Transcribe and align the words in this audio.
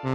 So, 0.00 0.06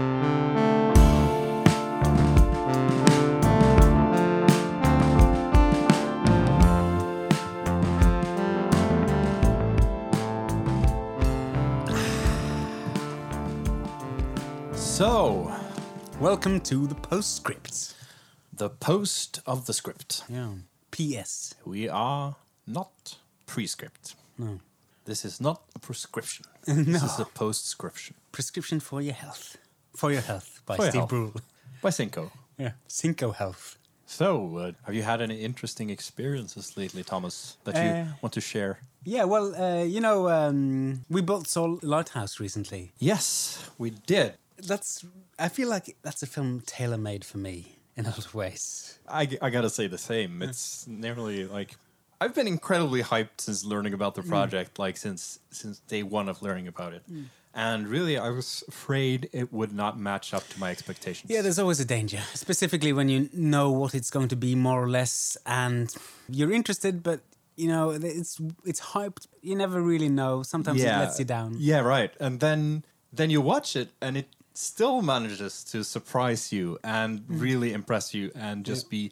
Welcome 16.21 16.61
to 16.61 16.87
the 16.87 16.95
postscript. 16.95 17.93
the 18.53 18.69
post 18.69 19.41
of 19.45 19.65
the 19.65 19.73
script. 19.73 20.23
Yeah. 20.29 20.53
P.S. 20.91 21.55
We 21.65 21.89
are 21.89 22.37
not 22.65 23.17
prescript. 23.45 24.15
No. 24.37 24.61
This 25.03 25.25
is 25.25 25.41
not 25.41 25.63
a 25.75 25.79
prescription. 25.79 26.45
no. 26.67 26.83
This 26.83 27.03
is 27.03 27.19
a 27.19 27.25
postscription 27.25 28.15
Prescription 28.31 28.79
for 28.79 29.01
your 29.01 29.13
health. 29.13 29.57
For 29.95 30.11
your 30.11 30.21
health 30.21 30.61
by 30.65 30.75
For 30.75 30.83
your 30.83 30.91
Steve 30.91 30.99
health. 31.01 31.09
Brule. 31.09 31.33
by 31.81 31.89
Cinco. 31.91 32.31
Yeah. 32.57 32.71
Cinco 32.87 33.31
Health. 33.31 33.77
So, 34.05 34.57
uh, 34.57 34.71
have 34.85 34.93
you 34.93 35.01
had 35.03 35.21
any 35.21 35.41
interesting 35.41 35.89
experiences 35.89 36.77
lately, 36.77 37.03
Thomas, 37.03 37.57
that 37.63 37.75
you 37.75 37.89
Uh, 37.89 38.05
want 38.21 38.33
to 38.33 38.41
share? 38.41 38.77
Yeah, 39.05 39.23
well, 39.25 39.55
uh, 39.55 39.83
you 39.83 39.99
know, 40.01 40.29
um, 40.29 41.03
we 41.09 41.21
built 41.21 41.47
Soul 41.47 41.79
Lighthouse 41.81 42.39
recently. 42.39 42.91
Yes, 42.99 43.69
we 43.77 43.89
did. 43.89 44.33
That's. 44.57 45.03
I 45.39 45.49
feel 45.49 45.67
like 45.69 45.95
that's 46.03 46.21
a 46.23 46.27
film 46.27 46.61
tailor 46.65 46.97
made 46.97 47.25
for 47.25 47.37
me 47.39 47.79
in 47.97 48.05
a 48.05 48.09
lot 48.09 48.25
of 48.25 48.35
ways. 48.35 48.99
I, 49.07 49.27
I 49.41 49.49
gotta 49.49 49.69
say 49.69 49.87
the 49.87 49.97
same. 49.97 50.41
It's 50.43 50.85
nearly 50.87 51.45
like 51.45 51.75
I've 52.21 52.35
been 52.35 52.47
incredibly 52.47 53.01
hyped 53.03 53.39
since 53.41 53.65
learning 53.65 53.93
about 53.93 54.13
the 54.15 54.21
Mm. 54.21 54.29
project, 54.29 54.79
like 54.79 54.95
since 54.97 55.39
since 55.49 55.79
day 55.87 56.03
one 56.03 56.29
of 56.29 56.41
learning 56.41 56.67
about 56.67 56.93
it. 56.93 57.03
And 57.55 57.87
really, 57.87 58.17
I 58.17 58.29
was 58.29 58.63
afraid 58.67 59.29
it 59.31 59.53
would 59.53 59.71
not 59.73 59.99
match 59.99 60.33
up 60.33 60.47
to 60.49 60.59
my 60.59 60.71
expectations. 60.71 61.31
Yeah, 61.31 61.41
there's 61.43 61.59
always 61.59 61.79
a 61.79 61.85
danger, 61.85 62.21
specifically 62.33 62.93
when 62.93 63.09
you 63.09 63.29
know 63.31 63.69
what 63.69 63.93
it's 63.93 64.09
going 64.09 64.27
to 64.29 64.35
be 64.35 64.55
more 64.55 64.81
or 64.83 64.89
less, 64.89 65.37
and 65.45 65.93
you're 66.27 66.51
interested, 66.51 67.03
but 67.03 67.19
you 67.55 67.67
know 67.67 67.91
it's 67.91 68.41
it's 68.65 68.81
hyped. 68.81 69.27
You 69.41 69.55
never 69.55 69.79
really 69.81 70.09
know. 70.09 70.41
Sometimes 70.43 70.81
it 70.81 70.87
lets 70.99 71.19
you 71.19 71.25
down. 71.25 71.57
Yeah, 71.59 71.81
right. 71.81 72.11
And 72.19 72.39
then 72.39 72.85
then 73.11 73.29
you 73.29 73.39
watch 73.41 73.75
it, 73.75 73.89
and 74.01 74.17
it 74.17 74.29
still 74.55 75.01
manages 75.03 75.63
to 75.65 75.83
surprise 75.83 76.51
you 76.51 76.79
and 76.83 77.19
Mm. 77.21 77.41
really 77.41 77.73
impress 77.73 78.13
you, 78.15 78.31
and 78.35 78.65
just 78.65 78.89
be 78.89 79.11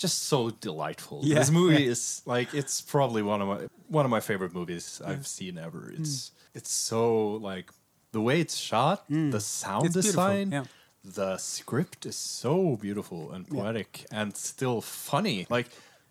just 0.00 0.18
so 0.24 0.50
delightful. 0.50 1.20
Yeah, 1.22 1.38
This 1.40 1.50
movie 1.50 1.82
yeah. 1.84 1.90
is 1.94 2.22
like 2.26 2.54
it's 2.54 2.80
probably 2.80 3.22
one 3.22 3.40
of 3.42 3.48
my 3.48 3.58
one 3.88 4.04
of 4.04 4.10
my 4.10 4.20
favorite 4.20 4.54
movies 4.54 5.00
I've 5.04 5.26
seen 5.26 5.58
ever. 5.58 5.92
Mm. 5.92 6.00
It's 6.00 6.32
it's 6.54 6.72
so 6.72 7.32
like 7.50 7.70
the 8.12 8.20
way 8.20 8.40
it's 8.40 8.56
shot, 8.56 9.04
the 9.08 9.40
sound 9.40 9.86
It's 9.86 9.94
design. 9.94 10.50
yeah. 10.52 10.64
The 11.04 11.38
script 11.38 12.04
is 12.06 12.16
so 12.16 12.76
beautiful 12.76 13.32
and 13.32 13.48
poetic 13.48 14.04
and 14.10 14.36
still 14.36 14.80
funny. 14.80 15.46
Like 15.48 15.68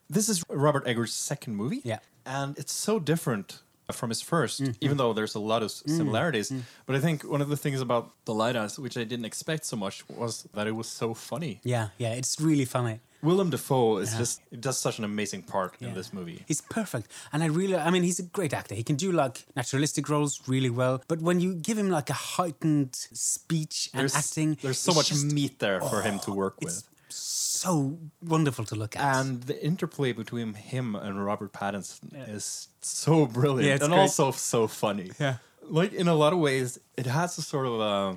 this 0.09 0.29
is 0.29 0.43
Robert 0.49 0.87
Eggers' 0.87 1.13
second 1.13 1.55
movie. 1.55 1.81
Yeah. 1.83 1.99
And 2.25 2.57
it's 2.57 2.73
so 2.73 2.99
different 2.99 3.59
from 3.91 4.09
his 4.09 4.21
1st 4.23 4.61
Mm-hmm. 4.61 4.85
even 4.85 4.97
though 4.97 5.13
there's 5.13 5.35
a 5.35 5.39
lot 5.51 5.61
of 5.63 5.69
s- 5.71 5.83
Mm. 5.87 5.97
similarities. 5.97 6.51
But 6.85 6.95
I 6.95 6.99
think 6.99 7.23
one 7.23 7.41
of 7.41 7.49
the 7.49 7.57
things 7.57 7.81
about 7.81 8.05
The 8.25 8.33
Lighthouse, 8.33 8.77
which 8.79 8.97
I 8.97 9.03
didn't 9.03 9.25
expect 9.25 9.65
so 9.65 9.75
much, 9.75 10.03
was 10.09 10.43
that 10.53 10.67
it 10.67 10.75
was 10.75 10.87
so 10.87 11.13
funny. 11.15 11.59
Yeah, 11.63 11.87
yeah, 11.97 12.13
it's 12.19 12.39
really 12.39 12.65
funny. 12.65 12.99
Willem 13.21 13.49
Dafoe 13.49 13.97
is 13.97 14.11
Yeah. 14.13 14.17
just 14.19 14.41
does 14.61 14.77
such 14.77 14.97
an 14.99 15.03
amazing 15.05 15.43
part 15.43 15.75
in 15.81 15.93
this 15.93 16.13
movie. 16.13 16.43
He's 16.47 16.61
perfect. 16.61 17.11
And 17.33 17.43
I 17.43 17.47
really, 17.47 17.75
I 17.75 17.89
mean, 17.89 18.03
he's 18.03 18.19
a 18.19 18.23
great 18.23 18.53
actor. 18.53 18.75
He 18.75 18.83
can 18.83 18.95
do 18.95 19.11
like 19.11 19.45
naturalistic 19.55 20.07
roles 20.09 20.41
really 20.47 20.69
well. 20.69 21.01
But 21.07 21.19
when 21.21 21.39
you 21.39 21.53
give 21.55 21.77
him 21.77 21.89
like 21.89 22.09
a 22.09 22.13
heightened 22.37 22.95
speech 22.95 23.89
and 23.93 23.99
There's 24.01 24.15
acting, 24.15 24.57
there's 24.61 24.79
so 24.79 24.93
much 24.93 25.09
just 25.09 25.25
meat 25.33 25.59
there 25.59 25.81
for 25.81 26.01
him 26.01 26.19
to 26.19 26.31
work 26.31 26.61
with. 26.61 26.83
so 27.11 27.97
wonderful 28.21 28.63
to 28.65 28.75
look 28.75 28.95
at. 28.95 29.01
And 29.15 29.43
the 29.43 29.57
interplay 29.65 30.11
between 30.13 30.53
him 30.53 30.95
and 30.95 31.25
Robert 31.25 31.51
Pattinson 31.51 32.13
is 32.29 32.67
so 32.81 33.25
brilliant 33.25 33.67
Yeah, 33.67 33.85
and 33.85 33.93
great. 33.93 33.99
also 33.99 34.31
so 34.31 34.67
funny. 34.67 35.11
Yeah. 35.19 35.37
Like 35.63 35.91
in 35.93 36.07
a 36.07 36.13
lot 36.15 36.33
of 36.33 36.39
ways, 36.39 36.79
it 36.97 37.05
has 37.07 37.37
a 37.37 37.41
sort 37.41 37.65
of 37.65 37.81
uh, 37.81 38.15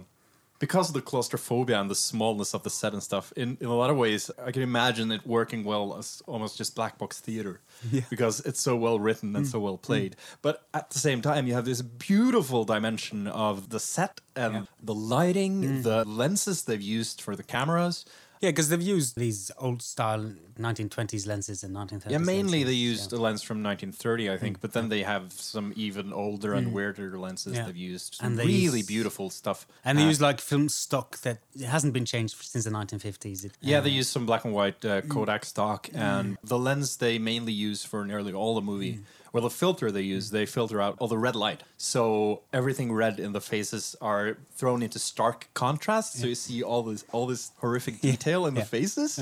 because 0.63 0.91
of 0.91 0.95
the 0.95 1.03
claustrophobia 1.03 1.81
and 1.81 1.91
the 1.91 1.97
smallness 1.97 2.55
of 2.55 2.63
the 2.63 2.71
set 2.71 2.93
and 2.93 3.03
stuff. 3.03 3.33
In 3.37 3.59
in 3.61 3.67
a 3.67 3.75
lot 3.75 3.91
of 3.91 3.97
ways, 3.97 4.31
I 4.49 4.53
can 4.53 4.63
imagine 4.63 5.11
it 5.11 5.27
working 5.27 5.65
well 5.65 5.97
as 5.99 6.23
almost 6.29 6.57
just 6.57 6.77
black 6.77 6.99
box 6.99 7.19
theater 7.19 7.61
Yeah. 7.91 8.03
because 8.09 8.39
it's 8.47 8.61
so 8.61 8.77
well 8.77 9.01
written 9.01 9.35
and 9.35 9.45
so 9.45 9.59
mm. 9.59 9.63
well 9.65 9.77
played. 9.77 10.13
Mm. 10.13 10.37
But 10.41 10.55
at 10.73 10.91
the 10.91 11.01
same 11.01 11.21
time, 11.21 11.49
you 11.49 11.55
have 11.55 11.65
this 11.65 11.83
beautiful 11.83 12.65
dimension 12.65 13.27
of 13.27 13.71
the 13.71 13.81
set 13.81 14.21
and 14.37 14.55
Yeah. 14.55 14.63
the 14.81 14.95
lighting, 14.95 15.55
mm. 15.63 15.83
the 15.83 16.05
lenses 16.05 16.63
they've 16.63 16.89
used 16.99 17.21
for 17.21 17.35
the 17.35 17.43
cameras. 17.43 18.05
Yeah, 18.43 18.51
because 18.51 18.69
they've 18.69 18.83
used 18.97 19.17
these 19.17 19.51
old 19.59 19.81
style 19.81 20.25
1920s 20.59 21.27
lenses 21.27 21.63
and 21.65 21.75
1930s. 21.75 22.11
Yeah, 22.11 22.19
mainly 22.19 22.43
lenses, 22.43 22.67
they 22.67 22.73
yeah. 22.73 22.91
used 22.91 23.13
a 23.13 23.17
lens 23.17 23.43
from 23.43 23.63
1930, 23.63 24.31
I 24.31 24.37
think, 24.37 24.61
but 24.61 24.73
then 24.73 24.89
they 24.89 25.03
have 25.03 25.33
some 25.33 25.73
even 25.77 26.13
older 26.13 26.53
and 26.55 26.73
weirder 26.73 27.19
lenses 27.19 27.53
Mm. 27.53 27.57
Yeah. 27.57 27.67
they've 27.67 27.77
used. 27.95 28.19
And 28.23 28.39
they 28.39 28.47
really 28.47 28.79
use- 28.81 28.87
beautiful 28.87 29.31
stuff. 29.31 29.67
And 29.85 29.97
they 29.99 30.05
Uh, 30.05 30.09
use 30.13 30.21
like 30.21 30.41
film 30.41 30.69
stock 30.69 31.19
that 31.23 31.39
hasn't 31.77 31.93
been 31.93 32.05
changed 32.05 32.37
since 32.43 32.65
the 32.65 32.71
1950s. 32.71 33.45
It, 33.45 33.53
Yeah, 33.61 33.79
uh, 33.79 33.83
they 33.83 33.91
use 33.91 34.09
some 34.09 34.27
black 34.27 34.45
and 34.45 34.53
white 34.55 34.81
Mm. 34.83 34.91
uh, 34.91 35.01
Kodak 35.15 35.45
stock, 35.45 35.89
and 35.95 36.37
the 36.45 36.59
lens 36.59 36.97
they 36.97 37.19
mainly 37.19 37.53
use 37.53 37.85
for 37.85 38.05
nearly 38.05 38.33
all 38.33 38.55
the 38.55 38.63
movie, 38.73 38.95
Mm. 38.95 39.03
Well, 39.33 39.43
the 39.43 39.51
filter 39.51 39.91
they 39.91 40.03
use, 40.03 40.31
they 40.31 40.45
filter 40.47 40.81
out 40.81 40.97
all 40.99 41.09
the 41.09 41.19
red 41.19 41.35
light. 41.35 41.63
So 41.79 42.43
everything 42.53 42.93
red 42.93 43.19
in 43.19 43.33
the 43.33 43.41
faces 43.41 43.97
are 44.01 44.37
thrown 44.55 44.83
into 44.83 44.99
stark 44.99 45.49
contrast. 45.55 46.21
So 46.21 46.27
you 46.27 46.35
see 46.35 46.63
all 46.63 46.83
this 46.83 47.05
all 47.13 47.27
this 47.27 47.51
horrific 47.59 48.01
detail 48.01 48.47
in 48.47 48.55
the 48.55 48.65
faces. 48.65 49.19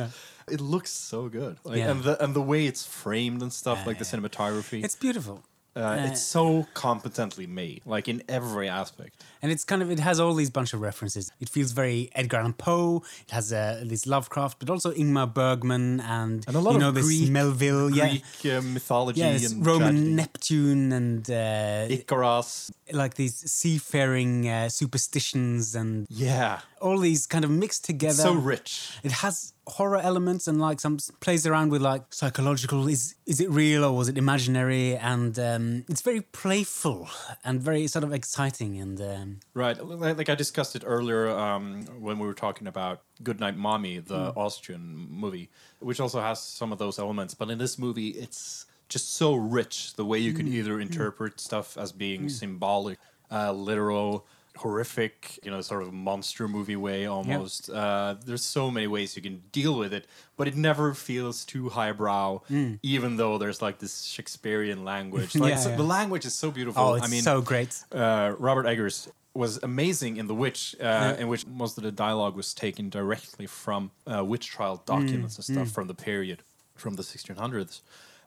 It 0.48 0.60
looks 0.60 0.91
so 0.91 1.28
good, 1.28 1.59
like, 1.62 1.78
Yeah. 1.78 1.91
and 1.93 2.03
the 2.03 2.22
and 2.25 2.34
the 2.34 2.43
way 2.43 2.66
it's 2.66 2.84
framed 2.84 3.41
and 3.41 3.53
stuff, 3.53 3.78
Yeah, 3.78 3.87
like 3.87 3.98
the 3.98 4.04
yeah. 4.04 4.19
cinematography. 4.19 4.82
It's 4.84 4.97
beautiful. 4.97 5.44
Uh, 5.76 6.06
it's 6.10 6.20
so 6.20 6.66
competently 6.75 7.47
made, 7.47 7.81
like 7.86 8.08
in 8.08 8.22
every 8.28 8.69
aspect. 8.69 9.22
And 9.41 9.53
it's 9.53 9.64
kind 9.64 9.82
of 9.82 9.91
it 9.91 10.00
has 10.00 10.19
all 10.19 10.34
these 10.34 10.50
bunch 10.50 10.75
of 10.75 10.81
references. 10.81 11.31
It 11.41 11.48
feels 11.48 11.70
very 11.72 12.10
Edgar 12.14 12.38
Allan 12.38 12.54
Poe. 12.54 13.03
It 13.26 13.31
has 13.31 13.53
uh, 13.53 13.82
this 13.86 14.04
Lovecraft, 14.06 14.59
but 14.59 14.69
also 14.69 14.91
Ingmar 14.92 15.32
Bergman 15.32 16.00
and, 16.00 16.44
And 16.48 16.56
a 16.56 16.60
lot 16.60 16.72
you 16.72 16.76
of 16.76 16.82
know 16.82 16.91
this 16.91 17.06
Greek- 17.06 17.30
Melville, 17.30 17.88
yeah, 17.91 18.16
uh, 18.44 18.60
mythology 18.62 19.20
yeah, 19.20 19.28
and 19.47 19.64
Roman 19.64 19.94
tragedy. 19.94 20.14
Neptune 20.14 20.92
and 20.92 21.30
uh, 21.30 21.86
Icarus. 21.88 22.72
like 22.92 23.14
these 23.14 23.36
seafaring 23.50 24.48
uh, 24.48 24.69
superstitions 24.69 25.75
and 25.76 26.06
Yeah, 26.10 26.60
all 26.80 26.98
these 26.98 27.26
kind 27.26 27.44
of 27.44 27.50
mixed 27.50 27.84
together. 27.84 28.14
so 28.14 28.32
rich. 28.32 28.98
It 29.02 29.12
has 29.12 29.52
horror 29.66 29.98
elements 29.98 30.48
and 30.48 30.60
like 30.60 30.80
some 30.80 30.98
plays 31.20 31.46
around 31.46 31.70
with 31.70 31.80
like 31.80 32.02
psychological 32.12 32.88
is 32.88 33.14
is 33.26 33.41
it 33.41 33.48
real 33.50 33.84
or 33.84 33.96
was 33.96 34.08
it 34.08 34.18
imaginary 34.18 34.96
and 34.96 35.38
um, 35.38 35.84
it's 35.88 36.00
very 36.02 36.20
playful 36.20 37.08
and 37.44 37.60
very 37.62 37.86
sort 37.86 38.02
of 38.02 38.12
exciting 38.12 38.80
and 38.80 39.00
um, 39.00 39.41
Right, 39.54 39.78
like 39.84 40.28
I 40.28 40.34
discussed 40.34 40.74
it 40.74 40.82
earlier 40.84 41.28
um, 41.28 41.84
when 42.00 42.18
we 42.18 42.26
were 42.26 42.34
talking 42.34 42.66
about 42.66 43.02
Goodnight 43.22 43.56
Mommy, 43.56 43.98
the 43.98 44.32
Austrian 44.36 45.06
movie, 45.10 45.50
which 45.78 46.00
also 46.00 46.20
has 46.20 46.42
some 46.42 46.72
of 46.72 46.78
those 46.78 46.98
elements. 46.98 47.34
But 47.34 47.50
in 47.50 47.58
this 47.58 47.78
movie, 47.78 48.08
it's 48.08 48.66
just 48.88 49.14
so 49.14 49.34
rich 49.34 49.94
the 49.94 50.04
way 50.04 50.18
you 50.18 50.32
can 50.32 50.48
either 50.48 50.80
interpret 50.80 51.38
stuff 51.38 51.76
as 51.78 51.92
being 51.92 52.28
symbolic, 52.28 52.98
uh, 53.30 53.52
literal, 53.52 54.26
horrific, 54.56 55.38
you 55.42 55.50
know, 55.50 55.60
sort 55.60 55.82
of 55.82 55.92
monster 55.92 56.46
movie 56.48 56.76
way 56.76 57.06
almost. 57.06 57.70
Uh, 57.70 58.14
there's 58.26 58.44
so 58.44 58.70
many 58.70 58.86
ways 58.86 59.16
you 59.16 59.22
can 59.22 59.42
deal 59.52 59.76
with 59.78 59.92
it, 59.92 60.06
but 60.36 60.48
it 60.48 60.56
never 60.56 60.94
feels 60.94 61.44
too 61.44 61.68
highbrow, 61.70 62.40
even 62.82 63.16
though 63.16 63.38
there's 63.38 63.62
like 63.62 63.78
this 63.78 64.02
Shakespearean 64.02 64.84
language. 64.84 65.34
Like 65.40 65.50
Yeah, 65.50 65.56
so- 65.58 65.70
yeah. 65.70 65.76
the 65.76 65.82
language 65.84 66.24
is 66.26 66.34
so 66.34 66.50
beautiful. 66.50 66.82
oh 66.82 66.94
it's 66.94 67.06
I 67.06 67.08
mean, 67.10 67.22
so 67.22 67.40
great 67.40 67.82
uh, 67.92 68.34
Robert 68.38 68.66
Eggers 68.66 69.08
was 69.32 69.58
amazing 69.62 70.16
in 70.16 70.26
The 70.26 70.34
Witch, 70.34 70.74
uh, 70.80 71.14
in 71.18 71.28
which 71.28 71.46
most 71.46 71.78
of 71.78 71.84
the 71.84 71.92
dialogue 71.92 72.34
was 72.34 72.53
taken 72.53 72.91
directly 72.91 73.46
from 73.46 73.92
uh, 74.12 74.24
witch 74.24 74.48
trial 74.48 74.82
documents 74.84 75.36
and 75.36 75.44
stuff 75.44 75.70
from 75.70 75.86
the 75.86 75.94
period, 75.94 76.42
from 76.74 76.94
the 76.96 77.03
1600s, 77.04 77.80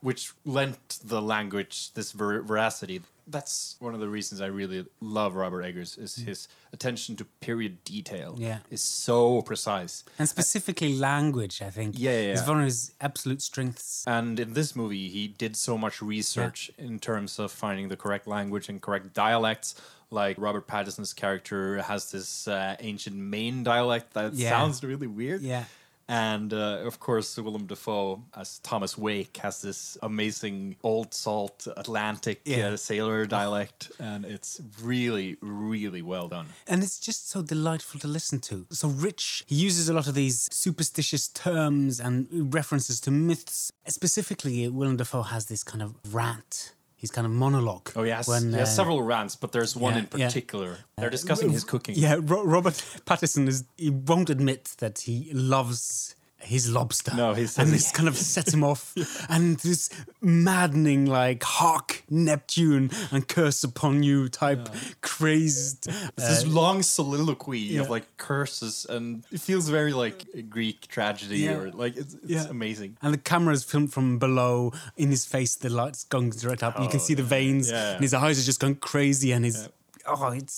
which 0.03 0.33
lent 0.45 0.99
the 1.03 1.21
language 1.21 1.93
this 1.93 2.11
ver- 2.11 2.41
veracity. 2.41 3.01
That's 3.25 3.77
one 3.79 3.93
of 3.93 4.01
the 4.01 4.09
reasons 4.09 4.41
I 4.41 4.47
really 4.47 4.85
love 4.99 5.35
Robert 5.35 5.63
Eggers 5.63 5.97
is 5.97 6.11
his 6.17 6.49
attention 6.73 7.15
to 7.15 7.23
period 7.39 7.81
detail. 7.85 8.35
Yeah. 8.37 8.59
is 8.69 8.83
so 8.83 9.41
precise. 9.43 10.03
and 10.19 10.27
specifically 10.27 10.91
language 11.11 11.61
i 11.61 11.69
think 11.69 11.95
Yeah, 11.97 12.11
yeah, 12.25 12.33
is 12.33 12.45
one 12.45 12.59
of 12.59 12.65
his 12.65 12.91
absolute 12.99 13.41
strengths 13.41 14.03
And 14.17 14.39
in 14.39 14.53
this 14.59 14.75
movie, 14.75 15.07
he 15.17 15.23
did 15.43 15.55
so 15.55 15.77
much 15.77 16.01
research 16.01 16.59
in 16.77 16.99
terms 16.99 17.39
of 17.39 17.47
finding 17.51 17.87
the 17.87 17.95
correct 18.03 18.27
language 18.27 18.67
and 18.69 18.81
correct 18.81 19.13
dialects. 19.13 19.75
Like 20.11 20.35
Robert 20.37 20.67
Pattinson's 20.67 21.13
character 21.13 21.81
has 21.81 22.11
this 22.11 22.47
uh, 22.47 22.75
ancient 22.89 23.15
Maine 23.15 23.63
dialect 23.63 24.13
that 24.17 24.33
Yeah. 24.33 24.49
sounds 24.49 24.83
really 24.83 25.07
weird. 25.07 25.41
yeah 25.41 25.63
And 26.07 26.53
uh, 26.53 26.81
of 26.85 26.99
course, 26.99 27.37
Willem 27.37 27.65
Dafoe 27.65 28.23
as 28.35 28.59
Thomas 28.59 28.97
Wake 28.97 29.37
has 29.37 29.61
this 29.61 29.97
amazing 30.01 30.75
old 30.83 31.13
salt 31.13 31.67
Atlantic 31.77 32.41
Yeah. 32.45 32.69
uh, 32.73 32.77
sailor 32.77 33.25
dialect, 33.25 33.91
and 33.99 34.25
it's 34.25 34.59
really, 34.81 35.37
really 35.41 36.01
well 36.01 36.27
done. 36.27 36.47
And 36.67 36.83
it's 36.83 36.99
just 36.99 37.29
so 37.29 37.41
delightful 37.41 37.99
to 38.01 38.07
listen 38.07 38.39
to. 38.41 38.65
So 38.71 38.89
rich. 38.89 39.43
He 39.47 39.55
uses 39.55 39.87
a 39.89 39.93
lot 39.93 40.07
of 40.07 40.13
these 40.13 40.49
superstitious 40.51 41.27
terms 41.29 41.99
and 41.99 42.53
references 42.53 42.99
to 43.01 43.11
myths. 43.11 43.71
Specifically, 43.87 44.67
Willem 44.67 44.97
Dafoe 44.97 45.23
has 45.23 45.45
this 45.45 45.63
kind 45.63 45.81
of 45.81 45.95
rant. 46.11 46.73
His 47.03 47.11
kind 47.11 47.25
of 47.25 47.33
monologue. 47.33 47.91
Oh 47.97 48.03
yes, 48.03 48.29
when, 48.29 48.53
he 48.53 48.59
has 48.59 48.69
uh, 48.69 48.75
several 48.79 49.01
rants, 49.03 49.35
but 49.35 49.51
there's 49.51 49.75
one 49.75 49.93
yeah, 49.93 49.99
in 49.99 50.07
yeah. 50.15 50.27
particular. 50.27 50.77
They're 50.97 51.09
discussing 51.09 51.49
his 51.51 51.63
cooking. 51.71 51.95
Yeah, 51.97 52.15
Ro- 52.21 52.45
Robert 52.45 52.75
Pattinson 53.05 53.45
is. 53.49 53.65
He 53.75 53.89
won't 53.89 54.29
admit 54.29 54.75
that 54.77 54.99
he 54.99 55.29
loves 55.33 56.15
his 56.43 56.69
lobster. 56.71 57.15
No, 57.15 57.33
he 57.33 57.47
says 57.47 57.57
and 57.57 57.69
this 57.73 57.91
kind 57.91 58.07
of 58.07 58.17
sets 58.17 58.53
him 58.53 58.63
off. 58.63 58.93
And 59.29 59.57
this 59.59 59.89
maddening, 60.21 61.05
like 61.05 61.43
hark 61.43 62.03
Neptune 62.09 62.91
and 63.11 63.27
curse 63.27 63.63
upon 63.63 64.03
you 64.03 64.29
type 64.29 64.69
crazed. 65.01 65.89
Uh, 65.89 66.09
this 66.15 66.45
long 66.45 66.81
soliloquy 66.83 67.59
yeah. 67.59 67.81
of 67.81 67.89
like 67.89 68.17
curses, 68.17 68.85
and 68.89 69.23
it 69.31 69.39
feels 69.41 69.69
very 69.69 69.93
like 69.93 70.25
a 70.33 70.41
Greek 70.41 70.87
tragedy, 70.87 71.39
Yeah. 71.39 71.57
or 71.57 71.71
like 71.71 71.95
it's, 71.97 72.13
it's 72.15 72.23
Yeah. 72.25 72.47
amazing. 72.49 72.97
And 73.01 73.13
the 73.13 73.17
camera 73.17 73.53
is 73.53 73.63
filmed 73.63 73.91
from 73.93 74.19
below. 74.19 74.71
In 74.97 75.09
his 75.09 75.25
face, 75.25 75.55
the 75.55 75.69
light's 75.69 76.03
going 76.03 76.29
direct 76.31 76.63
up. 76.63 76.79
you 76.79 76.87
can 76.87 76.99
Oh, 76.99 77.03
see 77.03 77.13
the 77.13 77.23
veins, 77.23 77.69
Yeah. 77.69 77.93
and 77.93 78.01
his 78.01 78.13
eyes 78.13 78.39
are 78.39 78.43
just 78.45 78.59
going 78.59 78.75
crazy. 78.75 79.31
And 79.31 79.45
his 79.45 79.69
oh, 80.05 80.27
it's 80.31 80.53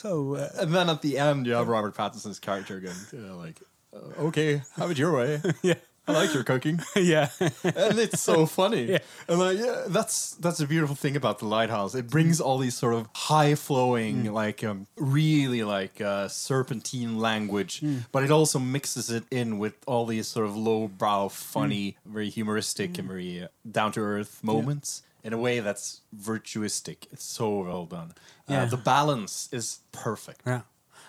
so. 0.00 0.34
Uh, 0.36 0.48
And 0.60 0.74
then 0.74 0.88
at 0.88 1.02
the 1.02 1.18
end, 1.18 1.46
you 1.46 1.52
have 1.54 1.68
Robert 1.68 1.94
Pattinson's 1.96 2.38
character 2.38 2.80
going, 2.80 2.96
you 3.12 3.18
know, 3.20 3.36
like, 3.38 3.60
"Okay, 4.18 4.62
have 4.76 4.90
it 4.90 4.98
your 4.98 5.12
way. 5.12 5.40
yeah, 5.62 5.74
I 6.08 6.12
like 6.12 6.34
your 6.34 6.44
cooking," 6.44 6.80
yeah, 6.96 7.28
and 7.40 7.98
it's 7.98 8.20
so 8.20 8.46
funny. 8.60 8.84
Yeah. 8.84 8.98
And 9.28 9.38
like, 9.38 9.58
yeah, 9.58 9.84
that's 9.88 10.32
that's 10.40 10.60
a 10.60 10.66
beautiful 10.66 10.96
thing 10.96 11.16
about 11.16 11.38
the 11.38 11.46
lighthouse. 11.46 11.94
It 11.94 12.08
brings 12.08 12.40
all 12.40 12.58
these 12.58 12.74
sort 12.76 12.94
of 12.94 13.08
high 13.14 13.54
flowing, 13.54 14.24
Mm. 14.24 14.32
like 14.32 14.64
um, 14.64 14.86
really 14.96 15.62
like 15.64 16.00
uh, 16.00 16.28
serpentine 16.28 17.18
language, 17.18 17.80
Mm. 17.80 18.04
but 18.12 18.22
it 18.24 18.30
also 18.30 18.58
mixes 18.58 19.10
it 19.10 19.24
in 19.30 19.58
with 19.58 19.74
all 19.86 20.06
these 20.06 20.26
sort 20.26 20.46
of 20.46 20.56
low 20.56 20.88
brow, 20.88 21.28
funny, 21.28 21.96
Mm. 22.08 22.12
very 22.12 22.30
humoristic 22.30 22.98
and 22.98 23.08
very 23.08 23.42
uh, 23.44 23.48
down 23.70 23.92
to 23.92 24.00
earth 24.00 24.42
moments. 24.42 25.02
In 25.24 25.32
a 25.32 25.38
way 25.38 25.60
that's 25.60 26.00
virtuistic. 26.12 27.06
It's 27.12 27.24
so 27.24 27.62
well 27.62 27.86
done. 27.86 28.12
Yeah. 28.48 28.62
Uh, 28.62 28.66
the 28.66 28.76
balance 28.76 29.48
is 29.52 29.78
perfect. 29.92 30.40
Yeah. 30.44 30.62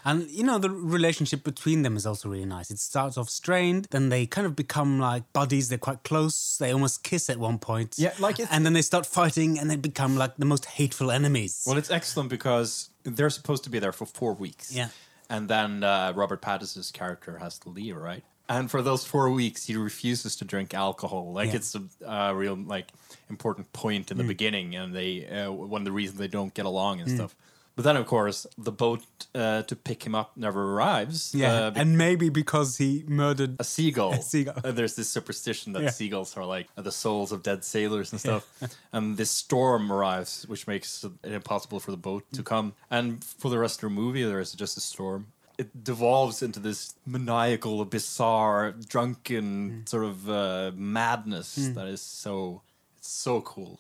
And 0.06 0.30
you 0.30 0.44
know 0.44 0.58
the 0.60 0.70
relationship 0.70 1.44
between 1.44 1.82
them 1.84 1.96
is 1.96 2.06
also 2.06 2.30
really 2.30 2.46
nice. 2.46 2.70
It 2.72 2.80
starts 2.80 3.18
off 3.18 3.30
strained, 3.30 3.88
then 3.92 4.10
they 4.10 4.26
kind 4.26 4.46
of 4.46 4.56
become 4.56 5.00
like 5.00 5.24
buddies. 5.34 5.70
They're 5.70 5.78
quite 5.78 6.04
close. 6.04 6.58
They 6.58 6.72
almost 6.74 7.04
kiss 7.04 7.30
at 7.30 7.38
one 7.38 7.58
point. 7.58 7.96
Yeah, 7.98 8.14
like 8.20 8.40
it's- 8.40 8.50
and 8.54 8.66
then 8.66 8.74
they 8.74 8.82
start 8.82 9.06
fighting, 9.06 9.58
and 9.60 9.70
they 9.72 9.76
become 9.78 10.18
like 10.18 10.36
the 10.38 10.46
most 10.46 10.66
hateful 10.66 11.10
enemies. 11.12 11.64
Well, 11.66 11.78
it's 11.78 11.90
excellent 11.92 12.30
because 12.30 12.90
they're 13.04 13.30
supposed 13.30 13.64
to 13.64 13.70
be 13.70 13.80
there 13.80 13.94
for 13.94 14.06
four 14.06 14.34
weeks. 14.34 14.72
Yeah. 14.74 14.90
And 15.30 15.48
then 15.50 15.84
uh, 15.84 16.12
Robert 16.16 16.42
Pattinson's 16.42 16.92
character 16.92 17.38
has 17.38 17.58
to 17.60 17.70
leave, 17.70 17.96
right? 17.96 18.24
And 18.50 18.70
for 18.70 18.82
those 18.82 19.06
four 19.06 19.30
weeks, 19.32 19.66
he 19.66 19.78
refuses 19.78 20.36
to 20.36 20.46
drink 20.46 20.74
alcohol. 20.74 21.32
Like 21.32 21.50
Yeah. 21.50 21.56
it's 21.56 21.76
a 21.76 21.84
uh, 22.06 22.34
real 22.34 22.56
like 22.58 22.88
important 23.30 23.72
point 23.72 24.12
in 24.12 24.18
the 24.18 24.26
beginning, 24.26 24.76
and 24.76 24.94
they 24.94 25.26
uh, 25.28 25.50
one 25.50 25.82
of 25.82 25.86
the 25.86 25.94
reasons 25.94 26.20
they 26.20 26.28
don't 26.28 26.54
get 26.54 26.66
along 26.66 27.00
and 27.02 27.10
stuff. 27.10 27.36
But 27.76 27.86
then, 27.86 27.98
of 27.98 28.06
course, 28.06 28.46
the 28.56 28.72
boat 28.72 29.02
uh, 29.34 29.64
to 29.64 29.76
pick 29.76 30.04
him 30.06 30.14
up 30.14 30.38
never 30.38 30.74
arrives. 30.74 31.34
yeah, 31.34 31.54
uh, 31.54 31.72
and 31.76 31.98
maybe 31.98 32.30
because 32.30 32.78
he 32.78 33.04
murdered. 33.08 33.56
a 33.60 33.64
seagull. 33.64 34.14
A 34.20 34.22
seagull. 34.22 34.62
And 34.64 34.78
there's 34.78 34.96
this 34.96 35.10
superstition 35.10 35.74
that 35.74 35.82
Yeah. 35.84 35.90
seagulls 35.90 36.38
are 36.38 36.46
like 36.46 36.68
the 36.76 36.92
souls 36.92 37.32
of 37.32 37.42
dead 37.42 37.64
sailors 37.64 38.12
and 38.12 38.20
stuff. 38.22 38.46
and 38.94 39.18
this 39.18 39.32
storm 39.32 39.92
arrives, 39.92 40.46
which 40.48 40.68
makes 40.68 41.04
it 41.04 41.12
impossible 41.24 41.80
for 41.80 41.90
the 41.92 41.98
boat 41.98 42.24
to 42.34 42.44
come. 42.44 42.74
And 42.92 43.24
for 43.24 43.50
the 43.50 43.58
rest 43.58 43.82
of 43.84 43.90
the 43.90 43.96
movie, 43.96 44.24
there 44.24 44.40
is 44.40 44.54
just 44.54 44.78
a 44.78 44.82
storm. 44.82 45.28
It 45.58 45.84
devolves 45.84 46.44
into 46.44 46.60
this 46.60 46.94
maniacal, 47.08 47.84
bizarre, 47.86 48.72
drunken 48.88 49.84
Mm. 49.84 49.90
sort 49.90 50.04
of 50.06 50.30
uh, 50.30 50.72
madness 50.76 51.56
that 51.74 51.88
is 51.88 52.02
so 52.02 52.62
it's 52.98 53.10
so 53.10 53.42
cool. 53.42 53.80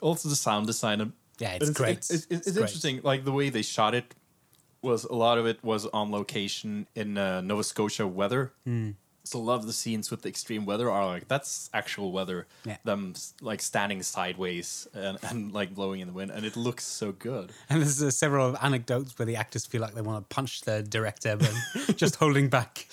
Also, 0.00 0.28
the 0.28 0.36
sound 0.36 0.66
design. 0.66 1.12
Yeah, 1.38 1.52
it's 1.60 1.70
great. 1.70 1.98
It's, 1.98 2.10
it's, 2.10 2.26
it's 2.30 2.46
It's 2.46 2.56
great. 2.56 2.62
interesting. 2.62 3.00
Like 3.02 3.24
the 3.24 3.32
way 3.32 3.50
they 3.50 3.62
shot 3.62 3.94
it 3.94 4.14
was 4.82 5.04
a 5.04 5.14
lot 5.14 5.38
of 5.38 5.46
it 5.46 5.62
was 5.62 5.86
on 5.86 6.10
location 6.10 6.86
in 6.94 7.18
uh, 7.18 7.40
Nova 7.40 7.64
Scotia 7.64 8.06
weather. 8.06 8.52
Hmm. 8.64 8.90
So 9.28 9.50
of 9.50 9.66
the 9.66 9.72
scenes 9.72 10.10
with 10.10 10.22
the 10.22 10.28
extreme 10.28 10.64
weather 10.66 10.90
are 10.90 11.06
like 11.06 11.28
that's 11.28 11.70
actual 11.74 12.12
weather. 12.12 12.46
Yeah. 12.64 12.76
Them 12.84 13.14
like 13.40 13.60
standing 13.62 14.02
sideways 14.02 14.88
and, 14.94 15.18
and 15.22 15.52
like 15.52 15.74
blowing 15.74 16.00
in 16.00 16.06
the 16.08 16.14
wind, 16.14 16.30
and 16.30 16.44
it 16.44 16.56
looks 16.56 16.84
so 16.84 17.12
good. 17.12 17.52
And 17.70 17.82
there's 17.82 18.02
uh, 18.02 18.10
several 18.10 18.56
anecdotes 18.62 19.18
where 19.18 19.26
the 19.26 19.36
actors 19.36 19.66
feel 19.66 19.82
like 19.82 19.94
they 19.94 20.00
want 20.00 20.28
to 20.28 20.34
punch 20.34 20.62
the 20.62 20.82
director, 20.82 21.36
but 21.36 21.96
just 21.96 22.16
holding 22.16 22.48
back. 22.48 22.86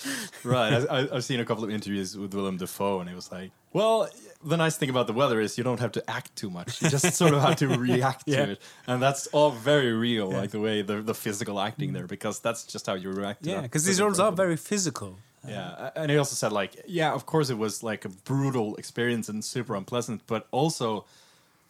Right. 0.44 0.74
I, 0.90 1.00
I, 1.00 1.16
I've 1.16 1.24
seen 1.24 1.40
a 1.40 1.46
couple 1.46 1.64
of 1.64 1.70
interviews 1.70 2.18
with 2.18 2.34
Willem 2.34 2.58
Dafoe, 2.58 3.00
and 3.00 3.10
it 3.10 3.16
was 3.16 3.32
like, 3.32 3.52
well, 3.74 4.10
the 4.44 4.58
nice 4.58 4.78
thing 4.78 4.90
about 4.90 5.08
the 5.08 5.14
weather 5.14 5.40
is 5.42 5.58
you 5.58 5.64
don't 5.64 5.80
have 5.80 5.92
to 5.94 6.10
act 6.10 6.36
too 6.36 6.50
much. 6.50 6.82
You 6.82 6.90
just 6.90 7.14
sort 7.14 7.34
of 7.34 7.42
have 7.42 7.56
to 7.58 7.68
react 7.68 8.24
Yeah. 8.26 8.46
to 8.46 8.52
it, 8.54 8.62
and 8.88 9.02
that's 9.02 9.28
all 9.28 9.52
very 9.52 9.92
real, 9.94 10.30
like 10.30 10.52
the 10.52 10.60
way 10.60 10.82
the 10.82 11.02
the 11.02 11.14
physical 11.16 11.60
acting 11.60 11.94
there, 11.94 12.08
because 12.08 12.40
that's 12.40 12.64
just 12.66 12.86
how 12.88 12.94
you 12.96 13.12
react. 13.12 13.44
to 13.44 13.50
Yeah, 13.50 13.62
because 13.62 13.86
these 13.86 14.00
roles 14.02 14.20
are 14.20 14.32
very 14.32 14.58
physical. 14.58 15.18
Yeah, 15.48 15.92
and 15.96 16.12
he 16.12 16.18
also 16.18 16.36
said 16.36 16.52
like, 16.52 16.76
yeah, 16.88 17.14
of 17.14 17.26
course 17.26 17.50
it 17.50 17.58
was 17.58 17.84
like 17.84 18.06
a 18.06 18.10
brutal 18.10 18.76
experience 18.78 19.30
and 19.30 19.44
super 19.44 19.76
unpleasant, 19.76 20.22
but 20.28 20.48
also 20.52 21.06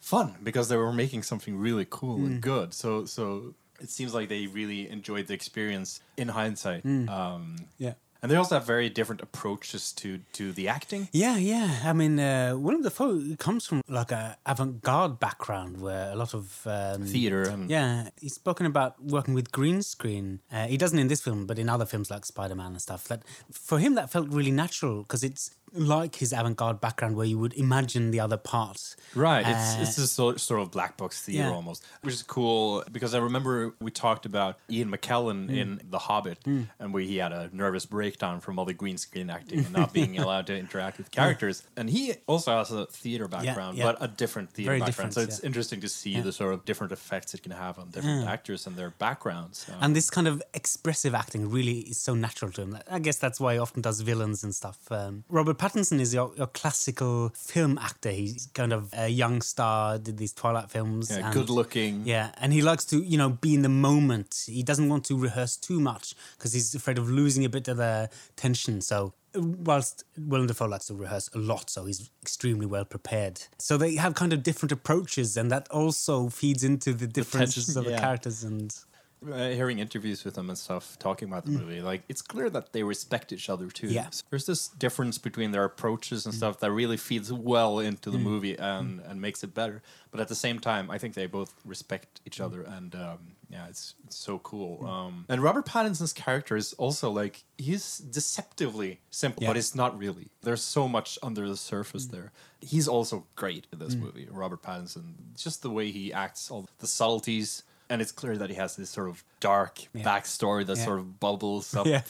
fun 0.00 0.34
because 0.42 0.68
they 0.68 0.76
were 0.76 0.92
making 0.92 1.22
something 1.22 1.56
really 1.58 1.86
cool 1.88 2.16
and 2.26 2.40
good. 2.40 2.72
So 2.74 3.04
so 3.06 3.54
it 3.80 3.90
seems 3.90 4.14
like 4.14 4.28
they 4.28 4.46
really 4.46 4.88
enjoyed 4.88 5.26
the 5.26 5.34
experience 5.34 6.00
in 6.16 6.28
hindsight. 6.28 6.84
Um, 6.84 7.56
Yeah. 7.78 7.94
And 8.26 8.32
they 8.32 8.36
also 8.36 8.56
have 8.56 8.66
very 8.66 8.88
different 8.90 9.22
approaches 9.22 9.92
to 9.92 10.18
to 10.32 10.52
the 10.52 10.66
acting. 10.68 11.08
Yeah, 11.12 11.36
yeah. 11.36 11.68
I 11.84 11.92
mean, 11.92 12.18
uh, 12.18 12.56
Willem 12.56 12.82
Dafoe 12.82 13.36
comes 13.38 13.66
from 13.66 13.82
like 13.88 14.10
a 14.10 14.36
avant-garde 14.44 15.18
background 15.20 15.80
where 15.80 16.10
a 16.10 16.16
lot 16.16 16.34
of 16.34 16.66
um, 16.66 17.04
Theater 17.06 17.42
and 17.42 17.70
Yeah, 17.70 18.08
he's 18.20 18.34
spoken 18.34 18.66
about 18.66 18.92
working 19.02 19.34
with 19.34 19.52
green 19.52 19.82
screen. 19.82 20.40
Uh, 20.50 20.66
he 20.66 20.76
doesn't 20.76 20.98
in 20.98 21.08
this 21.08 21.22
film, 21.22 21.46
but 21.46 21.58
in 21.58 21.68
other 21.68 21.86
films 21.86 22.10
like 22.10 22.24
Spider 22.24 22.56
Man 22.56 22.72
and 22.72 22.82
stuff. 22.82 23.04
That 23.08 23.22
for 23.52 23.78
him 23.78 23.94
that 23.94 24.10
felt 24.10 24.28
really 24.28 24.50
natural 24.50 25.02
because 25.02 25.22
it's 25.22 25.50
like 25.72 26.16
his 26.16 26.32
avant-garde 26.32 26.80
background 26.80 27.16
where 27.16 27.26
you 27.26 27.38
would 27.38 27.52
imagine 27.54 28.10
the 28.10 28.20
other 28.20 28.36
parts 28.36 28.96
Right, 29.14 29.46
it's 29.46 29.76
Uh, 29.76 29.82
it's 29.82 29.96
this 29.96 30.12
sort, 30.12 30.40
sort 30.40 30.60
of 30.60 30.70
black 30.70 30.96
box 30.96 31.22
theater 31.22 31.48
Yeah. 31.48 31.54
almost, 31.54 31.84
which 32.02 32.14
is 32.14 32.22
cool 32.22 32.82
because 32.92 33.14
I 33.14 33.18
remember 33.18 33.74
we 33.80 33.90
talked 33.90 34.26
about 34.26 34.58
Ian 34.70 34.90
McKellen 34.90 35.48
Mm. 35.48 35.56
in 35.56 35.80
The 35.90 35.98
Hobbit, 35.98 36.38
and 36.78 36.92
where 36.94 37.02
he 37.02 37.16
had 37.16 37.32
a 37.32 37.50
nervous 37.52 37.84
breakdown 37.86 38.40
from 38.40 38.58
all 38.58 38.64
the 38.64 38.74
green 38.74 38.98
screen 38.98 39.28
acting 39.30 39.60
and 39.60 39.72
not 39.72 39.92
being 39.92 40.18
allowed 40.24 40.46
to 40.48 40.56
interact 40.56 40.98
with 40.98 41.10
characters. 41.10 41.62
And 41.76 41.90
he 41.90 42.14
also 42.26 42.56
has 42.58 42.70
a 42.70 42.86
theater 42.86 43.26
background, 43.28 43.76
yeah. 43.78 43.84
but 43.86 43.96
a 44.00 44.08
different 44.08 44.50
theater 44.52 44.70
Very 44.70 44.80
background. 44.80 45.14
So 45.14 45.20
it's 45.20 45.40
yeah. 45.40 45.46
interesting 45.46 45.80
to 45.80 45.88
see 45.88 46.20
the 46.20 46.32
sort 46.32 46.52
of 46.54 46.64
different 46.64 46.92
effects 46.92 47.34
it 47.34 47.42
can 47.42 47.52
have 47.52 47.78
on 47.78 47.90
different 47.90 48.28
actors 48.28 48.66
and 48.66 48.76
their 48.76 48.90
backgrounds. 48.90 49.66
Um, 49.68 49.78
And 49.82 49.96
this 49.96 50.10
kind 50.10 50.28
of 50.28 50.42
expressive 50.54 51.14
acting 51.14 51.50
really 51.50 51.78
is 51.92 51.98
so 51.98 52.14
natural 52.14 52.50
to 52.52 52.62
him. 52.62 52.78
I 52.90 52.98
guess 52.98 53.16
that's 53.18 53.38
why 53.40 53.54
he 53.54 53.58
often 53.58 53.82
does 53.82 54.00
villains 54.00 54.42
and 54.44 54.54
stuff. 54.54 54.78
Um, 54.90 55.24
Robert 55.28 55.55
Pattinson 55.56 56.00
is 56.00 56.14
your, 56.14 56.32
your 56.36 56.46
classical 56.46 57.30
film 57.34 57.78
actor. 57.78 58.10
He's 58.10 58.48
kind 58.54 58.72
of 58.72 58.92
a 58.92 59.08
young 59.08 59.42
star, 59.42 59.98
did 59.98 60.16
these 60.16 60.32
Twilight 60.32 60.70
films. 60.70 61.10
yeah, 61.10 61.26
and- 61.26 61.34
good 61.34 61.50
looking. 61.50 62.02
Yeah, 62.04 62.30
and 62.38 62.52
he 62.52 62.62
likes 62.62 62.84
to, 62.86 62.98
you 63.02 63.18
know, 63.18 63.30
be 63.30 63.54
in 63.54 63.62
the 63.62 63.68
moment. 63.68 64.44
He 64.46 64.62
doesn't 64.62 64.88
want 64.88 65.04
to 65.06 65.18
rehearse 65.18 65.56
too 65.56 65.80
much 65.80 66.14
because 66.36 66.52
he's 66.52 66.74
afraid 66.74 66.98
of 66.98 67.10
losing 67.10 67.44
a 67.44 67.48
bit 67.48 67.68
of 67.68 67.78
the 67.78 68.10
tension. 68.36 68.80
So, 68.80 69.14
whilst 69.34 70.04
Willem 70.16 70.46
Dafoe 70.46 70.66
likes 70.66 70.86
to 70.86 70.94
rehearse 70.94 71.28
a 71.34 71.38
lot, 71.38 71.70
so 71.70 71.84
he's 71.84 72.10
extremely 72.22 72.66
well 72.66 72.84
prepared. 72.84 73.42
So 73.58 73.76
they 73.76 73.96
have 73.96 74.14
kind 74.14 74.32
of 74.32 74.42
different 74.42 74.72
approaches, 74.72 75.36
and 75.36 75.50
that 75.50 75.68
also 75.70 76.28
feeds 76.28 76.64
into 76.64 76.92
the 76.92 77.06
differences 77.06 77.66
tension, 77.66 77.78
of 77.78 77.84
the 77.84 77.92
yeah. 77.92 78.00
characters. 78.00 78.44
And 78.44 78.74
uh, 79.24 79.48
hearing 79.50 79.78
interviews 79.78 80.24
with 80.24 80.34
them 80.34 80.48
and 80.48 80.58
stuff, 80.58 80.98
talking 80.98 81.28
about 81.28 81.44
the 81.46 81.52
movie, 81.52 81.80
like 81.80 82.02
it's 82.08 82.22
clear 82.22 82.50
that 82.50 82.72
they 82.72 82.82
respect 82.82 83.32
each 83.32 83.48
other 83.48 83.68
too. 83.68 83.88
Mm. 83.88 83.92
Yeah. 83.92 84.10
So 84.10 84.22
there's 84.30 84.46
this 84.46 84.68
difference 84.68 85.18
between 85.18 85.52
their 85.52 85.64
approaches 85.64 86.26
and 86.26 86.34
stuff 86.34 86.60
that 86.60 86.70
really 86.70 86.96
feeds 86.96 87.32
well 87.32 87.78
into 87.78 88.10
Mm. 88.10 88.12
the 88.12 88.18
movie 88.18 88.58
and 88.58 89.00
and 89.00 89.20
makes 89.20 89.42
it 89.42 89.54
better. 89.54 89.82
But 90.10 90.20
at 90.20 90.28
the 90.28 90.34
same 90.34 90.58
time, 90.60 90.90
I 90.90 90.98
think 90.98 91.14
they 91.14 91.26
both 91.26 91.52
respect 91.64 92.20
each 92.26 92.40
other, 92.40 92.62
and 92.62 92.94
um, 92.94 93.18
yeah, 93.50 93.66
it's, 93.68 93.94
it's 94.06 94.16
so 94.16 94.38
cool. 94.38 94.78
Mm. 94.82 94.88
Um, 94.88 95.24
and 95.28 95.42
Robert 95.42 95.66
Pattinson's 95.66 96.12
character 96.12 96.56
is 96.56 96.72
also 96.74 97.10
like 97.10 97.44
he's 97.58 97.98
deceptively 97.98 99.00
simple, 99.10 99.42
Yeah. 99.42 99.48
Mm. 99.48 99.50
but 99.50 99.56
it's 99.58 99.74
not 99.74 99.98
really. 99.98 100.28
There's 100.42 100.62
so 100.62 100.88
much 100.88 101.18
under 101.22 101.48
the 101.48 101.56
surface 101.56 102.06
there. 102.06 102.32
He's 102.60 102.88
also 102.88 103.26
great 103.34 103.66
in 103.72 103.78
this 103.78 103.94
movie, 103.94 104.28
Robert 104.30 104.62
Pattinson. 104.62 105.14
Just 105.36 105.62
the 105.62 105.70
way 105.70 105.90
he 105.90 106.12
acts, 106.12 106.50
all 106.50 106.68
the 106.78 106.86
subtleties, 106.86 107.62
and 107.90 108.02
it's 108.02 108.12
clear 108.12 108.36
that 108.38 108.50
he 108.50 108.56
has 108.56 108.76
this 108.76 108.90
sort 108.90 109.08
of 109.08 109.22
dark 109.40 109.74
Yeah. 109.94 110.02
backstory 110.04 110.64
that 110.66 110.76
Yeah. 110.78 110.84
sort 110.84 110.98
of 110.98 111.20
bubbles 111.20 111.74
up 111.74 111.86
Yeah. 111.86 112.02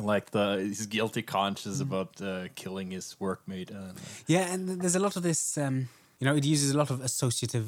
like 0.00 0.30
the 0.30 0.58
his 0.58 0.86
guilty 0.86 1.22
conscience 1.22 1.80
about 1.80 2.20
uh, 2.20 2.48
killing 2.54 2.90
his 2.92 3.16
workmate. 3.20 3.70
And, 3.70 3.90
uh, 3.90 4.00
Yeah, 4.26 4.52
and 4.52 4.80
there's 4.80 4.94
a 4.96 5.00
lot 5.00 5.16
of 5.16 5.22
this. 5.22 5.56
Um, 5.58 5.88
you 6.20 6.24
know, 6.26 6.34
it 6.36 6.44
uses 6.44 6.70
a 6.74 6.76
lot 6.78 6.90
of 6.90 7.00
associative 7.00 7.66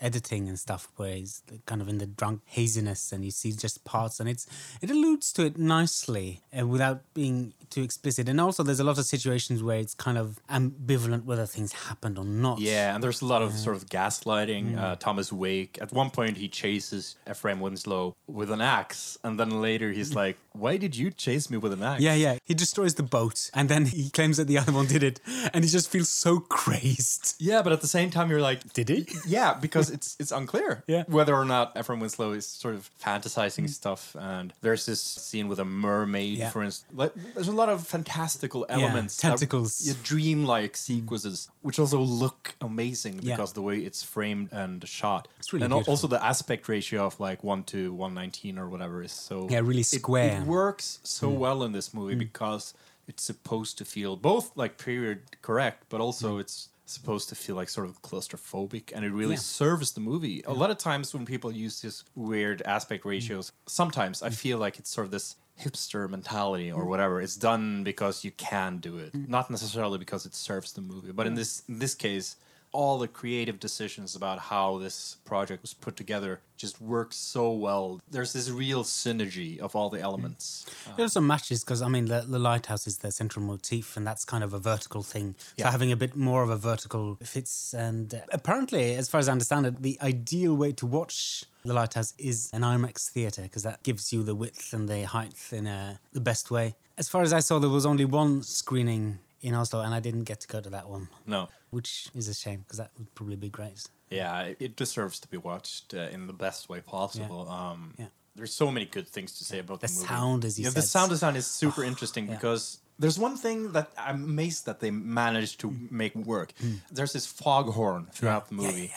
editing 0.00 0.48
and 0.48 0.58
stuff, 0.58 0.88
where 0.96 1.14
he's 1.14 1.42
kind 1.66 1.80
of 1.80 1.88
in 1.88 1.98
the 1.98 2.06
drunk 2.06 2.42
haziness, 2.46 3.12
and 3.12 3.24
you 3.24 3.30
see 3.30 3.52
just 3.52 3.84
parts, 3.84 4.20
and 4.20 4.28
it's 4.28 4.46
it 4.80 4.90
alludes 4.90 5.32
to 5.34 5.46
it 5.46 5.58
nicely 5.58 6.42
uh, 6.58 6.66
without 6.66 7.02
being 7.14 7.52
too 7.70 7.82
explicit. 7.82 8.28
And 8.28 8.40
also, 8.40 8.62
there's 8.62 8.80
a 8.80 8.84
lot 8.84 8.98
of 8.98 9.04
situations 9.04 9.62
where 9.62 9.78
it's 9.78 9.94
kind 9.94 10.18
of 10.18 10.38
ambivalent 10.50 11.24
whether 11.24 11.46
things 11.46 11.72
happened 11.72 12.18
or 12.18 12.24
not. 12.24 12.58
yeah, 12.60 12.94
and 12.94 13.02
there's 13.02 13.22
a 13.22 13.26
lot 13.26 13.42
of 13.42 13.52
sort 13.52 13.76
of 13.76 13.86
gaslighting. 13.86 14.78
Uh, 14.78 14.96
Thomas 14.96 15.32
Wake 15.32 15.78
at 15.80 15.92
one 15.92 16.10
point 16.10 16.36
he 16.36 16.48
chases 16.48 17.16
Ephraim 17.28 17.60
Winslow 17.60 18.14
with 18.26 18.50
an 18.50 18.60
axe, 18.60 19.18
and 19.24 19.38
then 19.38 19.60
later 19.62 19.90
he's 19.92 20.14
like, 20.22 20.36
"Why 20.52 20.76
did 20.76 20.96
you 20.96 21.10
chase 21.10 21.50
me 21.50 21.56
with 21.56 21.72
an 21.72 21.82
axe?" 21.82 22.02
Yeah, 22.02 22.14
yeah. 22.14 22.38
He 22.44 22.54
destroys 22.54 22.94
the 22.94 23.02
boat, 23.02 23.50
and 23.54 23.68
then 23.68 23.86
he 23.86 24.10
claims 24.10 24.36
that 24.36 24.46
the 24.46 24.58
other 24.58 24.72
one 24.72 24.86
did 24.86 25.02
it, 25.02 25.20
and 25.52 25.64
he 25.64 25.70
just 25.70 25.90
feels 25.90 26.08
so 26.08 26.40
crazed. 26.40 27.34
Yeah, 27.38 27.62
but 27.62 27.72
at 27.72 27.80
the 27.80 27.88
same 27.88 28.10
time, 28.10 28.30
you're 28.30 28.40
like, 28.40 28.72
Did 28.72 28.88
he? 28.88 29.08
Yeah, 29.26 29.54
because 29.54 29.85
it's 29.90 30.16
it's 30.18 30.32
unclear 30.32 30.82
Yeah. 30.86 31.04
whether 31.06 31.34
or 31.34 31.44
not 31.44 31.76
Ephraim 31.78 32.00
Winslow 32.00 32.32
is 32.32 32.46
sort 32.46 32.74
of 32.74 32.90
fantasizing 33.02 33.64
mm. 33.64 33.70
stuff. 33.70 34.16
And 34.18 34.52
there's 34.60 34.86
this 34.86 35.00
scene 35.00 35.48
with 35.48 35.58
a 35.58 35.64
mermaid, 35.64 36.38
Yeah. 36.38 36.50
for 36.50 36.62
instance. 36.62 36.92
Like, 36.94 37.12
there's 37.34 37.48
a 37.48 37.52
lot 37.52 37.68
of 37.68 37.86
fantastical 37.86 38.66
elements, 38.68 39.16
that- 39.16 39.30
tentacles. 39.30 39.86
yeah, 39.86 39.94
dreamlike 40.02 40.76
sequences, 40.76 41.48
which 41.62 41.78
also 41.78 42.00
look 42.00 42.54
amazing 42.60 43.20
Yeah. 43.22 43.36
because 43.36 43.52
the 43.52 43.62
way 43.62 43.78
it's 43.80 44.02
framed 44.02 44.48
and 44.52 44.86
shot. 44.88 45.28
It's 45.38 45.52
really 45.52 45.64
and 45.64 45.72
beautiful. 45.72 45.92
also 45.92 46.06
the 46.06 46.24
aspect 46.24 46.68
ratio 46.68 47.06
of 47.06 47.18
like 47.20 47.42
one 47.44 47.64
to 47.64 47.92
one 47.92 48.14
nineteen 48.14 48.58
or 48.58 48.68
whatever 48.68 49.02
is 49.02 49.12
so 49.12 49.48
Yeah, 49.50 49.60
really 49.60 49.82
square. 49.82 50.40
Mm. 50.40 50.42
It, 50.42 50.46
works 50.46 51.00
so 51.02 51.30
mm. 51.30 51.36
well 51.36 51.62
in 51.62 51.72
this 51.72 51.92
movie 51.92 52.14
mm. 52.14 52.20
because 52.20 52.74
it's 53.06 53.22
supposed 53.22 53.78
to 53.78 53.84
feel 53.84 54.16
both 54.16 54.56
like 54.56 54.78
period 54.78 55.20
correct, 55.42 55.84
but 55.88 56.00
also 56.00 56.38
it's 56.38 56.68
supposed 56.86 57.28
to 57.28 57.34
feel 57.34 57.56
like 57.56 57.68
sort 57.68 57.88
of 57.88 58.00
claustrophobic 58.02 58.92
and 58.94 59.04
it 59.04 59.10
really 59.12 59.34
Yeah. 59.34 59.40
serves 59.40 59.92
the 59.92 60.00
movie. 60.00 60.42
A 60.46 60.52
lot 60.52 60.70
of 60.70 60.78
times 60.78 61.12
when 61.12 61.26
people 61.26 61.50
use 61.52 61.80
these 61.80 62.04
weird 62.14 62.62
aspect 62.62 63.04
Mm. 63.04 63.10
ratios, 63.10 63.52
sometimes 63.66 64.22
I 64.22 64.30
feel 64.30 64.58
like 64.58 64.78
it's 64.78 64.90
sort 64.90 65.04
of 65.06 65.10
this 65.10 65.36
hipster 65.60 66.08
mentality 66.08 66.68
Mm. 66.68 66.76
or 66.76 66.84
whatever. 66.84 67.20
It's 67.20 67.36
done 67.36 67.82
because 67.82 68.24
you 68.24 68.30
can 68.30 68.78
do 68.78 68.98
it, 68.98 69.14
not 69.14 69.50
necessarily 69.50 69.98
because 69.98 70.26
it 70.26 70.34
serves 70.34 70.72
the 70.72 70.80
movie. 70.80 71.12
But 71.12 71.26
in 71.26 71.34
this 71.34 71.62
in 71.68 71.78
this 71.80 71.94
case, 71.94 72.36
all 72.72 72.98
the 72.98 73.08
creative 73.08 73.58
decisions 73.58 74.14
about 74.14 74.38
how 74.38 74.78
this 74.78 75.16
project 75.24 75.62
was 75.62 75.74
put 75.74 75.96
together 75.96 76.40
just 76.56 76.80
work 76.80 77.12
so 77.12 77.50
well. 77.52 78.00
There's 78.10 78.32
this 78.32 78.50
real 78.50 78.82
synergy 78.82 79.58
of 79.58 79.76
all 79.76 79.90
the 79.90 80.00
elements. 80.00 80.66
It 80.96 81.02
also 81.02 81.20
matches 81.20 81.62
because 81.62 81.82
I 81.82 81.88
mean 81.88 82.06
the, 82.06 82.24
the 82.26 82.38
lighthouse 82.38 82.86
is 82.86 82.98
the 82.98 83.10
central 83.10 83.44
motif, 83.44 83.96
and 83.96 84.06
that's 84.06 84.24
kind 84.24 84.42
of 84.42 84.52
a 84.52 84.58
vertical 84.58 85.02
thing. 85.02 85.34
So 85.58 85.66
having 85.66 85.92
a 85.92 85.96
bit 85.96 86.16
more 86.16 86.42
of 86.42 86.50
a 86.50 86.56
vertical 86.56 87.18
fits. 87.22 87.74
And 87.74 88.14
uh, 88.14 88.18
apparently, 88.32 88.94
as 88.94 89.08
far 89.08 89.18
as 89.18 89.28
I 89.28 89.32
understand 89.32 89.66
it, 89.66 89.82
the 89.82 89.98
ideal 90.00 90.54
way 90.54 90.72
to 90.72 90.86
watch 90.86 91.44
the 91.64 91.74
lighthouse 91.74 92.14
is 92.18 92.50
an 92.52 92.62
IMAX 92.62 93.10
theater 93.10 93.42
because 93.42 93.64
that 93.64 93.82
gives 93.82 94.12
you 94.12 94.22
the 94.22 94.34
width 94.34 94.72
and 94.72 94.88
the 94.88 95.02
height 95.02 95.34
in 95.52 95.64
the 96.12 96.20
best 96.20 96.50
way. 96.50 96.74
As 96.98 97.08
far 97.08 97.22
as 97.22 97.32
I 97.32 97.40
saw, 97.40 97.58
there 97.58 97.68
was 97.68 97.84
only 97.84 98.04
one 98.04 98.42
screening 98.42 99.18
in 99.46 99.54
Oslo, 99.54 99.80
and 99.80 99.94
I 99.94 100.00
didn't 100.00 100.24
get 100.24 100.40
to 100.40 100.48
go 100.48 100.60
to 100.60 100.70
that 100.70 100.88
one, 100.88 101.08
No. 101.26 101.48
which 101.70 102.08
is 102.14 102.26
a 102.28 102.34
shame 102.34 102.60
because 102.60 102.78
that 102.78 102.90
would 102.98 103.14
probably 103.14 103.36
be 103.36 103.48
great. 103.48 103.80
Yeah, 104.10 104.52
it- 104.58 104.76
deserves 104.76 105.20
to 105.20 105.28
be 105.28 105.36
watched 105.36 105.94
uh, 105.94 106.08
in 106.16 106.26
the 106.26 106.32
best 106.32 106.68
way 106.68 106.80
possible. 106.80 107.48
Um, 107.48 107.94
Yeah. 107.98 108.06
There's 108.38 108.52
so 108.52 108.70
many 108.70 108.84
good 108.84 109.08
things 109.08 109.38
to 109.38 109.44
say 109.44 109.58
about 109.60 109.80
the, 109.80 109.86
The 109.86 109.94
movie. 109.94 110.06
sound, 110.08 110.44
as 110.44 110.58
you 110.58 110.64
yeah, 110.64 110.70
the 110.70 110.82
sound 110.82 111.08
design 111.10 111.36
is 111.36 111.46
super 111.46 111.82
interesting 111.82 112.26
yeah. 112.28 112.34
because 112.34 112.80
there's 112.98 113.18
one 113.18 113.36
thing 113.38 113.72
that 113.72 113.88
I'm 113.96 114.24
amazed 114.24 114.66
that 114.66 114.80
they 114.80 114.90
managed 114.90 115.60
to 115.60 115.74
make 115.90 116.14
work. 116.14 116.52
There's 116.90 117.12
this 117.14 117.24
foghorn 117.26 118.08
throughout 118.12 118.48
the 118.50 118.54
Mm. 118.56 118.60
Yeah, 118.62 118.66
movie. 118.68 118.92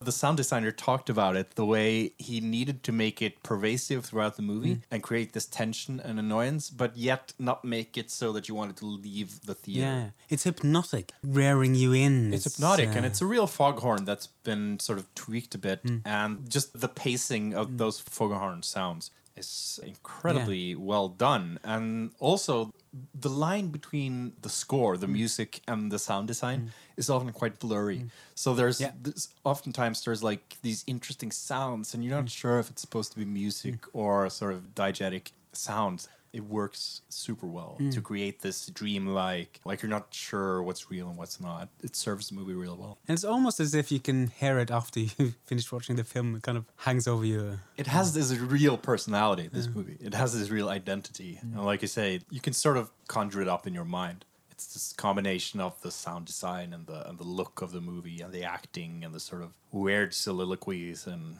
Yeah, 0.00 0.04
The 0.04 0.12
sound 0.12 0.36
designer 0.36 0.72
talked 0.72 1.08
about 1.10 1.36
it 1.36 1.54
the 1.54 1.64
way 1.64 2.12
he 2.18 2.40
needed 2.40 2.82
to 2.84 2.92
make 2.92 3.22
it 3.22 3.42
pervasive 3.42 4.04
throughout 4.04 4.36
the 4.36 4.42
movie 4.42 4.76
Mm. 4.76 4.82
and 4.90 5.02
create 5.02 5.32
this 5.32 5.46
tension 5.46 6.00
and 6.00 6.18
annoyance, 6.18 6.70
but 6.70 6.96
yet 6.96 7.32
not 7.38 7.64
make 7.64 7.96
it 7.96 8.10
so 8.10 8.32
that 8.32 8.48
you 8.48 8.54
wanted 8.54 8.76
to 8.78 8.86
leave 8.86 9.40
the 9.46 9.54
theater. 9.54 9.80
Yeah, 9.86 10.10
it's 10.28 10.44
hypnotic, 10.44 11.12
rearing 11.22 11.74
you 11.74 11.92
in. 11.92 12.32
It's 12.34 12.44
hypnotic, 12.44 12.88
and 12.94 13.04
uh, 13.04 13.08
it's 13.08 13.20
a 13.22 13.26
real 13.26 13.46
foghorn 13.46 14.04
that's 14.04 14.28
been 14.44 14.78
sort 14.80 14.98
of 14.98 15.12
tweaked 15.14 15.54
a 15.54 15.58
bit, 15.58 15.80
Hmm. 15.82 15.98
and 16.04 16.50
just 16.50 16.78
the 16.80 16.88
pacing 16.88 17.54
of 17.54 17.78
those 17.78 17.98
foghorn 18.00 18.62
sounds 18.62 19.10
is 19.36 19.78
incredibly 19.82 20.74
well 20.74 21.08
done. 21.08 21.58
And 21.62 22.10
also, 22.18 22.72
the 23.14 23.28
line 23.28 23.68
between 23.68 24.32
the 24.42 24.48
score, 24.48 24.96
the 24.96 25.06
mm. 25.06 25.12
music, 25.12 25.60
and 25.68 25.90
the 25.90 25.98
sound 25.98 26.28
design 26.28 26.60
mm. 26.60 26.68
is 26.96 27.10
often 27.10 27.32
quite 27.32 27.58
blurry. 27.58 27.98
Mm. 27.98 28.10
So 28.34 28.54
there's, 28.54 28.80
Yeah. 28.80 28.92
there's 29.02 29.28
oftentimes 29.44 30.04
there's 30.04 30.22
like 30.22 30.56
these 30.62 30.84
interesting 30.86 31.30
sounds, 31.30 31.94
and 31.94 32.04
you're 32.04 32.14
not 32.14 32.22
Hmm. 32.22 32.40
sure 32.40 32.58
if 32.58 32.70
it's 32.70 32.80
supposed 32.80 33.12
to 33.12 33.18
be 33.18 33.24
music 33.24 33.78
or 33.92 34.28
sort 34.30 34.52
of 34.54 34.74
diegetic 34.74 35.32
sounds. 35.52 36.08
It 36.32 36.44
works 36.44 37.02
super 37.08 37.46
well 37.46 37.76
Hmm. 37.78 37.90
to 37.90 38.00
create 38.00 38.40
this 38.42 38.66
dream-like, 38.66 39.60
like 39.64 39.82
you're 39.82 39.90
not 39.90 40.08
sure 40.12 40.62
what's 40.62 40.90
real 40.90 41.08
and 41.08 41.16
what's 41.16 41.40
not. 41.40 41.68
It 41.82 41.96
serves 41.96 42.28
the 42.28 42.34
movie 42.34 42.52
real 42.54 42.76
well. 42.76 42.98
And 43.08 43.14
it's 43.16 43.24
almost 43.24 43.60
as 43.60 43.74
if 43.74 43.90
you 43.90 44.00
can 44.00 44.28
hear 44.28 44.58
it 44.58 44.70
after 44.70 45.00
you 45.18 45.34
finish 45.46 45.70
watching 45.72 45.96
the 45.96 46.04
film. 46.04 46.36
It 46.36 46.42
kind 46.42 46.58
of 46.58 46.64
hangs 46.76 47.06
over 47.08 47.24
you. 47.24 47.60
It 47.76 47.86
has 47.86 48.12
this 48.14 48.32
real 48.36 48.76
personality. 48.76 49.48
This 49.52 49.68
movie, 49.68 49.96
it 50.00 50.14
has 50.14 50.38
this 50.38 50.50
real 50.50 50.68
identity, 50.68 51.38
and 51.40 51.64
like 51.64 51.82
you 51.82 51.88
say, 51.88 52.20
you 52.30 52.40
can 52.40 52.52
sort 52.52 52.76
of 52.76 52.90
conjure 53.08 53.40
it 53.42 53.48
up 53.48 53.66
in 53.66 53.74
your 53.74 53.84
mind. 53.84 54.24
It's 54.50 54.72
this 54.72 54.92
combination 54.94 55.60
of 55.60 55.80
the 55.82 55.90
sound 55.90 56.24
design 56.26 56.72
and 56.72 56.86
the 56.86 57.06
and 57.08 57.18
the 57.18 57.24
look 57.24 57.60
of 57.60 57.72
the 57.72 57.80
movie 57.80 58.20
and 58.22 58.32
the 58.32 58.42
acting 58.44 59.04
and 59.04 59.14
the 59.14 59.20
sort 59.20 59.42
of 59.42 59.50
weird 59.70 60.14
soliloquies 60.14 61.06
and 61.06 61.38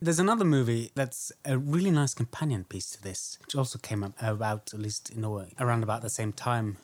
There's 0.00 0.18
another 0.18 0.44
movie 0.44 0.90
that's 0.94 1.32
a 1.44 1.56
really 1.56 1.90
nice 1.90 2.12
companion 2.14 2.64
piece 2.64 2.90
to 2.90 3.02
this, 3.02 3.38
which 3.40 3.54
also 3.54 3.78
came 3.78 4.04
up 4.04 4.12
about, 4.20 4.74
at 4.74 4.80
least 4.80 5.10
in 5.10 5.22
Norway, 5.22 5.54
around 5.58 5.82
about 5.82 6.02
the 6.02 6.10
same 6.10 6.32
time. 6.32 6.76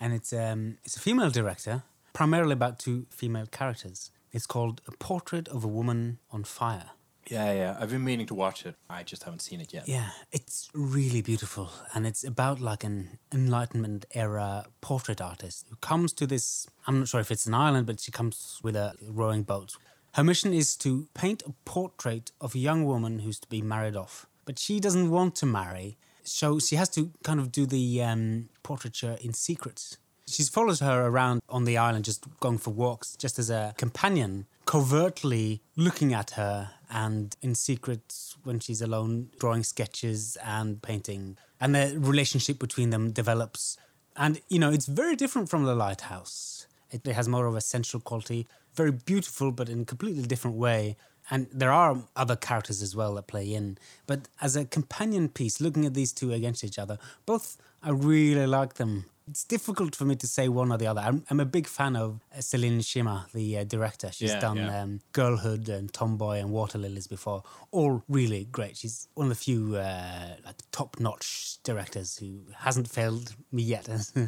And 0.00 0.12
it's 0.14 0.32
um, 0.32 0.78
it's 0.84 0.96
a 0.96 1.00
female 1.00 1.30
director, 1.30 1.82
primarily 2.12 2.52
about 2.52 2.78
two 2.78 3.06
female 3.10 3.46
characters. 3.46 4.10
It's 4.32 4.46
called 4.46 4.80
A 4.86 4.92
Portrait 4.92 5.48
of 5.48 5.64
a 5.64 5.68
Woman 5.68 6.18
on 6.30 6.44
Fire. 6.44 6.90
yeah, 7.30 7.52
yeah. 7.52 7.76
I've 7.80 7.90
been 7.90 8.04
meaning 8.04 8.26
to 8.26 8.34
watch 8.34 8.66
it. 8.66 8.74
I 8.88 9.02
just 9.02 9.24
haven't 9.24 9.40
seen 9.40 9.60
it 9.60 9.72
yet. 9.72 9.88
Yeah, 9.88 10.10
it's 10.32 10.68
really 10.74 11.22
beautiful. 11.22 11.70
And 11.94 12.06
it's 12.06 12.22
about 12.24 12.60
like 12.60 12.84
an 12.84 13.18
Enlightenment 13.32 14.04
era 14.14 14.66
portrait 14.80 15.20
artist 15.20 15.66
who 15.68 15.76
comes 15.76 16.12
to 16.14 16.26
this. 16.26 16.66
I'm 16.86 17.00
not 17.00 17.08
sure 17.08 17.20
if 17.20 17.30
it's 17.30 17.46
an 17.46 17.54
island, 17.54 17.86
but 17.86 18.00
she 18.00 18.12
comes 18.12 18.60
with 18.62 18.76
a 18.76 18.94
rowing 19.02 19.42
boat. 19.42 19.76
Her 20.16 20.24
mission 20.24 20.54
is 20.54 20.76
to 20.76 21.08
paint 21.12 21.42
a 21.42 21.52
portrait 21.66 22.32
of 22.40 22.54
a 22.54 22.58
young 22.58 22.86
woman 22.86 23.18
who's 23.18 23.38
to 23.40 23.48
be 23.48 23.60
married 23.60 23.94
off. 23.94 24.24
But 24.46 24.58
she 24.58 24.80
doesn't 24.80 25.10
want 25.10 25.36
to 25.36 25.44
marry, 25.44 25.98
so 26.22 26.58
she 26.58 26.76
has 26.76 26.88
to 26.90 27.10
kind 27.22 27.38
of 27.38 27.52
do 27.52 27.66
the 27.66 28.02
um, 28.02 28.48
portraiture 28.62 29.18
in 29.20 29.34
secret. 29.34 29.98
She 30.26 30.42
follows 30.44 30.80
her 30.80 31.04
around 31.06 31.42
on 31.50 31.64
the 31.64 31.76
island, 31.76 32.06
just 32.06 32.24
going 32.40 32.56
for 32.56 32.70
walks, 32.70 33.14
just 33.14 33.38
as 33.38 33.50
a 33.50 33.74
companion, 33.76 34.46
covertly 34.64 35.60
looking 35.76 36.14
at 36.14 36.30
her 36.30 36.70
and 36.90 37.36
in 37.42 37.54
secret 37.54 38.14
when 38.42 38.58
she's 38.58 38.80
alone, 38.80 39.28
drawing 39.38 39.64
sketches 39.64 40.38
and 40.42 40.80
painting. 40.80 41.36
And 41.60 41.74
the 41.74 41.94
relationship 41.98 42.58
between 42.58 42.88
them 42.88 43.10
develops. 43.10 43.76
And, 44.16 44.40
you 44.48 44.60
know, 44.60 44.70
it's 44.70 44.86
very 44.86 45.14
different 45.14 45.50
from 45.50 45.64
The 45.64 45.74
Lighthouse. 45.74 46.66
It 46.90 47.06
has 47.06 47.28
more 47.28 47.46
of 47.46 47.56
a 47.56 47.60
sensual 47.60 48.00
quality, 48.00 48.46
very 48.74 48.92
beautiful, 48.92 49.50
but 49.50 49.68
in 49.68 49.82
a 49.82 49.84
completely 49.84 50.22
different 50.22 50.56
way. 50.56 50.96
And 51.30 51.48
there 51.52 51.72
are 51.72 52.04
other 52.14 52.36
characters 52.36 52.82
as 52.82 52.94
well 52.94 53.14
that 53.14 53.26
play 53.26 53.52
in. 53.52 53.78
But 54.06 54.28
as 54.40 54.54
a 54.54 54.64
companion 54.64 55.28
piece, 55.28 55.60
looking 55.60 55.84
at 55.84 55.94
these 55.94 56.12
two 56.12 56.32
against 56.32 56.62
each 56.62 56.78
other, 56.78 56.98
both 57.24 57.56
I 57.82 57.90
really 57.90 58.46
like 58.46 58.74
them. 58.74 59.06
It's 59.28 59.42
difficult 59.44 59.96
for 59.96 60.04
me 60.04 60.14
to 60.16 60.26
say 60.26 60.48
one 60.48 60.70
or 60.70 60.78
the 60.78 60.86
other. 60.86 61.00
I'm, 61.00 61.24
I'm 61.30 61.40
a 61.40 61.44
big 61.44 61.66
fan 61.66 61.96
of 61.96 62.20
uh, 62.36 62.40
Celine 62.40 62.78
Sciamma, 62.78 63.30
the 63.32 63.58
uh, 63.58 63.64
director. 63.64 64.10
She's 64.12 64.30
Yeah, 64.30 64.40
done 64.40 64.56
yeah. 64.56 64.82
Um, 64.82 65.00
Girlhood 65.12 65.68
and 65.68 65.92
Tomboy 65.92 66.38
and 66.38 66.50
Water 66.50 66.78
Lilies 66.78 67.08
before. 67.08 67.42
All 67.72 68.04
really 68.08 68.44
great. 68.44 68.76
She's 68.76 69.08
one 69.14 69.26
of 69.26 69.30
the 69.30 69.34
few 69.42 69.76
uh, 69.76 70.36
like 70.44 70.56
top-notch 70.70 71.58
directors 71.64 72.16
who 72.18 72.40
hasn't 72.56 72.88
failed 72.88 73.34
me 73.50 73.62
yet. 73.64 73.88
uh, 74.16 74.20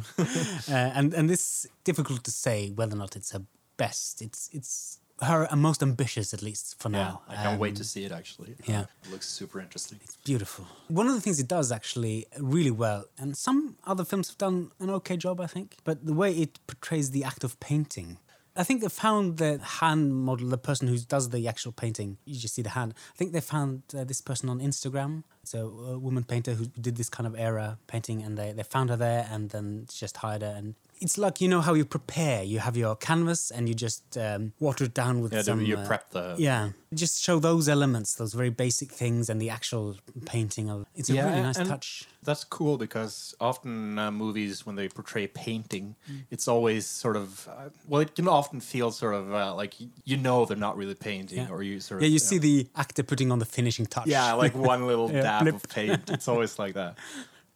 and 0.67 1.13
and 1.13 1.29
this 1.29 1.65
difficult 1.85 2.23
to 2.25 2.31
say 2.31 2.71
whether 2.71 2.93
or 2.95 2.99
not 2.99 3.15
it's 3.15 3.31
her 3.31 3.43
best. 3.77 4.21
It's 4.21 4.49
it's 4.51 4.99
her 5.21 5.47
most 5.55 5.81
ambitious 5.83 6.33
at 6.33 6.41
least 6.41 6.79
for 6.81 6.89
Yeah, 6.89 6.97
now. 6.97 7.21
I 7.27 7.35
can't 7.35 7.59
wait 7.59 7.69
Um, 7.69 7.75
to 7.75 7.83
see 7.83 8.03
it. 8.05 8.11
Actually, 8.11 8.55
yeah. 8.65 8.81
Uh, 8.81 8.85
it 9.05 9.11
looks 9.11 9.27
super 9.29 9.59
interesting. 9.59 9.99
It's 10.03 10.15
beautiful. 10.23 10.65
One 10.87 11.07
of 11.07 11.13
the 11.15 11.21
things 11.21 11.39
it 11.39 11.47
does 11.47 11.71
actually 11.71 12.25
really 12.39 12.71
well, 12.71 13.05
and 13.17 13.37
some 13.37 13.77
other 13.85 14.05
films 14.05 14.27
have 14.29 14.37
done 14.37 14.71
an 14.79 14.89
okay 14.89 15.17
job, 15.17 15.39
I 15.41 15.47
think, 15.47 15.77
but 15.83 16.05
the 16.05 16.13
way 16.13 16.31
it 16.33 16.59
portrays 16.67 17.11
the 17.11 17.23
act 17.23 17.43
of 17.43 17.59
painting. 17.59 18.17
I 18.55 18.63
think 18.63 18.81
they 18.81 18.89
found 18.89 19.37
the 19.37 19.59
hand 19.59 20.13
model, 20.13 20.49
the 20.49 20.57
person 20.57 20.87
who 20.89 20.97
does 20.97 21.29
the 21.29 21.47
actual 21.47 21.71
painting. 21.71 22.17
You 22.25 22.37
just 22.37 22.55
see 22.55 22.61
the 22.63 22.71
hand. 22.71 22.93
I 23.13 23.17
think 23.17 23.31
they 23.31 23.39
found 23.41 23.83
uh, 23.97 24.03
this 24.03 24.19
person 24.21 24.49
on 24.49 24.59
Instagram. 24.59 25.23
So 25.45 25.57
a 25.95 25.97
woman 25.99 26.23
painter 26.25 26.53
who 26.55 26.65
did 26.65 26.97
this 26.97 27.09
kind 27.09 27.25
of 27.25 27.35
era 27.39 27.77
painting, 27.87 28.21
and 28.21 28.37
they, 28.37 28.51
they 28.51 28.63
found 28.63 28.89
her 28.89 28.97
there, 28.97 29.27
and 29.31 29.49
then 29.51 29.85
just 29.89 30.17
hired 30.17 30.41
her. 30.41 30.53
And 30.57 30.75
it's 31.01 31.17
like 31.17 31.39
you 31.41 31.47
know 31.47 31.61
how 31.61 31.73
you 31.73 31.85
prepare. 31.85 32.43
You 32.43 32.59
have 32.59 32.75
your 32.77 32.95
canvas, 32.95 33.51
and 33.51 33.67
you 33.69 33.75
just 33.75 34.17
um, 34.17 34.53
water 34.59 34.85
it 34.85 34.93
down 34.93 35.21
with 35.21 35.33
Yeah, 35.33 35.41
some. 35.43 35.61
you 35.61 35.77
uh, 35.77 35.85
prep 35.87 36.09
the 36.11 36.35
yeah, 36.37 36.71
just 36.93 37.23
show 37.23 37.39
those 37.39 37.69
elements, 37.69 38.15
those 38.15 38.33
very 38.33 38.49
basic 38.49 38.91
things, 38.91 39.29
and 39.29 39.41
the 39.41 39.49
actual 39.49 39.95
painting 40.25 40.69
of. 40.69 40.85
It's 40.95 41.09
a 41.09 41.13
Yeah, 41.13 41.29
really 41.29 41.41
nice 41.41 41.57
and- 41.57 41.69
touch. 41.69 42.05
That's 42.21 42.43
cool 42.43 42.77
because 42.77 43.33
often 43.39 43.97
uh, 43.97 44.11
movies, 44.11 44.65
when 44.65 44.75
they 44.75 44.89
portray 44.89 45.25
painting, 45.27 45.95
Mm. 46.11 46.25
it's 46.29 46.47
always 46.49 46.85
sort 46.85 47.15
of 47.15 47.47
uh, 47.47 47.69
well, 47.87 48.01
it 48.01 48.13
can 48.13 48.27
often 48.27 48.59
feel 48.59 48.91
sort 48.91 49.15
of 49.15 49.33
uh, 49.33 49.55
like 49.55 49.75
you 50.03 50.17
know 50.17 50.43
they're 50.45 50.57
not 50.57 50.75
really 50.75 50.95
painting, 50.95 51.37
Yeah. 51.39 51.49
or 51.49 51.63
you 51.63 51.79
sort 51.79 51.99
of 51.99 52.01
Yeah, 52.03 52.07
of 52.07 52.13
you 52.13 52.19
see 52.19 52.37
the 52.39 52.67
actor 52.75 53.03
putting 53.03 53.31
on 53.31 53.39
the 53.39 53.45
finishing 53.45 53.85
touch. 53.85 54.07
yeah, 54.07 54.33
like 54.33 54.53
one 54.53 54.85
little 54.91 55.09
Yeah, 55.09 55.21
dab 55.21 55.41
blip. 55.43 55.55
of 55.55 55.63
paint. 55.69 56.09
It's 56.09 56.27
always 56.27 56.59
like 56.59 56.73
that. 56.73 56.97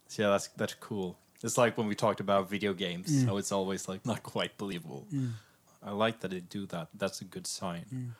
So 0.06 0.22
yeah, 0.22 0.30
that's 0.30 0.48
that's 0.56 0.74
cool. 0.74 1.16
It's 1.44 1.58
like 1.58 1.76
when 1.78 1.86
we 1.86 1.94
talked 1.94 2.20
about 2.20 2.48
video 2.50 2.72
games, 2.72 3.08
Mm. 3.10 3.26
how 3.28 3.36
it's 3.36 3.52
always 3.52 3.86
like 3.88 4.02
not 4.06 4.22
quite 4.34 4.52
believable. 4.58 5.06
I 5.82 5.90
like 6.04 6.16
that 6.20 6.30
they 6.30 6.40
do 6.40 6.62
that. 6.66 6.88
That's 6.94 7.20
a 7.20 7.24
good 7.34 7.46
sign. 7.46 7.84
Mm. 7.94 8.10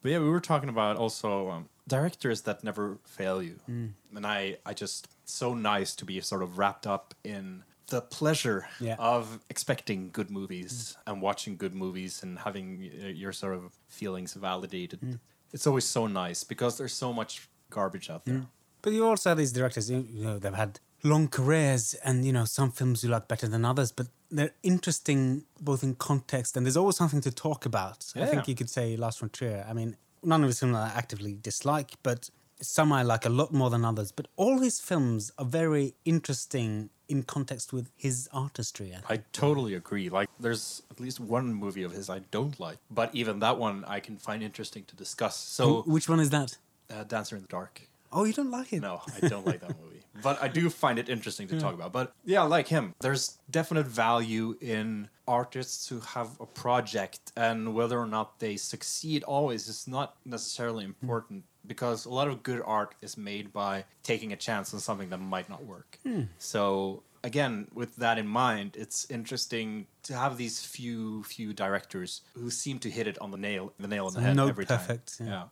But 0.00 0.12
yeah, 0.12 0.20
we 0.20 0.28
were 0.30 0.40
talking 0.52 0.68
about 0.68 0.96
also 0.96 1.50
um, 1.50 1.68
directors 1.88 2.42
that 2.42 2.62
never 2.62 2.98
fail 3.04 3.42
you, 3.42 3.56
Mm. 3.68 3.90
and 4.16 4.24
I, 4.26 4.58
I 4.64 4.72
just 4.74 5.08
so 5.24 5.54
nice 5.54 5.96
to 5.96 6.04
be 6.04 6.20
sort 6.20 6.42
of 6.42 6.56
wrapped 6.58 6.86
up 6.86 7.14
in 7.24 7.64
the 7.88 8.00
pleasure 8.00 8.68
Yeah. 8.80 8.94
of 8.98 9.40
expecting 9.50 10.10
good 10.12 10.30
movies 10.30 10.96
and 11.06 11.20
watching 11.20 11.56
good 11.56 11.74
movies 11.74 12.22
and 12.22 12.38
having 12.46 12.82
your 13.22 13.32
sort 13.32 13.54
of 13.58 13.62
feelings 13.88 14.34
validated. 14.34 15.00
Mm. 15.00 15.18
It's 15.52 15.66
always 15.66 15.86
so 15.86 16.06
nice 16.06 16.44
because 16.44 16.76
there's 16.78 16.92
so 16.94 17.12
much 17.12 17.48
garbage 17.70 18.08
out 18.10 18.24
there. 18.26 18.46
But 18.82 18.92
you 18.92 19.04
also 19.06 19.30
have 19.30 19.38
these 19.38 19.52
directors, 19.52 19.90
you 19.90 20.04
know, 20.26 20.38
they've 20.38 20.54
had 20.64 20.78
long 21.02 21.28
careers 21.28 21.94
and, 22.04 22.24
you 22.24 22.32
know, 22.32 22.44
some 22.44 22.70
films 22.70 23.02
you 23.04 23.10
like 23.10 23.28
better 23.28 23.46
than 23.48 23.64
others, 23.64 23.92
but 23.92 24.08
they're 24.30 24.52
interesting 24.62 25.44
both 25.60 25.82
in 25.82 25.94
context 25.94 26.56
and 26.56 26.66
there's 26.66 26.76
always 26.76 26.96
something 26.96 27.20
to 27.22 27.30
talk 27.30 27.64
about. 27.64 28.12
I 28.16 28.26
think 28.26 28.48
you 28.48 28.54
could 28.54 28.68
say 28.70 28.96
Lars 28.96 29.16
von 29.16 29.30
Trier. 29.30 29.64
I 29.68 29.72
mean, 29.72 29.96
none 30.22 30.42
of 30.42 30.48
his 30.48 30.60
films 30.60 30.76
I 30.76 30.88
actively 30.94 31.38
dislike, 31.40 31.92
but 32.02 32.30
some 32.60 32.92
I 32.92 33.02
like 33.02 33.24
a 33.24 33.28
lot 33.28 33.52
more 33.52 33.70
than 33.70 33.84
others. 33.84 34.10
But 34.12 34.26
all 34.36 34.58
his 34.58 34.80
films 34.80 35.30
are 35.38 35.44
very 35.44 35.94
interesting 36.04 36.90
in 37.08 37.22
context 37.22 37.72
with 37.72 37.88
his 37.96 38.28
artistry. 38.32 38.92
I. 39.08 39.14
I 39.14 39.22
totally 39.32 39.74
agree. 39.74 40.10
Like, 40.10 40.28
there's 40.40 40.82
at 40.90 41.00
least 41.00 41.20
one 41.20 41.54
movie 41.54 41.84
of 41.84 41.92
his 41.92 42.10
I 42.10 42.18
don't 42.30 42.58
like, 42.60 42.78
but 42.90 43.14
even 43.14 43.38
that 43.38 43.56
one 43.58 43.84
I 43.86 44.00
can 44.00 44.18
find 44.18 44.42
interesting 44.42 44.84
to 44.86 44.96
discuss. 44.96 45.36
So, 45.36 45.82
Wh- 45.82 45.88
Which 45.88 46.08
one 46.08 46.20
is 46.20 46.30
that? 46.30 46.58
uh, 46.90 47.04
Dancer 47.04 47.36
in 47.36 47.42
the 47.42 47.48
Dark. 47.48 47.87
Oh, 48.12 48.24
you 48.24 48.32
don't 48.32 48.50
like 48.50 48.72
it? 48.72 48.80
No, 48.80 49.00
I 49.22 49.28
don't 49.28 49.46
like 49.46 49.60
that 49.60 49.76
movie. 49.80 49.96
But 50.20 50.42
I 50.42 50.48
do 50.48 50.68
find 50.68 50.98
it 50.98 51.08
interesting 51.08 51.46
to 51.46 51.60
talk 51.60 51.74
about. 51.74 51.92
But 51.92 52.12
yeah, 52.24 52.42
like 52.42 52.66
him, 52.66 52.94
there's 53.00 53.38
definite 53.48 53.86
value 53.86 54.56
in 54.60 55.08
artists 55.28 55.88
who 55.88 56.00
have 56.00 56.30
a 56.40 56.46
project 56.46 57.30
and 57.36 57.72
whether 57.72 57.96
or 58.00 58.06
not 58.06 58.40
they 58.40 58.56
succeed 58.56 59.22
always 59.22 59.68
is 59.68 59.86
not 59.86 60.16
necessarily 60.24 60.86
hmm. 60.86 60.90
important 60.90 61.44
because 61.64 62.04
a 62.04 62.10
lot 62.10 62.26
of 62.26 62.42
good 62.42 62.62
art 62.64 62.96
is 63.00 63.16
made 63.16 63.52
by 63.52 63.84
taking 64.02 64.32
a 64.32 64.36
chance 64.36 64.74
on 64.74 64.80
something 64.80 65.10
that 65.10 65.20
might 65.20 65.48
not 65.48 65.64
work. 65.64 65.98
Hmm. 66.02 66.22
So 66.38 67.04
again, 67.22 67.68
with 67.72 67.96
that 67.96 68.18
in 68.18 68.26
mind, 68.26 68.76
it's 68.76 69.08
interesting 69.10 69.86
to 70.04 70.14
have 70.14 70.36
these 70.36 70.64
few 70.64 71.22
few 71.24 71.52
directors 71.52 72.22
who 72.34 72.50
seem 72.50 72.78
to 72.80 72.90
hit 72.90 73.06
it 73.06 73.18
on 73.20 73.30
the 73.30 73.38
nail 73.38 73.72
the 73.78 73.88
nail 73.88 74.06
on 74.06 74.14
the 74.14 74.20
head 74.20 74.36
note 74.36 74.48
every 74.48 74.66
perfect, 74.66 75.18
time. 75.18 75.26
yeah. 75.26 75.32
Yeah. 75.32 75.44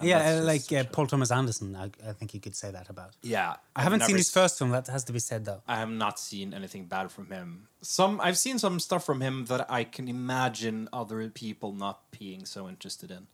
And 0.00 0.08
Yeah, 0.08 0.38
uh, 0.38 0.42
like 0.42 0.72
uh, 0.72 0.84
Paul 0.90 1.06
Thomas 1.06 1.30
Anderson, 1.30 1.76
I, 1.76 1.90
I 2.08 2.12
think 2.12 2.34
you 2.34 2.40
could 2.40 2.56
say 2.56 2.70
that 2.70 2.88
about. 2.90 3.12
yeah, 3.22 3.54
I 3.76 3.82
haven't 3.82 4.02
seen 4.02 4.16
his 4.16 4.30
first 4.30 4.58
film, 4.58 4.70
that 4.70 4.86
has 4.88 5.04
to 5.04 5.12
be 5.12 5.18
said 5.20 5.44
though. 5.44 5.62
I 5.68 5.76
have 5.76 5.90
not 5.90 6.18
seen 6.18 6.52
anything 6.54 6.86
bad 6.86 7.10
from 7.12 7.26
him. 7.30 7.68
Some 7.82 8.20
I've 8.20 8.38
seen 8.38 8.58
some 8.58 8.80
stuff 8.80 9.04
from 9.04 9.20
him 9.20 9.44
that 9.46 9.70
I 9.70 9.84
can 9.84 10.08
imagine 10.08 10.88
other 10.92 11.28
people 11.28 11.72
not 11.72 12.10
being 12.18 12.44
so 12.44 12.68
interested 12.68 13.10
in. 13.10 13.26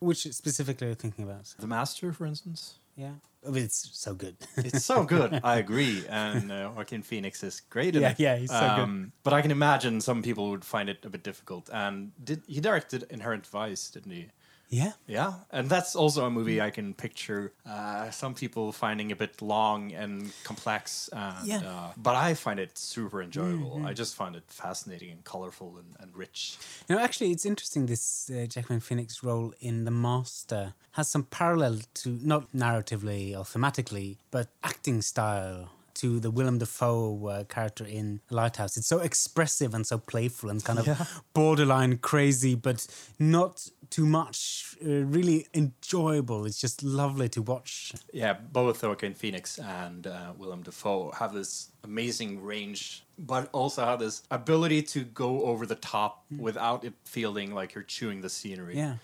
Which 0.00 0.24
specifically 0.32 0.86
are 0.88 0.90
you 0.90 0.96
thinking 0.96 1.24
about? 1.24 1.54
The 1.58 1.66
Master, 1.66 2.12
for 2.12 2.26
instance. 2.26 2.78
Yeah. 2.96 3.12
I 3.46 3.50
mean, 3.50 3.64
it's 3.64 3.88
so 3.92 4.12
good. 4.14 4.36
It's 4.56 4.84
so 4.84 5.04
good. 5.14 5.40
I 5.42 5.56
agree, 5.56 6.04
and 6.08 6.50
uh, 6.52 6.70
Joaquin 6.76 7.02
Phoenix 7.02 7.42
is 7.42 7.60
great 7.70 7.94
in 7.96 8.02
Yeah, 8.02 8.08
it. 8.08 8.12
Um, 8.12 8.16
yeah, 8.18 8.36
he's 8.36 8.50
so 8.50 8.74
good. 8.76 9.12
But 9.22 9.32
I 9.32 9.40
can 9.42 9.50
imagine 9.50 10.00
some 10.00 10.22
people 10.22 10.50
would 10.50 10.64
find 10.64 10.88
it 10.88 11.04
a 11.04 11.08
bit 11.10 11.22
difficult. 11.22 11.70
And 11.72 12.12
did 12.22 12.42
he 12.46 12.60
directed 12.60 13.04
Inherent 13.10 13.46
Vice? 13.46 13.88
Didn't 13.90 14.12
he? 14.12 14.28
Yeah. 14.74 14.92
Yeah, 15.06 15.32
and 15.56 15.68
that's 15.74 15.92
also 16.02 16.20
a 16.26 16.30
movie 16.30 16.58
I 16.68 16.70
can 16.70 16.94
picture 16.94 17.52
uh, 17.74 18.10
some 18.10 18.34
people 18.34 18.72
finding 18.72 19.12
a 19.12 19.16
bit 19.16 19.40
long 19.40 19.92
and 20.02 20.32
complex. 20.50 21.08
And, 21.12 21.46
Yeah. 21.46 21.60
Mm-hmm. 21.60 21.68
uh, 21.68 21.90
but 22.06 22.14
I 22.28 22.34
find 22.34 22.58
it 22.58 22.72
super 22.78 23.18
enjoyable. 23.22 23.72
I 23.90 23.92
just 24.02 24.12
find 24.20 24.34
it 24.36 24.44
fascinating 24.48 25.10
and 25.14 25.22
colorful 25.24 25.70
and, 25.80 25.90
and 26.00 26.10
rich. 26.24 26.58
You 26.88 26.96
know, 26.96 27.02
actually, 27.06 27.30
it's 27.34 27.46
interesting. 27.46 27.86
This 27.86 28.30
uh, 28.30 28.46
Joaquin 28.54 28.80
Phoenix 28.80 29.22
role 29.22 29.52
in 29.60 29.84
The 29.84 29.90
Master 29.90 30.64
has 30.92 31.06
some 31.08 31.24
parallel 31.40 31.76
to 32.02 32.08
not 32.22 32.44
narratively 32.52 33.32
or 33.38 33.44
thematically, 33.44 34.16
but 34.30 34.46
acting 34.62 35.02
style 35.02 35.70
to 35.94 36.20
the 36.20 36.30
Willem 36.30 36.58
Dafoe 36.58 37.26
uh, 37.26 37.44
character 37.44 37.84
in 37.84 38.20
Lighthouse. 38.30 38.76
It's 38.76 38.86
so 38.86 39.00
expressive 39.00 39.74
and 39.74 39.86
so 39.86 39.98
playful 39.98 40.50
and 40.50 40.64
kind 40.64 40.78
of 40.78 40.86
Yeah. 40.86 41.04
borderline 41.34 41.98
crazy, 41.98 42.54
but 42.54 42.86
not 43.18 43.68
too 43.90 44.06
much. 44.06 44.76
Uh, 44.84 45.04
really 45.04 45.46
enjoyable. 45.54 46.46
It's 46.46 46.60
just 46.60 46.82
lovely 46.82 47.28
to 47.30 47.42
watch. 47.42 47.92
Yeah, 48.12 48.32
both 48.34 48.82
Joaquin 48.82 49.14
Phoenix 49.14 49.58
and 49.58 50.06
uh, 50.06 50.32
Willem 50.36 50.62
Dafoe 50.62 51.12
have 51.12 51.32
this 51.32 51.70
amazing 51.84 52.42
range, 52.42 53.04
but 53.18 53.48
also 53.52 53.84
have 53.84 53.98
this 54.00 54.22
ability 54.30 54.82
to 54.82 55.04
go 55.04 55.42
over 55.44 55.66
the 55.66 55.76
top 55.76 56.24
without 56.36 56.84
it 56.84 56.94
feeling 57.04 57.54
like 57.54 57.74
you're 57.74 57.84
chewing 57.84 58.20
the 58.20 58.30
scenery. 58.30 58.74
Mm. 58.74 58.78
Yeah. 58.78 58.94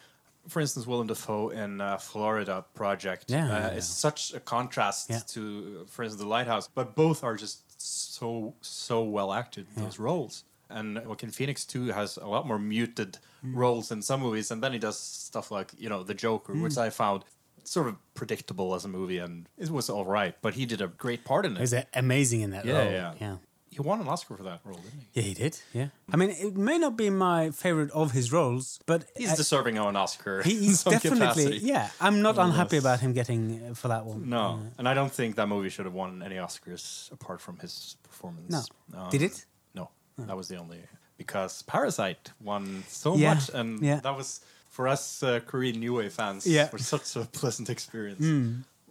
For 0.51 0.61
instance, 0.61 0.87
Willem 0.87 1.07
Dafoe 1.07 1.51
in 1.51 1.81
uh, 1.81 1.97
Florida 1.99 2.65
Project 2.75 3.25
Yeah, 3.29 3.47
uh, 3.47 3.59
yeah, 3.71 3.79
is 3.79 3.87
such 3.89 4.35
a 4.35 4.41
contrast 4.41 5.09
Yeah. 5.11 5.21
to, 5.29 5.87
for 5.89 6.03
instance, 6.03 6.21
The 6.23 6.29
Lighthouse. 6.29 6.69
But 6.75 6.95
both 6.95 7.23
are 7.25 7.37
just 7.37 7.81
so 7.81 8.55
so 8.61 9.03
well 9.03 9.33
acted 9.33 9.67
in 9.77 9.83
those 9.85 9.99
roles. 9.99 10.45
And 10.69 11.05
Joaquin 11.07 11.31
Phoenix 11.31 11.65
too 11.65 11.87
has 12.01 12.17
a 12.17 12.27
lot 12.27 12.47
more 12.47 12.59
muted 12.59 13.19
Mm. 13.45 13.57
roles 13.57 13.91
in 13.91 14.03
some 14.03 14.21
movies, 14.21 14.51
and 14.51 14.63
then 14.63 14.73
he 14.73 14.79
does 14.79 14.99
stuff 14.99 15.51
like 15.51 15.71
you 15.79 15.89
know 15.89 16.03
The 16.03 16.15
Joker, 16.15 16.53
which 16.55 16.75
Mm. 16.75 16.83
I 16.87 16.91
found 16.91 17.25
sort 17.65 17.87
of 17.89 17.95
predictable 18.15 18.75
as 18.75 18.85
a 18.85 18.89
movie, 18.89 19.19
and 19.19 19.49
it 19.57 19.71
was 19.71 19.89
all 19.89 20.05
right. 20.05 20.35
But 20.43 20.55
he 20.55 20.67
did 20.67 20.81
a 20.83 20.89
great 20.89 21.25
part 21.25 21.47
in 21.47 21.57
it. 21.57 21.61
He's 21.61 21.73
uh, 21.73 21.85
amazing 21.95 22.41
in 22.43 22.51
that 22.51 22.65
Yeah, 22.67 22.73
role. 22.83 22.93
yeah. 22.93 23.15
yeah. 23.21 23.37
He 23.71 23.81
won 23.81 24.01
an 24.01 24.09
Oscar 24.09 24.37
for 24.37 24.43
that 24.43 24.61
role, 24.65 24.79
didn't 24.79 25.01
he? 25.01 25.07
Yeah, 25.21 25.23
he 25.23 25.35
did. 25.35 25.61
Yeah. 25.73 25.89
I 26.13 26.17
mean, 26.17 26.31
it 26.31 26.57
may 26.57 26.77
not 26.77 26.97
be 26.97 27.09
my 27.09 27.51
favorite 27.53 27.93
of 27.93 28.11
his 28.11 28.33
roles, 28.33 28.81
but 28.85 29.05
He's 29.17 29.31
I- 29.31 29.37
deserving 29.37 29.79
of 29.79 29.87
an 29.87 29.95
Oscar. 29.97 30.41
in 30.41 30.51
He's 30.51 30.81
some 30.81 30.93
definitely, 30.93 31.21
capacity. 31.21 31.59
yeah. 31.67 31.91
I'm 32.01 32.21
not 32.21 32.37
unhappy 32.37 32.77
Yes. 32.77 32.83
about 32.85 32.99
him 33.01 33.13
getting 33.13 33.63
uh, 33.71 33.75
for 33.75 33.87
that 33.89 34.05
one. 34.05 34.29
No, 34.29 34.45
Uh, 34.59 34.59
and 34.79 34.89
I 34.89 34.95
don't 34.95 35.13
think 35.13 35.37
that 35.37 35.47
movie 35.47 35.69
should 35.71 35.85
have 35.85 35.95
won 35.95 36.21
any 36.21 36.35
Oscars 36.37 37.13
apart 37.13 37.41
from 37.41 37.59
his 37.59 37.97
performance. 38.03 38.69
No. 38.93 39.09
Did 39.11 39.23
it? 39.23 39.47
No, 39.75 39.91
that 40.19 40.37
was 40.37 40.49
the 40.49 40.57
only 40.57 40.81
because 41.17 41.63
Parasite 41.63 42.33
won 42.41 42.83
so 42.89 43.15
Yeah, 43.17 43.35
much, 43.35 43.51
and 43.55 43.81
yeah. 43.81 44.01
that 44.01 44.17
was 44.17 44.41
for 44.69 44.89
us 44.89 45.23
uh, 45.23 45.39
Korean 45.47 45.79
New 45.79 45.95
Wave 45.95 46.13
fans. 46.13 46.45
Yeah. 46.45 46.69
Was 46.73 46.89
such 46.89 47.15
a 47.15 47.25
pleasant 47.25 47.71
experience. 47.71 48.21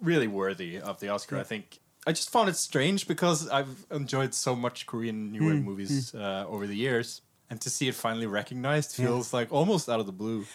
Really 0.02 0.28
worthy 0.28 0.80
of 0.80 1.00
the 1.02 1.10
Oscar, 1.10 1.38
I 1.38 1.44
think. 1.44 1.80
I 2.10 2.12
just 2.12 2.32
found 2.32 2.50
it 2.50 2.56
strange 2.56 3.08
because 3.08 3.48
I've 3.58 3.86
enjoyed 3.92 4.34
so 4.34 4.56
much 4.56 4.78
Korean 4.92 5.32
New 5.32 5.42
Hmm, 5.42 5.48
Wave 5.50 5.64
movies 5.64 6.16
uh, 6.16 6.46
over 6.54 6.66
the 6.66 6.76
years, 6.76 7.22
and 7.50 7.62
to 7.62 7.70
see 7.70 7.88
it 7.88 7.96
finally 7.96 8.26
recognized 8.26 8.90
feels 8.96 9.32
like 9.38 9.48
almost 9.60 9.88
out 9.90 10.00
of 10.00 10.08
the 10.12 10.18
blue. 10.24 10.46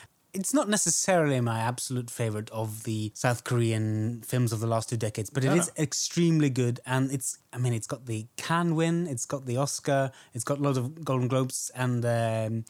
it's 0.41 0.53
not 0.53 0.69
necessarily 0.69 1.41
my 1.41 1.61
absolute 1.61 2.11
favorite 2.11 2.51
of 2.51 2.83
the 2.83 3.13
South 3.15 3.41
Korean 3.45 4.21
films 4.27 4.53
of 4.53 4.59
the 4.59 4.67
last 4.75 4.89
two 4.89 4.97
decades, 4.97 5.31
but 5.31 5.45
it 5.45 5.53
is 5.61 5.71
extremely 5.79 6.51
good. 6.63 6.81
And 6.95 7.13
it's, 7.17 7.39
I 7.53 7.59
mean, 7.63 7.73
it's 7.73 7.87
got 7.87 8.07
the 8.07 8.27
Cannes 8.37 8.75
win, 8.75 9.07
it's 9.07 9.27
got 9.27 9.47
the 9.47 9.57
Oscar, 9.65 10.11
it's 10.35 10.43
got 10.51 10.59
a 10.59 10.63
lot 10.69 10.77
of 10.77 11.05
Golden 11.05 11.29
Globes, 11.29 11.71
and 11.77 12.05
um, 12.05 12.65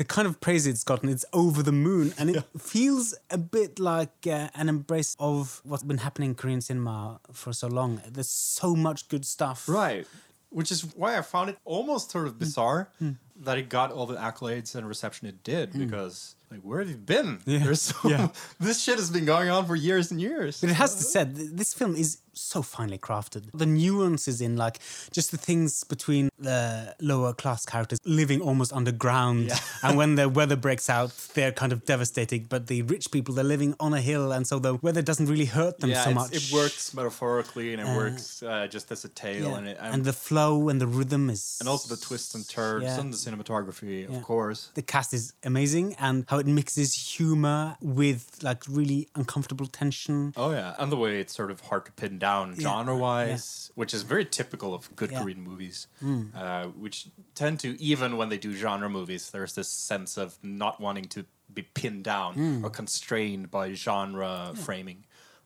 the 0.00 0.04
kind 0.04 0.26
of 0.26 0.40
praise 0.40 0.66
it's 0.66 0.82
gotten, 0.82 1.10
it's 1.10 1.26
over 1.34 1.62
the 1.62 1.72
moon. 1.72 2.14
And 2.16 2.30
it 2.30 2.42
feels 2.58 3.14
a 3.28 3.36
bit 3.36 3.78
like 3.78 4.26
uh, 4.26 4.48
an 4.54 4.70
embrace 4.70 5.14
of 5.20 5.60
what's 5.62 5.82
been 5.82 5.98
happening 5.98 6.30
in 6.30 6.36
Korean 6.36 6.62
cinema 6.62 7.20
for 7.32 7.52
so 7.52 7.68
long. 7.68 8.00
There's 8.10 8.30
so 8.30 8.74
much 8.74 9.08
good 9.08 9.26
stuff. 9.26 9.68
Right. 9.68 10.06
Which 10.48 10.72
is 10.72 10.86
why 10.96 11.18
I 11.18 11.20
found 11.20 11.50
it 11.50 11.58
almost 11.66 12.12
sort 12.12 12.28
of 12.28 12.36
mm. 12.36 12.38
bizarre 12.38 12.88
mm. 12.98 13.16
that 13.42 13.58
it 13.58 13.68
got 13.68 13.92
all 13.92 14.06
the 14.06 14.16
accolades 14.16 14.74
and 14.74 14.88
reception 14.88 15.28
it 15.28 15.44
did 15.44 15.72
mm. 15.72 15.80
because 15.80 16.34
like 16.50 16.60
where 16.62 16.78
have 16.78 16.88
you 16.88 16.96
been? 16.96 17.40
Yeah. 17.44 17.58
There's 17.58 17.82
so, 17.82 18.08
Yeah. 18.08 18.28
this 18.58 18.82
shit 18.82 18.96
has 18.96 19.10
been 19.10 19.26
going 19.26 19.50
on 19.50 19.66
for 19.66 19.76
years 19.76 20.10
and 20.10 20.18
years. 20.18 20.62
But 20.62 20.70
it 20.70 20.76
has 20.76 20.94
to 20.94 21.00
be 21.00 21.04
said, 21.04 21.36
this 21.36 21.74
film 21.74 21.94
is 21.94 22.22
so 22.40 22.62
finely 22.62 22.98
crafted. 22.98 23.50
The 23.54 23.66
nuances 23.66 24.40
in 24.40 24.56
like 24.56 24.78
just 25.12 25.30
the 25.30 25.36
things 25.36 25.84
between 25.84 26.30
the 26.38 26.94
lower 27.00 27.32
class 27.32 27.64
characters 27.66 27.98
living 28.04 28.40
almost 28.40 28.72
underground, 28.72 29.52
and 29.82 29.96
when 29.96 30.14
the 30.14 30.28
weather 30.28 30.56
breaks 30.56 30.88
out, 30.90 31.10
they're 31.34 31.52
kind 31.52 31.72
of 31.72 31.84
devastating. 31.84 32.46
But 32.48 32.66
the 32.66 32.82
rich 32.82 33.10
people, 33.10 33.34
they're 33.34 33.44
living 33.44 33.74
on 33.80 33.92
a 33.94 34.00
hill, 34.00 34.32
and 34.32 34.46
so 34.46 34.58
the 34.58 34.74
weather 34.76 35.02
doesn't 35.02 35.26
really 35.26 35.44
hurt 35.46 35.78
them 35.80 35.90
yeah, 35.90 36.04
so 36.04 36.12
much. 36.12 36.32
it 36.32 36.50
works 36.52 36.94
metaphorically 36.94 37.72
and 37.72 37.80
it 37.82 37.96
works 37.96 38.42
uh, 38.42 38.66
just 38.66 38.90
as 38.92 39.04
a 39.04 39.08
tale, 39.08 39.50
Yeah. 39.50 39.58
and, 39.58 39.68
it, 39.68 39.76
and 39.80 40.04
the 40.04 40.12
flow 40.12 40.68
and 40.70 40.80
the 40.80 40.86
rhythm 40.86 41.28
is 41.30 41.58
and 41.60 41.68
also 41.68 41.94
the 41.94 42.00
twists 42.00 42.34
and 42.34 42.48
turns 42.48 42.84
Yeah. 42.84 43.00
and 43.00 43.12
the 43.12 43.16
cinematography, 43.24 44.08
Yeah. 44.08 44.16
of 44.16 44.22
course. 44.22 44.60
the 44.74 44.82
cast 44.94 45.12
is 45.18 45.32
amazing 45.44 45.94
and 46.06 46.24
how 46.28 46.38
it 46.38 46.46
mixes 46.46 46.90
humor 47.16 47.76
with 47.80 48.22
like 48.42 48.62
really 48.68 49.08
uncomfortable 49.14 49.66
tension. 49.66 50.32
Oh 50.36 50.50
yeah, 50.52 50.74
and 50.78 50.90
the 50.90 50.96
way 51.04 51.20
it's 51.22 51.34
sort 51.40 51.50
of 51.50 51.58
hard 51.68 51.84
to 51.86 51.92
pin 51.92 52.18
down 52.18 52.29
Yeah. 52.56 52.62
genre-wise, 52.66 53.70
which 53.74 53.92
is 53.94 54.02
very 54.02 54.24
typical 54.38 54.70
of 54.74 54.82
good 54.96 55.10
Yeah. 55.10 55.20
Korean 55.22 55.42
movies, 55.50 55.86
uh, 56.34 56.64
which 56.84 56.96
tend 57.34 57.60
to 57.60 57.68
even 57.92 58.16
when 58.18 58.28
they 58.30 58.38
do 58.38 58.50
genre 58.54 58.88
movies, 58.88 59.30
there's 59.30 59.54
this 59.54 59.68
sense 59.68 60.16
of 60.24 60.38
not 60.42 60.80
wanting 60.80 61.06
to 61.14 61.20
be 61.52 61.62
pinned 61.62 62.04
down 62.04 62.34
Hmm. 62.34 62.64
or 62.64 62.70
constrained 62.70 63.50
by 63.50 63.72
genre 63.74 64.52
framing. 64.66 65.04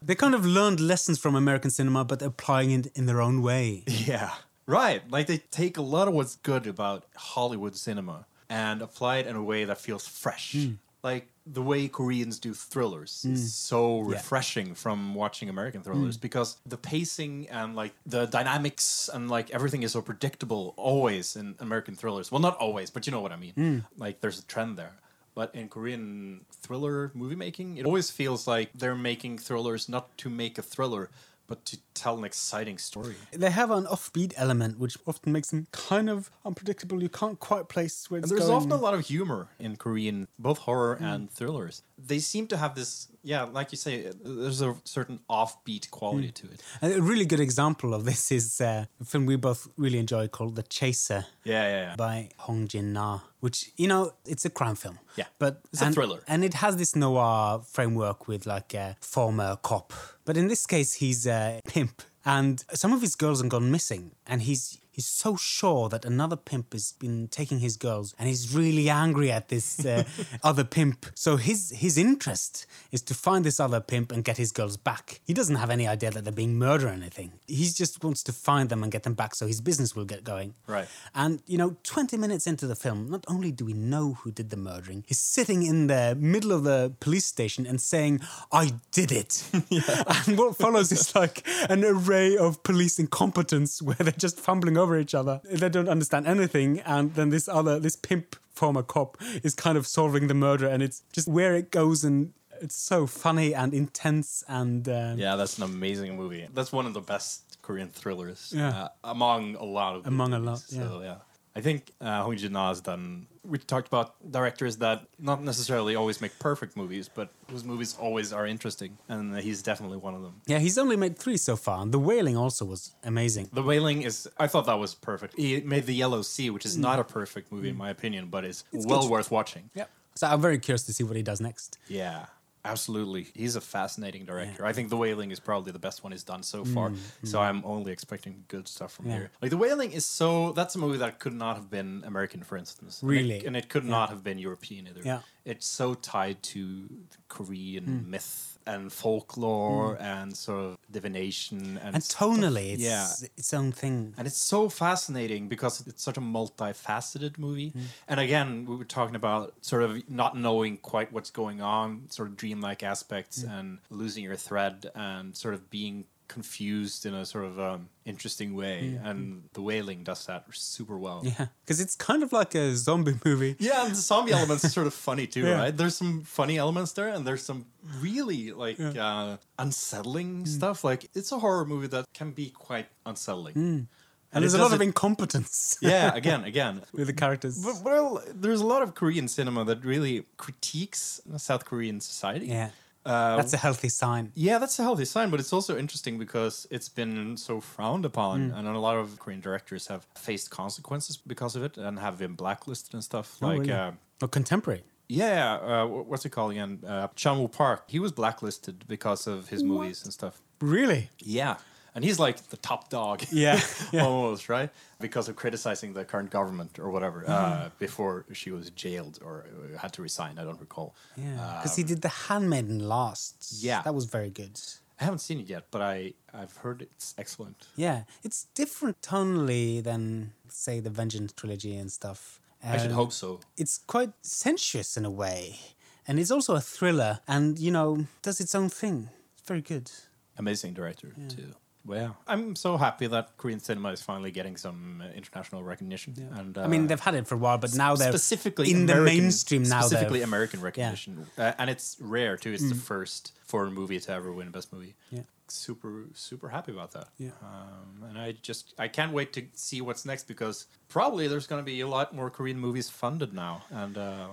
They 0.09 0.15
kind 0.15 0.35
of 0.35 0.45
learned 0.45 0.81
lessons 0.81 1.19
from 1.19 1.35
American 1.35 1.71
cinema, 1.71 2.05
but 2.05 2.21
applying 2.23 2.71
it 2.79 2.87
in 2.99 3.07
their 3.07 3.21
own 3.23 3.41
way. 3.43 3.85
Yeah. 3.87 4.35
Right. 4.67 5.01
Like 5.11 5.27
they 5.27 5.39
take 5.51 5.77
a 5.79 5.83
lot 5.97 6.09
of 6.09 6.15
what's 6.15 6.37
good 6.37 6.67
about 6.67 7.05
Hollywood 7.17 7.75
cinema 7.77 8.27
and 8.49 8.83
apply 8.83 9.15
it 9.21 9.27
in 9.27 9.37
a 9.37 9.43
way 9.43 9.65
that 9.65 9.79
feels 9.81 10.07
fresh. 10.07 10.53
Hmm. 10.53 10.73
Like 11.03 11.25
the 11.47 11.63
way 11.63 11.89
Koreans 11.89 12.39
do 12.39 12.55
thrillers 12.55 13.25
is 13.27 13.55
so 13.55 14.01
refreshing 14.01 14.75
from 14.75 15.15
watching 15.15 15.49
American 15.51 15.83
thrillers 15.83 16.17
because 16.17 16.57
the 16.65 16.79
pacing 16.79 17.49
and 17.51 17.77
like 17.77 17.93
the 18.07 18.27
dynamics 18.27 19.11
and 19.13 19.31
like 19.31 19.51
everything 19.51 19.83
is 19.83 19.93
so 19.93 20.01
predictable 20.01 20.73
always 20.77 21.37
in 21.37 21.55
American 21.61 21.95
thrillers. 21.95 22.33
Well, 22.33 22.41
not 22.41 22.57
always, 22.57 22.89
but 22.89 23.07
you 23.07 23.11
know 23.11 23.21
what 23.21 23.33
I 23.33 23.37
mean. 23.37 23.53
Hmm. 23.53 23.79
Like 23.99 24.21
there's 24.21 24.39
a 24.39 24.47
trend 24.47 24.79
there. 24.79 24.95
But 25.35 25.55
in 25.55 25.69
Korean 25.69 26.47
thriller 26.63 27.11
movie 27.13 27.35
making, 27.35 27.77
it 27.77 27.85
always 27.85 28.11
feels 28.11 28.47
like 28.47 28.71
they're 28.73 28.95
making 28.95 29.39
thrillers 29.39 29.89
not 29.89 30.17
to 30.19 30.31
make 30.31 30.59
a 30.59 30.63
thriller, 30.63 31.11
but 31.47 31.65
to 31.67 31.79
tell 31.95 32.17
an 32.19 32.25
exciting 32.25 32.79
story. 32.79 33.17
They 33.33 33.51
have 33.51 33.71
an 33.71 33.85
offbeat 33.87 34.33
element, 34.37 34.79
which 34.79 34.97
often 35.07 35.33
makes 35.33 35.51
them 35.51 35.67
kind 35.73 36.09
of 36.09 36.31
unpredictable. 36.45 37.03
You 37.03 37.09
can't 37.09 37.39
quite 37.39 37.69
place 37.69 38.11
where 38.11 38.19
it's 38.19 38.31
And 38.31 38.39
there's 38.39 38.49
going. 38.49 38.57
often 38.57 38.73
a 38.73 38.77
lot 38.77 38.95
of 38.95 39.07
humor 39.07 39.49
in 39.59 39.77
Korean, 39.77 40.29
both 40.39 40.59
horror 40.59 40.97
Hmm. 40.97 41.05
and 41.05 41.31
thrillers. 41.31 41.83
They 41.99 42.19
seem 42.19 42.47
to 42.49 42.57
have 42.57 42.75
this, 42.75 43.09
yeah, 43.25 43.43
like 43.45 43.73
you 43.73 43.79
say, 43.79 44.11
there's 44.23 44.61
a 44.61 44.77
certain 44.85 45.19
offbeat 45.29 45.91
quality 45.91 46.29
Hmm. 46.29 46.33
to 46.41 46.47
it. 46.53 46.63
A 46.99 47.01
really 47.01 47.25
good 47.25 47.41
example 47.41 47.95
of 47.95 48.05
this 48.05 48.31
is 48.31 48.61
uh, 48.61 48.85
a 49.01 49.05
film 49.05 49.27
we 49.27 49.37
both 49.37 49.67
really 49.77 49.99
enjoy 49.99 50.29
called 50.29 50.55
The 50.57 50.63
Chaser 50.63 51.25
Yeah, 51.45 51.63
yeah, 51.69 51.83
yeah. 51.89 51.97
by 51.97 52.29
Hong 52.39 52.69
Jin 52.69 52.93
Na, 52.93 53.21
which, 53.41 53.71
you 53.77 53.89
know, 53.89 54.13
it's 54.27 54.45
a 54.45 54.51
crime 54.51 54.77
film. 54.77 54.99
Yeah. 55.17 55.25
But 55.39 55.63
It's 55.73 55.83
a 55.83 55.87
and- 55.87 55.95
thriller. 55.95 56.21
And 56.29 56.45
it 56.45 56.55
has 56.55 56.77
this 56.77 56.95
noir 56.95 57.61
framework 57.67 58.29
with 58.29 58.47
like 58.47 58.75
a 58.75 58.97
former 59.01 59.57
cop. 59.57 59.93
But 60.25 60.37
in 60.37 60.49
this 60.49 60.67
case, 60.67 60.95
he's 60.95 61.27
a 61.27 61.61
pimp. 61.67 62.03
And 62.27 62.65
some 62.73 62.93
of 62.93 63.01
his 63.03 63.17
girls 63.17 63.41
have 63.41 63.51
gone 63.51 63.71
missing. 63.71 64.13
And 64.27 64.43
he's 64.43 64.79
he's 64.95 65.07
so 65.07 65.37
sure 65.37 65.89
that 65.89 66.05
another 66.05 66.37
pimp 66.37 66.73
has 66.73 66.93
been 66.93 67.27
taking 67.29 67.59
his 67.59 67.77
girls. 67.77 68.15
And 68.19 68.29
he's 68.29 68.55
really 68.55 68.89
angry 68.89 69.31
at 69.33 69.49
this 69.49 69.85
uh, 69.85 70.05
other 70.43 70.65
pimp. 70.65 71.07
So 71.15 71.37
his, 71.37 71.71
his 71.71 71.99
interest 71.99 72.67
is 72.93 73.03
to 73.03 73.15
find 73.15 73.45
this 73.45 73.59
other 73.59 73.81
pimp 73.81 74.13
and 74.13 74.25
get 74.25 74.37
his 74.37 74.53
girls 74.53 74.77
back. 74.77 75.21
He 75.25 75.35
doesn't 75.35 75.57
have 75.57 75.71
any 75.71 75.89
idea 75.89 76.11
that 76.13 76.23
they're 76.23 76.33
being 76.33 76.57
murdered 76.57 76.91
or 76.91 76.93
anything. 76.93 77.33
He 77.47 77.65
just 77.65 78.03
wants 78.05 78.23
to 78.25 78.33
find 78.33 78.69
them 78.69 78.83
and 78.83 78.93
get 78.93 79.03
them 79.03 79.15
back 79.15 79.35
so 79.35 79.47
his 79.47 79.61
business 79.61 79.97
will 79.97 80.05
get 80.05 80.23
going. 80.23 80.55
Right. 80.67 80.87
And, 81.15 81.43
you 81.47 81.59
know, 81.59 81.77
20 81.83 82.17
minutes 82.17 82.47
into 82.47 82.67
the 82.67 82.77
film, 82.77 83.11
not 83.11 83.25
only 83.27 83.51
do 83.51 83.65
we 83.65 83.73
know 83.73 84.15
who 84.15 84.31
did 84.31 84.51
the 84.51 84.57
murdering, 84.57 85.05
he's 85.07 85.19
sitting 85.19 85.65
in 85.65 85.89
the 85.89 86.17
middle 86.21 86.53
of 86.53 86.63
the 86.63 86.93
police 87.01 87.27
station 87.27 87.67
and 87.67 87.81
saying, 87.81 88.21
I 88.53 88.75
did 88.93 89.11
it. 89.11 89.43
And 90.27 90.39
what 90.39 90.57
follows 90.57 90.93
is 90.93 91.15
like 91.15 91.47
an 91.69 91.85
array 91.85 92.37
of 92.37 92.63
police 92.63 92.99
incompetence 92.99 93.83
where 93.83 93.97
they're 93.99 94.13
just 94.13 94.39
fumbling 94.39 94.77
over 94.77 94.84
each 94.99 95.15
other. 95.15 95.41
They 95.45 95.69
don't 95.69 95.89
understand 95.89 96.27
anything. 96.27 96.81
And 96.81 97.15
then 97.15 97.31
this 97.31 97.49
other, 97.49 97.79
this 97.81 97.97
pimp 97.97 98.37
former 98.53 98.83
cop 98.83 99.17
is 99.43 99.55
kind 99.55 99.77
of 99.79 99.87
solving 99.87 100.29
the 100.29 100.35
murder. 100.35 100.67
And 100.69 100.83
it's 100.83 101.03
just 101.13 101.27
where 101.29 101.55
it 101.57 101.71
goes 101.71 102.05
and 102.05 102.33
it's 102.61 102.77
so 102.77 103.07
funny 103.07 103.55
and 103.55 103.75
intense 103.75 104.45
and 104.49 104.89
um, 104.89 105.19
Yeah, 105.19 105.37
that's 105.37 105.59
an 105.59 105.65
amazing 105.65 106.17
movie. 106.17 106.47
That's 106.55 106.73
one 106.73 106.87
of 106.87 106.95
the 106.95 107.01
best 107.01 107.59
Korean 107.63 107.89
thrillers 107.89 108.53
Yeah. 108.55 108.69
uh, 108.85 108.89
among 109.05 109.57
a 109.57 109.65
lot 109.65 109.97
of 109.97 110.07
Among 110.07 110.33
a 110.35 110.39
lot, 110.39 110.63
yeah. 110.69 110.89
So, 110.89 111.01
yeah. 111.03 111.17
I 111.57 111.61
think 111.61 111.93
uh, 112.01 112.23
Hong 112.23 112.37
Jin-na 112.37 112.69
has 112.69 112.81
done. 112.81 113.27
We 113.45 113.59
talked 113.59 113.87
about 113.87 114.15
directors 114.33 114.79
that 114.79 115.07
not 115.21 115.43
necessarily 115.43 115.95
always 115.95 116.21
make 116.21 116.37
perfect 116.41 116.77
movies, 116.77 117.09
but 117.09 117.29
whose 117.49 117.63
movies 117.63 117.97
always 118.01 118.33
are 118.33 118.47
interesting, 118.47 118.99
and 119.09 119.37
he's 119.39 119.63
definitely 119.63 119.99
one 119.99 120.15
of 120.15 120.23
them. 120.23 120.41
Yeah, 120.47 120.59
he's 120.59 120.79
only 120.79 120.97
made 120.97 121.17
three 121.17 121.37
so 121.37 121.55
far. 121.55 121.81
And 121.83 121.93
The 121.93 121.99
Wailing 122.01 122.37
also 122.37 122.65
was 122.65 122.95
amazing. 123.05 123.51
The 123.53 123.63
Wailing 123.63 124.03
is. 124.03 124.29
I 124.39 124.49
thought 124.49 124.67
that 124.67 124.79
was 124.81 124.95
perfect. 124.95 125.37
He 125.37 125.61
made 125.61 125.87
The 125.87 125.95
Yellow 125.95 126.23
Sea, 126.23 126.51
which 126.51 126.65
is 126.67 126.77
not 126.77 126.99
a 126.99 127.05
perfect 127.05 127.53
movie 127.53 127.69
in 127.69 127.77
my 127.77 127.91
opinion, 127.91 128.29
but 128.31 128.45
it's, 128.45 128.65
well 128.73 129.03
good. 129.03 129.11
worth 129.11 129.31
watching. 129.31 129.71
Yeah. 129.75 129.85
So 130.17 130.27
I'm 130.27 130.41
very 130.41 130.59
curious 130.59 130.83
to 130.85 130.93
see 130.93 131.05
what 131.05 131.17
he 131.17 131.23
does 131.23 131.41
next. 131.41 131.79
Yeah, 131.89 132.27
absolutely. 132.65 133.29
He's 133.35 133.57
a 133.57 133.61
fascinating 133.61 134.25
director. 134.25 134.65
I 134.65 134.73
think 134.73 134.89
The 134.89 134.97
Wailing 134.97 135.31
is 135.31 135.41
probably 135.41 135.73
the 135.73 135.79
best 135.79 136.03
one 136.03 136.13
he's 136.13 136.25
done 136.25 136.43
so 136.43 136.65
far. 136.65 136.93
So 137.23 137.41
I'm 137.41 137.63
only 137.65 137.93
expecting 137.93 138.45
good 138.49 138.67
stuff 138.69 138.93
from 138.95 139.07
Yeah. 139.07 139.13
here. 139.17 139.31
Like 139.43 139.51
The 139.51 139.57
Wailing 139.57 139.93
is 139.93 140.05
so. 140.07 140.53
That's 140.53 140.75
a 140.75 140.79
movie 140.79 140.99
that 140.99 141.19
could 141.19 141.35
not 141.35 141.57
have 141.57 141.69
been 141.71 142.03
American, 142.07 142.43
for 142.43 142.57
instance. 142.57 143.03
And 143.03 143.11
it- 143.11 143.15
Really? 143.15 143.47
and 143.47 143.57
it, 143.57 143.69
could 143.69 143.85
not 143.85 144.09
have 144.11 144.23
been 144.25 144.39
European 144.39 144.89
either. 144.89 145.03
Yeah. 145.05 145.21
It's 145.45 145.67
so 145.67 145.95
tied 145.95 146.43
to 146.55 146.89
Korean 147.29 147.85
Mm. 147.87 148.07
myth 148.09 148.54
and 148.67 148.93
folklore 148.93 149.97
mm. 149.97 150.03
and 150.03 150.37
sort 150.37 150.65
of 150.65 150.79
divination 150.91 151.79
and 151.83 151.95
And 151.95 152.03
stuff. 152.03 152.31
tonally, 152.31 152.75
it's 152.75 152.83
yeah. 152.83 153.09
its 153.37 153.53
own 153.53 153.73
thing. 153.73 154.15
And 154.17 154.27
it's 154.27 154.41
so 154.41 154.69
fascinating 154.69 155.49
because 155.49 155.87
it's 155.87 156.03
such 156.03 156.17
a 156.17 156.21
multifaceted 156.21 157.39
movie. 157.39 157.73
Mm. 157.73 157.81
And 158.09 158.21
again, 158.21 158.67
we 158.67 158.77
were 158.77 158.85
talking 158.85 159.17
about 159.17 159.55
sort 159.61 159.83
of 159.83 160.09
not 160.09 160.37
knowing 160.37 160.77
quite 160.79 161.13
what's 161.13 161.31
going 161.31 161.61
on, 161.61 162.11
sort 162.11 162.29
of 162.29 162.37
dreamlike 162.37 162.83
aspects, 162.83 163.43
mm. 163.43 163.59
and 163.59 163.79
losing 163.91 164.25
your 164.25 164.37
thread, 164.37 164.91
and 164.95 165.37
sort 165.37 165.55
of 165.55 165.71
being 165.71 166.07
confused 166.29 167.07
in 167.07 167.15
a 167.15 167.25
sort 167.27 167.45
of 167.45 167.59
um, 167.61 167.89
interesting 168.05 168.55
way. 168.55 168.99
And 169.03 169.43
The 169.53 169.63
Wailing 169.63 170.05
does 170.05 170.25
that 170.27 170.45
super 170.53 170.99
well. 170.99 171.21
Yeah, 171.25 171.47
because 171.65 171.81
it's 171.81 171.95
kind 171.95 172.23
of 172.23 172.33
like 172.33 172.55
a 172.55 172.75
zombie 172.77 173.15
movie. 173.25 173.57
Yeah, 173.59 173.85
and 173.85 173.93
the 173.93 173.97
zombie 174.01 174.33
elements 174.33 174.65
are 174.65 174.69
sort 174.71 174.87
of 174.87 174.95
funny 174.95 175.27
too, 175.27 175.43
Yeah. 175.47 175.59
right? 175.61 175.77
There's 175.77 175.97
some 175.97 176.23
funny 176.23 176.57
elements 176.59 176.93
there, 176.93 177.09
and 177.09 177.27
there's 177.27 177.43
some 177.43 177.67
really 178.01 178.53
like 178.53 178.79
uh, 178.81 179.37
unsettling 179.59 180.47
stuff. 180.47 180.85
Like 180.85 181.11
it's 181.15 181.33
a 181.33 181.39
horror 181.39 181.65
movie 181.65 181.89
that 181.89 182.05
can 182.15 182.31
be 182.33 182.51
quite 182.51 182.87
unsettling. 183.07 183.55
And, 183.57 184.43
it 184.43 184.49
there's 184.49 184.55
a 184.55 184.63
lot 184.63 184.73
of 184.73 184.81
incompetence 184.81 185.79
yeah, 185.83 186.13
again, 186.21 186.43
again. 186.45 186.83
with 186.93 187.07
the 187.07 187.13
characters. 187.13 187.63
But, 187.65 187.83
well, 187.85 188.21
there's 188.35 188.61
a 188.61 188.67
lot 188.67 188.83
of 188.83 188.95
Korean 188.97 189.29
cinema 189.29 189.65
that 189.65 189.85
really 189.85 190.25
critiques 190.39 191.21
South 191.37 191.65
Korean 191.65 192.01
society. 192.01 192.47
yeah, 192.47 192.71
Uh, 193.07 193.37
that's 193.37 193.53
a 193.53 193.57
healthy 193.59 193.89
sign. 193.89 194.33
yeah, 194.35 194.59
that's 194.59 194.79
a 194.79 194.83
healthy 194.83 195.05
sign, 195.05 195.31
but 195.31 195.39
it's 195.41 195.53
also 195.53 195.77
interesting 195.77 196.19
because 196.19 196.67
it's 196.71 196.89
been 196.89 197.37
so 197.37 197.61
frowned 197.61 198.05
upon, 198.05 198.51
Mm. 198.51 198.57
and 198.59 198.69
a 198.69 198.79
lot 198.79 198.97
of 198.97 199.19
Korean 199.19 199.41
directors 199.41 199.87
have 199.89 200.07
faced 200.17 200.51
consequences 200.51 201.17
because 201.19 201.55
of 201.57 201.63
it 201.65 201.77
and 201.77 201.99
have 201.99 202.17
been 202.19 202.35
blacklisted 202.35 202.95
and 202.95 203.05
stuff. 203.05 203.37
Oh, 203.43 203.47
like, 203.49 203.61
really? 203.61 203.73
uh, 203.73 203.93
Or 204.23 204.29
contemporary. 204.29 204.85
yeah, 205.09 205.55
uh, 205.57 205.87
what's 205.87 206.25
it 206.25 206.31
called 206.31 206.53
again? 206.53 206.79
Uh, 206.87 207.09
Chan-woo 207.15 207.49
Park. 207.49 207.85
He 207.89 207.99
was 207.99 208.13
blacklisted 208.13 208.85
because 208.89 209.27
of 209.27 209.49
his 209.49 209.63
movies 209.63 210.03
and 210.05 210.13
stuff. 210.13 210.41
Really? 210.61 211.11
Yeah, 211.19 211.57
and 211.95 212.05
he's 212.05 212.19
like 212.19 212.37
the 212.51 212.57
top 212.57 212.89
dog. 212.91 213.23
Yeah, 213.33 213.61
yeah. 213.93 214.05
almost 214.07 214.49
right 214.49 214.71
because 215.01 215.29
of 215.29 215.37
criticizing 215.37 215.93
the 215.95 216.05
current 216.05 216.31
government 216.31 216.79
or 216.79 216.91
whatever 216.91 217.25
uh, 217.29 217.71
before 217.79 218.25
she 218.33 218.51
was 218.51 218.71
jailed 218.71 219.19
or 219.25 219.45
uh, 219.47 219.79
had 219.79 219.93
to 219.95 220.03
resign. 220.03 220.39
I 220.39 220.45
don't 220.45 220.61
recall. 220.61 220.95
Yeah, 221.17 221.59
because 221.61 221.77
he 221.77 221.83
did 221.85 222.01
The 222.03 222.09
Handmaiden 222.29 222.81
last. 222.89 223.37
Um, 223.53 223.59
Yeah. 223.69 223.83
that 223.83 223.95
was 223.95 224.05
very 224.07 224.31
good. 224.31 224.61
I 225.01 225.05
haven't 225.05 225.21
seen 225.21 225.41
it 225.41 225.49
yet, 225.49 225.65
but 225.71 225.83
I 225.83 226.15
I've 226.33 226.57
heard 226.63 226.81
it's 226.83 227.15
excellent. 227.19 227.67
Yeah, 227.77 228.05
it's 228.23 228.47
different 228.55 229.01
tonally 229.03 229.83
than 229.83 230.33
say 230.49 230.81
the 230.81 230.91
Vengeance 230.91 231.33
trilogy 231.33 231.77
and 231.77 231.91
stuff. 231.91 232.41
I 232.63 232.79
should 232.79 232.91
Um, 232.93 232.97
hope 232.97 233.13
so. 233.13 233.41
It's 233.57 233.77
quite 233.87 234.13
sensuous 234.23 234.97
in 234.97 235.05
a 235.05 235.11
way, 235.11 235.59
and 236.07 236.19
it's 236.19 236.31
also 236.31 236.55
a 236.55 236.61
thriller, 236.61 237.19
and 237.27 237.59
you 237.59 237.71
know 237.73 238.07
does 238.23 238.41
its 238.41 238.55
own 238.55 238.69
thing. 238.71 239.09
It's 239.37 239.47
very 239.49 239.61
good. 239.63 239.91
Amazing 240.39 240.75
director 240.75 241.13
too. 241.29 241.55
Well, 241.87 241.99
yeah. 242.01 242.11
I'm 242.27 242.57
so 242.57 242.77
happy 242.79 243.07
that 243.09 243.37
Korean 243.37 243.61
cinema 243.61 243.91
is 243.91 244.01
finally 244.01 244.31
getting 244.31 244.57
some 244.57 245.03
uh, 245.05 245.13
international 245.15 245.63
recognition. 245.63 246.15
And 246.35 246.57
uh, 246.57 246.63
I 246.63 246.67
mean, 246.67 246.87
they've 246.87 246.99
had 247.01 247.15
it 247.15 247.27
for 247.27 247.35
a 247.35 247.39
while, 247.39 247.59
but 247.59 247.75
now 247.75 247.95
they're 247.95 248.11
specifically 248.11 248.71
in 248.71 248.85
American, 248.85 249.05
the 249.05 249.11
mainstream 249.21 249.63
now. 249.65 249.81
Specifically 249.83 250.21
they're- 250.21 250.29
American 250.29 250.61
recognition, 250.63 251.27
uh, 251.37 251.53
and 251.59 251.69
it's 251.69 251.97
rare 252.01 252.37
too. 252.37 252.53
It's 252.53 252.63
Mm. 252.65 252.71
the 252.71 252.75
first 252.77 253.33
foreign 253.45 253.75
movie 253.75 254.01
to 254.01 254.13
ever 254.13 254.33
win 254.33 254.51
Best 254.51 254.73
Movie. 254.73 254.95
Yeah. 255.11 255.21
super 255.47 256.07
super 256.15 256.49
happy 256.49 256.73
about 256.73 256.93
that. 256.93 257.09
Yeah. 257.19 257.29
Um, 257.43 258.09
and 258.09 258.19
I 258.19 258.33
just 258.33 258.73
I 258.79 258.89
can't 258.89 259.13
wait 259.13 259.35
to 259.35 259.43
see 259.55 259.83
what's 259.83 260.07
next 260.07 260.27
because 260.27 260.67
probably 260.89 261.29
there's 261.29 261.47
going 261.47 261.61
to 261.61 261.67
be 261.67 261.81
a 261.83 261.87
lot 261.87 262.15
more 262.15 262.31
Korean 262.31 262.59
movies 262.59 262.89
funded 262.89 263.35
now, 263.35 263.63
and 263.71 263.99
um, 263.99 264.31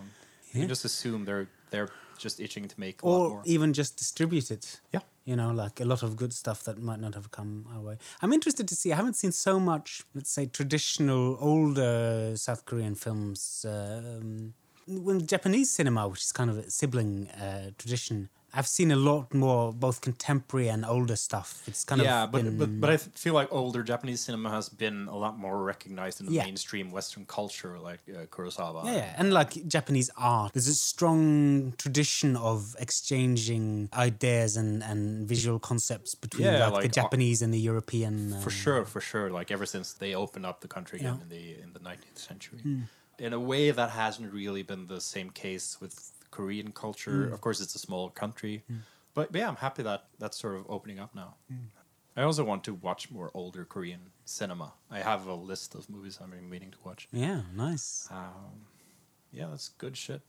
you 0.53 0.61
Yeah. 0.61 0.67
just 0.67 0.85
assume 0.85 1.25
they're 1.25 1.49
they're 1.69 1.89
just 2.21 2.39
itching 2.39 2.67
to 2.67 2.79
make 2.79 3.03
or 3.03 3.29
more. 3.29 3.41
even 3.45 3.73
just 3.73 3.97
distribute 3.97 4.51
it. 4.51 4.79
Yeah. 4.93 5.01
You 5.25 5.35
know, 5.35 5.51
like 5.51 5.79
a 5.79 5.85
lot 5.85 6.03
of 6.03 6.15
good 6.15 6.33
stuff 6.33 6.63
that 6.63 6.79
might 6.81 6.99
not 6.99 7.13
have 7.15 7.29
come 7.31 7.67
our 7.73 7.81
way. 7.81 7.97
I'm 8.21 8.33
interested 8.33 8.67
to 8.67 8.75
see. 8.75 8.91
I 8.91 8.95
haven't 8.95 9.15
seen 9.15 9.31
so 9.31 9.59
much, 9.59 10.03
let's 10.15 10.31
say, 10.31 10.47
traditional 10.47 11.37
older 11.39 12.33
South 12.35 12.65
Korean 12.65 12.95
films. 12.95 13.65
Um, 13.67 14.53
when 14.87 15.25
Japanese 15.27 15.69
cinema, 15.69 16.07
which 16.07 16.21
is 16.21 16.31
kind 16.31 16.49
of 16.49 16.57
a 16.57 16.69
sibling 16.69 17.29
uh, 17.29 17.71
tradition, 17.77 18.29
I've 18.53 18.67
seen 18.67 18.91
a 18.91 18.95
lot 18.95 19.33
more 19.33 19.71
both 19.71 20.01
contemporary 20.01 20.67
and 20.69 20.85
older 20.85 21.15
stuff. 21.15 21.63
It's 21.67 21.83
kind 21.83 22.01
yeah, 22.01 22.23
of 22.23 22.31
but, 22.31 22.43
been, 22.43 22.57
but 22.57 22.81
but 22.81 22.89
I 22.89 22.97
feel 22.97 23.33
like 23.33 23.47
older 23.51 23.81
Japanese 23.83 24.19
cinema 24.21 24.49
has 24.49 24.67
been 24.69 25.07
a 25.07 25.15
lot 25.15 25.37
more 25.37 25.63
recognized 25.63 26.19
in 26.19 26.25
the 26.27 26.33
Yeah. 26.33 26.43
mainstream 26.45 26.91
Western 26.91 27.25
culture, 27.25 27.79
like 27.79 28.01
uh, 28.09 28.25
Kurosawa. 28.25 28.85
Yeah, 28.85 28.95
yeah, 28.95 29.15
and 29.17 29.31
like 29.33 29.51
Japanese 29.67 30.09
art, 30.17 30.53
there's 30.53 30.67
a 30.67 30.73
strong 30.75 31.73
tradition 31.77 32.35
of 32.35 32.75
exchanging 32.79 33.89
ideas 33.93 34.57
and, 34.57 34.83
and 34.83 35.27
visual 35.27 35.59
concepts 35.59 36.15
between 36.15 36.45
Yeah, 36.47 36.59
like, 36.65 36.73
like, 36.73 36.81
the 36.83 36.99
uh, 36.99 37.03
Japanese 37.03 37.41
and 37.41 37.53
the 37.53 37.59
European. 37.59 38.31
for 38.41 38.49
um, 38.49 38.61
sure, 38.63 38.85
for 38.85 39.01
sure. 39.01 39.29
Like 39.31 39.49
ever 39.51 39.65
since 39.65 39.93
they 39.93 40.13
opened 40.13 40.45
up 40.45 40.61
the 40.61 40.67
country 40.67 40.99
again 40.99 41.15
Yeah. 41.17 41.23
in 41.23 41.29
the 41.29 41.63
in 41.63 41.73
the 41.73 41.79
nineteenth 41.79 42.19
century, 42.19 42.61
in 43.19 43.33
a 43.33 43.39
way 43.39 43.71
that 43.71 43.89
hasn't 43.91 44.33
really 44.33 44.63
been 44.63 44.87
the 44.87 44.99
same 44.99 45.29
case 45.29 45.77
with 45.81 46.11
Korean 46.31 46.71
culture. 46.71 47.31
Of 47.33 47.41
course, 47.41 47.59
it's 47.61 47.75
a 47.75 47.79
small 47.79 48.09
country, 48.09 48.63
but 49.13 49.29
yeah, 49.33 49.47
I'm 49.47 49.57
happy 49.57 49.83
that 49.83 50.05
that's 50.19 50.37
sort 50.39 50.55
of 50.55 50.65
opening 50.69 50.99
up 50.99 51.13
now. 51.15 51.35
I 52.17 52.23
also 52.23 52.43
want 52.43 52.63
to 52.65 52.73
watch 52.73 53.09
more 53.09 53.31
older 53.33 53.63
Korean 53.63 54.01
cinema. 54.25 54.73
I 54.89 54.99
have 54.99 55.27
a 55.27 55.33
list 55.33 55.75
of 55.75 55.89
movies 55.89 56.19
I'm 56.21 56.33
meaning 56.49 56.71
to 56.71 56.77
watch. 56.83 57.07
Yeah, 57.13 57.41
nice. 57.55 58.07
Um, 58.11 58.65
yeah, 59.31 59.47
that's 59.49 59.69
good 59.77 59.95
shit. 59.95 60.21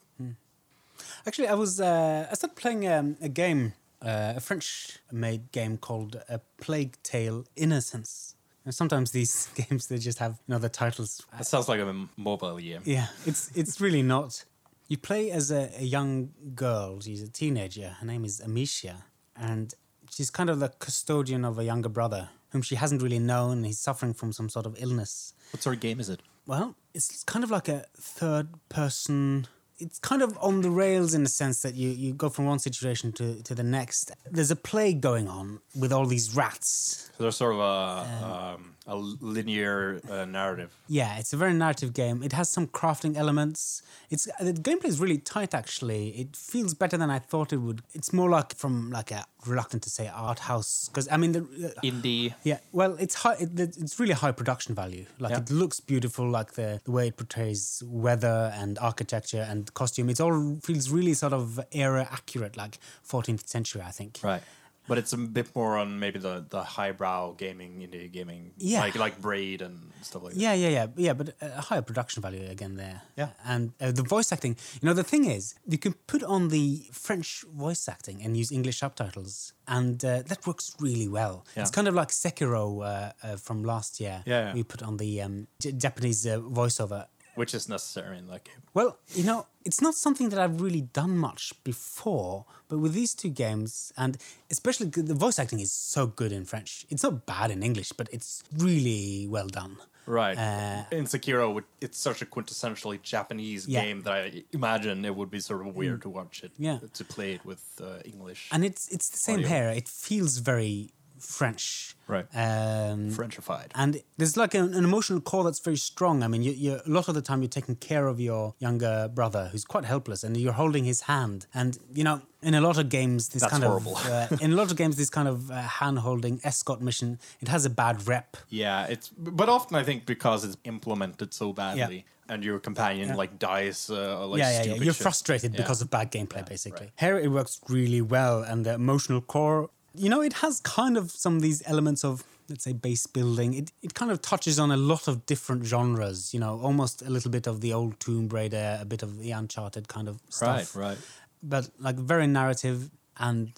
Actually, 1.26 1.48
I 1.48 1.54
was 1.54 1.80
uh, 1.80 2.28
I 2.30 2.34
started 2.34 2.56
playing 2.56 2.86
um, 2.86 3.16
a 3.20 3.28
game, 3.28 3.72
uh, 4.00 4.34
a 4.36 4.40
French-made 4.40 5.50
game 5.52 5.76
called 5.78 6.22
A 6.28 6.40
Plague 6.60 6.96
Tale: 7.02 7.44
Innocence. 7.56 8.36
And 8.64 8.72
sometimes 8.72 9.10
these 9.10 9.48
games 9.68 9.88
they 9.88 9.98
just 9.98 10.18
have 10.18 10.32
you 10.46 10.54
know 10.54 10.58
the 10.58 10.68
titles. 10.68 11.22
That 11.36 11.46
sounds 11.46 11.68
like 11.68 11.80
a 11.80 11.94
mobile 12.16 12.58
game. 12.58 12.82
Yeah, 12.84 13.08
it's 13.26 13.50
it's 13.54 13.80
really 13.80 14.02
not. 14.02 14.44
You 14.88 14.98
play 14.98 15.30
as 15.30 15.50
a, 15.50 15.70
a 15.78 15.84
young 15.84 16.30
girl. 16.54 17.00
She's 17.00 17.22
a 17.22 17.28
teenager. 17.28 17.96
Her 18.00 18.06
name 18.06 18.24
is 18.24 18.40
Amicia, 18.40 19.04
and 19.36 19.74
she's 20.10 20.30
kind 20.30 20.50
of 20.50 20.60
the 20.60 20.68
custodian 20.78 21.44
of 21.44 21.58
a 21.58 21.64
younger 21.64 21.88
brother 21.88 22.28
whom 22.50 22.62
she 22.62 22.74
hasn't 22.76 23.02
really 23.02 23.18
known. 23.18 23.64
He's 23.64 23.78
suffering 23.78 24.12
from 24.12 24.32
some 24.32 24.48
sort 24.48 24.66
of 24.66 24.76
illness. 24.78 25.32
What 25.52 25.62
sort 25.62 25.76
of 25.76 25.80
game 25.80 26.00
is 26.00 26.08
it? 26.08 26.20
Well, 26.46 26.76
it's 26.94 27.24
kind 27.24 27.44
of 27.44 27.50
like 27.50 27.68
a 27.68 27.86
third 27.96 28.48
person. 28.68 29.46
It's 29.78 29.98
kind 29.98 30.22
of 30.22 30.36
on 30.40 30.60
the 30.60 30.70
rails 30.70 31.14
in 31.14 31.22
the 31.22 31.28
sense 31.28 31.62
that 31.62 31.74
you, 31.74 31.88
you 31.88 32.12
go 32.12 32.28
from 32.28 32.44
one 32.44 32.58
situation 32.58 33.12
to, 33.12 33.42
to 33.42 33.54
the 33.54 33.62
next. 33.62 34.12
There's 34.30 34.50
a 34.50 34.56
plague 34.56 35.00
going 35.00 35.28
on 35.28 35.60
with 35.74 35.92
all 35.92 36.04
these 36.06 36.36
rats. 36.36 37.10
So 37.16 37.24
there's 37.24 37.36
sort 37.36 37.54
of 37.54 37.60
a 37.60 38.54
um, 38.54 38.74
a 38.86 38.96
linear 38.96 40.00
uh, 40.10 40.24
narrative. 40.24 40.70
Yeah, 40.88 41.18
it's 41.18 41.32
a 41.32 41.36
very 41.36 41.54
narrative 41.54 41.92
game. 41.94 42.22
It 42.22 42.32
has 42.32 42.48
some 42.48 42.66
crafting 42.66 43.16
elements. 43.16 43.82
It's 44.10 44.24
the 44.40 44.52
gameplay 44.52 44.86
is 44.86 44.98
really 45.00 45.18
tight. 45.18 45.54
Actually, 45.54 46.08
it 46.10 46.36
feels 46.36 46.74
better 46.74 46.96
than 46.96 47.10
I 47.10 47.18
thought 47.20 47.52
it 47.52 47.58
would. 47.58 47.82
It's 47.94 48.12
more 48.12 48.28
like 48.28 48.54
from 48.56 48.90
like 48.90 49.10
a 49.10 49.24
reluctant 49.46 49.82
to 49.84 49.90
say 49.90 50.08
art 50.12 50.40
house 50.40 50.88
because 50.88 51.08
I 51.10 51.16
mean 51.16 51.32
the 51.32 51.40
uh, 51.40 51.80
Indie. 51.84 52.34
Yeah, 52.42 52.58
well, 52.72 52.96
it's 52.98 53.14
high. 53.14 53.34
It, 53.38 53.58
it's 53.58 53.98
really 54.00 54.14
high 54.14 54.32
production 54.32 54.74
value. 54.74 55.06
Like 55.18 55.30
Yeah. 55.30 55.38
it 55.38 55.50
looks 55.50 55.78
beautiful, 55.80 56.28
like 56.28 56.52
the 56.54 56.80
the 56.84 56.90
way 56.90 57.08
it 57.08 57.16
portrays 57.16 57.82
weather 57.86 58.52
and 58.56 58.78
architecture 58.80 59.46
and 59.48 59.72
costume. 59.74 60.10
It 60.10 60.20
all 60.20 60.58
feels 60.62 60.90
really 60.90 61.14
sort 61.14 61.32
of 61.32 61.60
era 61.72 62.08
accurate, 62.10 62.56
like 62.56 62.78
14th 63.08 63.46
century, 63.46 63.82
I 63.82 63.92
think. 63.92 64.18
Right. 64.24 64.42
But 64.88 64.98
it's 64.98 65.12
a 65.12 65.16
bit 65.16 65.54
more 65.54 65.78
on 65.78 65.98
maybe 66.00 66.18
the, 66.18 66.44
the 66.50 66.62
highbrow 66.62 67.32
gaming, 67.38 67.80
indie 67.80 68.10
gaming, 68.10 68.50
Yeah. 68.58 68.80
like 68.80 68.96
like 68.96 69.20
Braid 69.20 69.62
and 69.62 69.78
stuff 70.02 70.22
like 70.24 70.32
that. 70.34 70.40
Yeah, 70.40 70.54
yeah, 70.54 70.68
yeah, 70.68 70.86
yeah, 70.96 71.12
but 71.12 71.34
a 71.40 71.60
higher 71.60 71.82
production 71.82 72.20
value 72.20 72.44
again 72.50 72.74
there. 72.76 73.02
Yeah. 73.16 73.30
and 73.44 73.72
uh, 73.80 73.92
the 73.92 74.02
voice 74.02 74.32
acting. 74.32 74.56
You 74.80 74.86
know, 74.88 74.94
the 74.94 75.04
thing 75.04 75.24
is, 75.26 75.54
you 75.68 75.78
can 75.78 75.92
put 76.08 76.22
on 76.24 76.48
the 76.48 76.84
French 76.92 77.44
voice 77.54 77.88
acting 77.88 78.22
and 78.24 78.36
use 78.36 78.50
English 78.50 78.78
subtitles, 78.78 79.52
and 79.68 80.04
uh, 80.04 80.22
that 80.26 80.46
works 80.46 80.74
really 80.80 81.08
well. 81.08 81.44
Yeah. 81.56 81.62
It's 81.62 81.70
kind 81.70 81.86
of 81.88 81.94
like 81.94 82.08
Sekiro 82.08 82.64
uh, 82.84 83.12
uh, 83.22 83.36
from 83.36 83.62
last 83.64 84.00
year. 84.00 84.22
Yeah, 84.26 84.46
yeah. 84.48 84.54
we 84.54 84.64
put 84.64 84.82
on 84.82 84.96
the 84.96 85.22
um, 85.22 85.46
Japanese 85.60 86.26
uh, 86.26 86.38
voiceover. 86.40 87.06
which 87.36 87.54
is 87.54 87.68
necessary 87.68 88.18
in 88.18 88.26
that 88.26 88.44
game. 88.44 88.62
Well, 88.74 88.98
you 89.14 89.24
know, 89.24 89.46
it's 89.64 89.80
not 89.80 89.94
something 89.94 90.28
that 90.30 90.38
I've 90.38 90.60
really 90.60 90.82
done 90.82 91.16
much 91.18 91.52
before, 91.64 92.44
but 92.68 92.78
with 92.78 92.92
these 92.94 93.14
two 93.14 93.28
games, 93.30 93.92
and 93.96 94.16
especially 94.50 94.86
the 94.88 95.14
voice 95.14 95.38
acting 95.38 95.60
is 95.60 95.72
so 95.72 96.06
good 96.06 96.32
in 96.32 96.44
French. 96.44 96.86
It's 96.90 97.02
not 97.02 97.26
bad 97.26 97.50
in 97.50 97.62
English, 97.62 97.92
but 97.92 98.08
it's 98.12 98.42
really 98.56 99.26
well 99.28 99.46
done. 99.48 99.76
Right. 100.04 100.36
Uh, 100.36 100.84
in 100.90 101.04
Sekiro, 101.04 101.62
it's 101.80 101.96
such 101.98 102.22
a 102.22 102.26
quintessentially 102.26 103.00
Japanese 103.02 103.68
Yeah. 103.68 103.80
Mm. 103.80 103.84
game 103.84 104.02
that 104.02 104.12
I 104.12 104.44
imagine 104.52 105.04
it 105.04 105.14
would 105.14 105.30
be 105.30 105.38
sort 105.40 105.64
of 105.66 105.76
weird 105.76 106.02
to 106.02 106.08
watch 106.08 106.42
it, 106.42 106.50
Yeah. 106.58 106.78
to 106.92 107.04
play 107.04 107.34
it 107.34 107.44
with 107.44 107.62
uh, 107.80 108.00
English. 108.04 108.48
and 108.50 108.64
it's 108.64 108.88
it's 108.88 109.08
the 109.10 109.18
same 109.28 109.40
Audio. 109.44 109.48
here. 109.48 109.68
It 109.70 109.88
feels 109.88 110.38
very 110.38 110.90
French, 111.22 111.94
Right. 112.08 112.26
Um, 112.34 113.10
Frenchified. 113.10 113.68
and 113.74 114.02
there's 114.18 114.36
like 114.36 114.54
an, 114.54 114.74
an 114.74 114.84
emotional 114.84 115.20
core 115.20 115.44
that's 115.44 115.60
very 115.60 115.76
strong. 115.76 116.22
I 116.22 116.28
mean, 116.28 116.42
you, 116.42 116.80
a 116.84 116.90
lot 116.90 117.08
of 117.08 117.14
the 117.14 117.22
time 117.22 117.40
you're 117.42 117.48
taking 117.48 117.76
care 117.76 118.06
of 118.08 118.20
your 118.20 118.54
younger 118.58 119.08
brother 119.14 119.48
who's 119.52 119.64
quite 119.64 119.84
helpless, 119.84 120.22
and 120.24 120.36
you're 120.36 120.52
holding 120.52 120.84
his 120.84 121.02
hand. 121.02 121.46
And 121.54 121.78
you 121.94 122.04
know, 122.04 122.20
in 122.42 122.54
a 122.54 122.60
lot 122.60 122.76
of 122.76 122.88
games, 122.88 123.28
this 123.30 123.42
That's 123.42 123.52
kind 123.52 123.64
horrible. 123.64 123.96
of 123.96 124.06
uh, 124.06 124.36
in 124.40 124.52
a 124.52 124.56
lot 124.56 124.70
of 124.70 124.76
games, 124.76 124.96
this 124.96 125.10
kind 125.10 125.28
of 125.28 125.50
uh, 125.50 125.62
hand-holding 125.62 126.40
escort 126.44 126.82
mission, 126.82 127.18
it 127.40 127.48
has 127.48 127.64
a 127.64 127.70
bad 127.70 128.06
rep. 128.06 128.36
Yeah, 128.48 128.86
it's 128.86 129.08
but 129.16 129.48
often 129.48 129.76
I 129.76 129.84
think 129.84 130.04
because 130.04 130.44
it's 130.44 130.56
implemented 130.64 131.32
so 131.32 131.52
badly, 131.52 132.04
and 132.28 132.44
your 132.44 132.58
companion 132.58 133.08
Yeah. 133.08 133.14
like 133.16 133.38
dies, 133.38 133.88
uh, 133.90 134.26
like 134.26 134.40
yeah, 134.40 134.50
yeah, 134.50 134.64
yeah. 134.74 134.74
You're 134.82 134.92
shit. 134.94 135.02
frustrated 135.02 135.52
Yeah. 135.52 135.58
because 135.62 135.80
of 135.82 135.88
bad 135.88 136.10
gameplay, 136.10 136.44
basically. 136.46 136.86
right. 136.86 137.00
Here, 137.00 137.16
it 137.18 137.28
works 137.30 137.60
really 137.68 138.02
well, 138.02 138.42
and 138.42 138.66
the 138.66 138.74
emotional 138.74 139.20
core, 139.20 139.70
you 139.94 140.08
know, 140.08 140.20
it 140.22 140.34
has 140.34 140.60
kind 140.60 140.96
of 140.96 141.10
some 141.10 141.36
of 141.36 141.42
these 141.42 141.62
elements 141.66 142.04
of, 142.04 142.24
let's 142.48 142.64
say, 142.64 142.72
base 142.72 143.06
building. 143.06 143.54
It, 143.54 143.72
it 143.82 143.94
kind 143.94 144.10
of 144.10 144.20
touches 144.22 144.58
on 144.58 144.70
a 144.70 144.76
lot 144.76 145.08
of 145.08 145.26
different 145.26 145.64
genres, 145.64 146.32
you 146.34 146.40
know, 146.40 146.60
almost 146.60 147.02
a 147.02 147.10
little 147.10 147.30
bit 147.30 147.46
of 147.46 147.60
the 147.60 147.72
old 147.72 147.98
Tomb 148.00 148.28
Raider, 148.28 148.78
a 148.80 148.84
bit 148.84 149.02
of 149.02 149.18
the 149.18 149.30
Uncharted 149.32 149.88
kind 149.88 150.08
of 150.08 150.20
stuff. 150.28 150.74
right. 150.76 150.88
Right. 150.88 150.98
But 151.42 151.70
like 151.78 151.96
very 151.96 152.26
narrative 152.26 152.90
and 153.18 153.50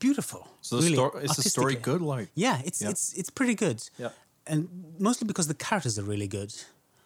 beautiful. 0.00 0.48
So 0.62 0.76
the 0.76 0.82
really, 0.82 0.94
story 0.96 1.24
is 1.24 1.36
the 1.36 1.42
story 1.42 1.74
good? 1.76 2.00
Like 2.02 2.28
Yeah, 2.34 2.60
it's 2.64 2.80
Yeah. 2.82 2.90
it's 2.90 3.12
it's 3.12 3.30
pretty 3.30 3.54
good. 3.54 3.82
Yeah. 3.98 4.10
And 4.46 4.68
mostly 4.98 5.26
because 5.26 5.46
the 5.48 5.54
characters 5.54 5.98
are 5.98 6.02
really 6.04 6.28
good. 6.28 6.54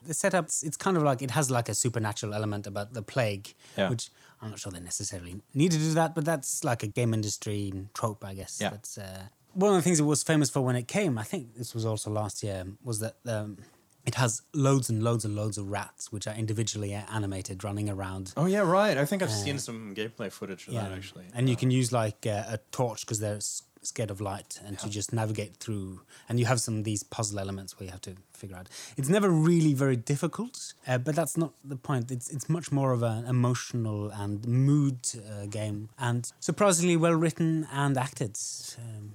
The 0.07 0.15
setup 0.15 0.47
it's 0.47 0.77
kind 0.77 0.97
of 0.97 1.03
like 1.03 1.21
it 1.21 1.31
has 1.33 1.51
like 1.51 1.69
a 1.69 1.75
supernatural 1.75 2.33
element 2.35 2.67
about 2.67 2.95
the 2.95 3.03
plague, 3.03 3.55
Yeah. 3.77 3.91
which 3.91 4.11
I'm 4.43 4.51
not 4.51 4.59
sure 4.59 4.73
they 4.73 4.81
necessarily 4.81 5.41
need 5.55 5.73
to 5.73 5.79
do 5.79 5.93
that, 5.95 6.15
but 6.15 6.25
that's 6.25 6.65
like 6.65 6.83
a 6.83 6.87
game 6.87 7.13
industry 7.15 7.73
trope, 7.95 8.25
I 8.25 8.35
guess. 8.35 8.59
Yeah. 8.61 8.71
That's 8.71 8.97
uh, 8.99 9.25
one 9.53 9.71
of 9.71 9.77
the 9.77 9.83
things 9.83 10.01
it 10.01 10.05
was 10.05 10.23
famous 10.23 10.49
for 10.51 10.61
when 10.63 10.77
it 10.77 10.89
came. 10.89 11.19
I 11.19 11.25
think 11.25 11.55
this 11.57 11.75
was 11.75 11.85
also 11.85 12.11
last 12.11 12.43
year. 12.43 12.65
Was 12.83 13.01
that 13.01 13.17
um, 13.27 13.59
it 14.07 14.15
has 14.15 14.43
loads 14.55 14.89
and 14.89 15.03
loads 15.03 15.25
and 15.27 15.37
loads 15.37 15.59
of 15.59 15.69
rats, 15.71 16.11
which 16.11 16.27
are 16.27 16.35
individually 16.35 16.95
uh, 16.95 17.03
animated, 17.13 17.63
running 17.65 17.91
around. 17.91 18.33
Oh 18.37 18.47
yeah, 18.47 18.61
right. 18.61 18.97
I 18.97 19.05
think 19.05 19.23
I've 19.23 19.31
seen 19.31 19.59
some 19.59 19.95
gameplay 19.95 20.33
footage 20.33 20.67
of 20.69 20.75
that 20.75 20.93
actually. 20.93 21.27
And 21.35 21.49
you 21.49 21.57
Uh, 21.57 21.59
can 21.59 21.71
use 21.71 21.93
like 21.93 22.27
uh, 22.27 22.45
a 22.49 22.59
torch 22.71 23.01
because 23.03 23.19
they're 23.21 23.41
scared 23.83 24.11
of 24.11 24.21
light, 24.21 24.61
and 24.65 24.79
to 24.79 24.89
just 24.91 25.13
navigate 25.13 25.57
through. 25.57 26.01
And 26.29 26.39
you 26.39 26.47
have 26.47 26.61
some 26.61 26.79
of 26.79 26.85
these 26.85 27.03
puzzle 27.03 27.39
elements 27.39 27.79
where 27.79 27.87
you 27.87 27.91
have 27.91 28.01
to 28.03 28.15
figure 28.35 28.57
out. 28.57 28.69
It's 28.97 29.09
never 29.09 29.29
really 29.31 29.75
very 29.75 29.97
difficult, 29.97 30.75
uh, 30.87 30.99
but 30.99 31.15
that's 31.15 31.37
not 31.37 31.53
the 31.65 31.77
point. 31.77 32.11
It's 32.11 32.31
it's 32.31 32.49
much 32.49 32.71
more 32.73 32.93
of 32.93 33.03
an 33.03 33.25
emotional 33.27 34.11
and 34.11 34.47
mood 34.47 34.99
uh, 35.17 35.47
game, 35.47 35.89
and 35.99 36.31
surprisingly 36.41 36.97
well 36.97 37.15
written 37.15 37.67
and 37.73 37.97
acted. 37.97 38.39
Um, 38.79 39.13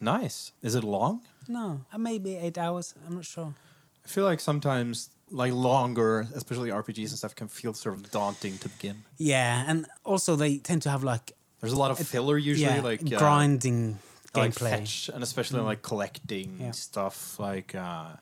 nice. 0.00 0.52
Is 0.62 0.74
it 0.74 0.84
long? 0.84 1.22
no, 1.48 1.80
uh, 1.92 1.98
maybe 1.98 2.36
eight 2.36 2.58
hours. 2.58 2.94
I'm 3.06 3.16
not 3.16 3.24
sure. 3.24 3.54
I 4.04 4.08
feel 4.08 4.24
like 4.24 4.40
sometimes 4.40 5.10
like 5.30 5.52
longer, 5.52 6.26
especially 6.34 6.70
RPGs 6.70 7.08
and 7.10 7.18
stuff, 7.18 7.34
can 7.34 7.48
feel 7.48 7.74
sort 7.74 7.94
of 7.96 8.10
daunting 8.10 8.58
to 8.58 8.68
begin. 8.68 9.02
Yeah, 9.18 9.64
and 9.66 9.86
also 10.04 10.36
they 10.36 10.58
tend 10.58 10.82
to 10.82 10.90
have 10.90 11.02
like 11.04 11.32
There's 11.62 11.72
a 11.72 11.78
lot 11.78 11.90
of 11.92 11.98
filler 11.98 12.36
usually, 12.36 12.74
yeah, 12.74 12.80
like 12.82 13.00
uh, 13.06 13.18
grinding 13.18 13.98
like 14.34 14.50
gameplay. 14.50 14.66
Mm. 14.72 14.78
fetch, 14.78 15.10
and 15.14 15.22
especially 15.22 15.60
like 15.60 15.80
collecting 15.80 16.58
Yeah. 16.60 16.72
stuff. 16.72 17.38
Like 17.38 17.74
uh, 17.74 18.16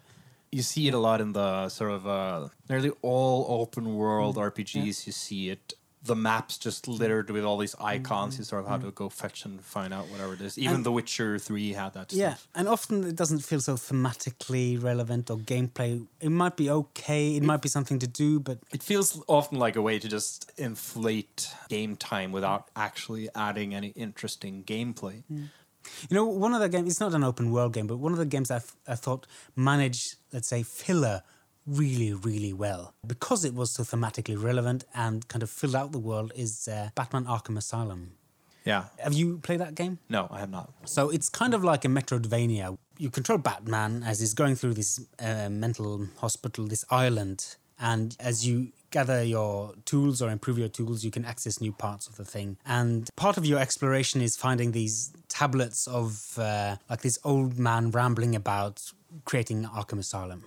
you 0.53 0.61
see 0.63 0.89
it 0.89 0.95
a 0.95 0.99
lot 0.99 1.21
in 1.23 1.33
the 1.33 1.69
sort 1.71 1.91
of 1.93 2.07
uh, 2.07 2.49
nearly 2.69 2.91
all 3.01 3.47
open 3.61 3.97
world 3.97 4.37
Mm. 4.37 4.51
RPGs. 4.53 5.07
You 5.07 5.13
see 5.13 5.49
it 5.49 5.73
the 6.03 6.17
maps 6.17 6.57
just 6.57 6.85
mm-hmm. 6.85 6.99
littered 6.99 7.31
with 7.31 7.45
all 7.45 7.59
these 7.59 7.75
icons. 7.79 8.35
You 8.35 8.43
mm-hmm. 8.43 8.49
sort 8.49 8.63
of 8.65 8.69
had 8.69 8.81
to 8.81 8.87
mm-hmm. 8.89 8.95
go 8.95 9.09
fetch 9.09 9.45
and 9.45 9.63
find 9.63 9.93
out 9.93 10.09
whatever 10.09 10.35
it 10.35 10.41
is. 10.41 10.59
Even 10.59 10.77
And- 10.77 10.87
The 10.87 10.93
Witcher 10.93 11.39
Three 11.39 11.73
had 11.73 11.95
that. 11.95 12.13
Yeah, 12.13 12.35
stuff. 12.35 12.49
and 12.55 12.69
often 12.69 13.05
it 13.05 13.17
doesn't 13.17 13.41
feel 13.41 13.61
so 13.61 13.75
thematically 13.75 14.83
relevant 14.83 15.31
or 15.31 15.37
gameplay. 15.37 16.07
It 16.21 16.31
might 16.31 16.57
be 16.57 16.71
okay, 16.71 17.37
it 17.37 17.43
might 17.43 17.63
be 17.63 17.69
something 17.69 17.99
to 17.99 18.07
do, 18.07 18.41
but 18.41 18.59
It 18.73 18.83
feels 18.83 19.23
often 19.27 19.59
like 19.59 19.77
a 19.77 19.83
way 19.83 19.99
to 19.99 20.09
just 20.09 20.51
inflate 20.57 21.53
game 21.69 21.97
time 21.97 22.33
without 22.33 22.69
actually 22.75 23.29
adding 23.35 23.75
any 23.75 23.89
interesting 23.89 24.65
gameplay. 24.65 25.23
Mm. 25.31 25.49
You 26.09 26.15
know, 26.15 26.27
one 26.27 26.55
of 26.55 26.61
the 26.61 26.69
games, 26.69 26.91
it's 26.91 27.01
not 27.01 27.15
an 27.15 27.25
open 27.25 27.51
world 27.51 27.73
game, 27.73 27.87
but 27.87 27.99
one 27.99 28.13
of 28.13 28.19
the 28.19 28.27
games 28.27 28.51
I, 28.51 28.57
f- 28.57 28.77
I 28.87 28.95
thought 28.95 29.27
managed, 29.57 30.17
let's 30.33 30.49
say, 30.49 30.63
filler 30.63 31.23
really, 31.67 32.13
really 32.13 32.53
well. 32.53 32.95
Because 33.07 33.45
it 33.45 33.55
was 33.55 33.71
so 33.71 33.83
thematically 33.83 34.41
relevant 34.41 34.85
and 34.95 35.27
kind 35.29 35.43
of 35.43 35.51
filled 35.51 35.75
out 35.75 35.93
the 35.93 35.99
world 35.99 36.33
is 36.35 36.69
uh, 36.69 36.91
Batman 36.95 37.25
Arkham 37.25 37.57
Asylum. 37.57 38.13
Yeah. 38.65 38.85
Have 38.99 39.15
you 39.15 39.39
played 39.39 39.61
that 39.61 39.75
game? 39.75 39.99
No, 40.09 40.29
I 40.31 40.41
have 40.41 40.51
not. 40.51 40.73
So 40.85 41.09
it's 41.09 41.29
kind 41.29 41.55
of 41.55 41.65
like 41.65 41.85
a 41.85 41.89
Metroidvania. 41.89 42.77
You 42.99 43.11
control 43.11 43.39
Batman 43.39 44.03
as 44.03 44.21
he's 44.21 44.35
going 44.35 44.57
through 44.57 44.75
this 44.75 45.01
uh, 45.19 45.49
mental 45.49 46.07
hospital, 46.19 46.67
this 46.67 46.85
island, 46.91 47.57
and 47.81 48.15
as 48.21 48.47
you 48.47 48.73
gather 48.91 49.23
your 49.23 49.75
tools 49.87 50.21
or 50.21 50.31
improve 50.31 50.59
your 50.59 50.69
tools, 50.69 51.05
you 51.05 51.11
can 51.11 51.25
access 51.25 51.61
new 51.61 51.73
parts 51.73 52.07
of 52.07 52.17
the 52.17 52.25
thing. 52.25 52.59
And 52.67 53.09
part 53.17 53.39
of 53.39 53.47
your 53.47 53.59
exploration 53.59 54.21
is 54.21 54.37
finding 54.37 54.73
these 54.73 55.13
tablets 55.29 55.87
of 55.87 56.39
uh, 56.39 56.77
like 56.91 57.01
this 57.01 57.19
old 57.25 57.59
man 57.59 57.91
rambling 57.91 58.37
about 58.37 58.93
creating 59.25 59.65
Arkham 59.65 59.99
Asylum. 59.99 60.45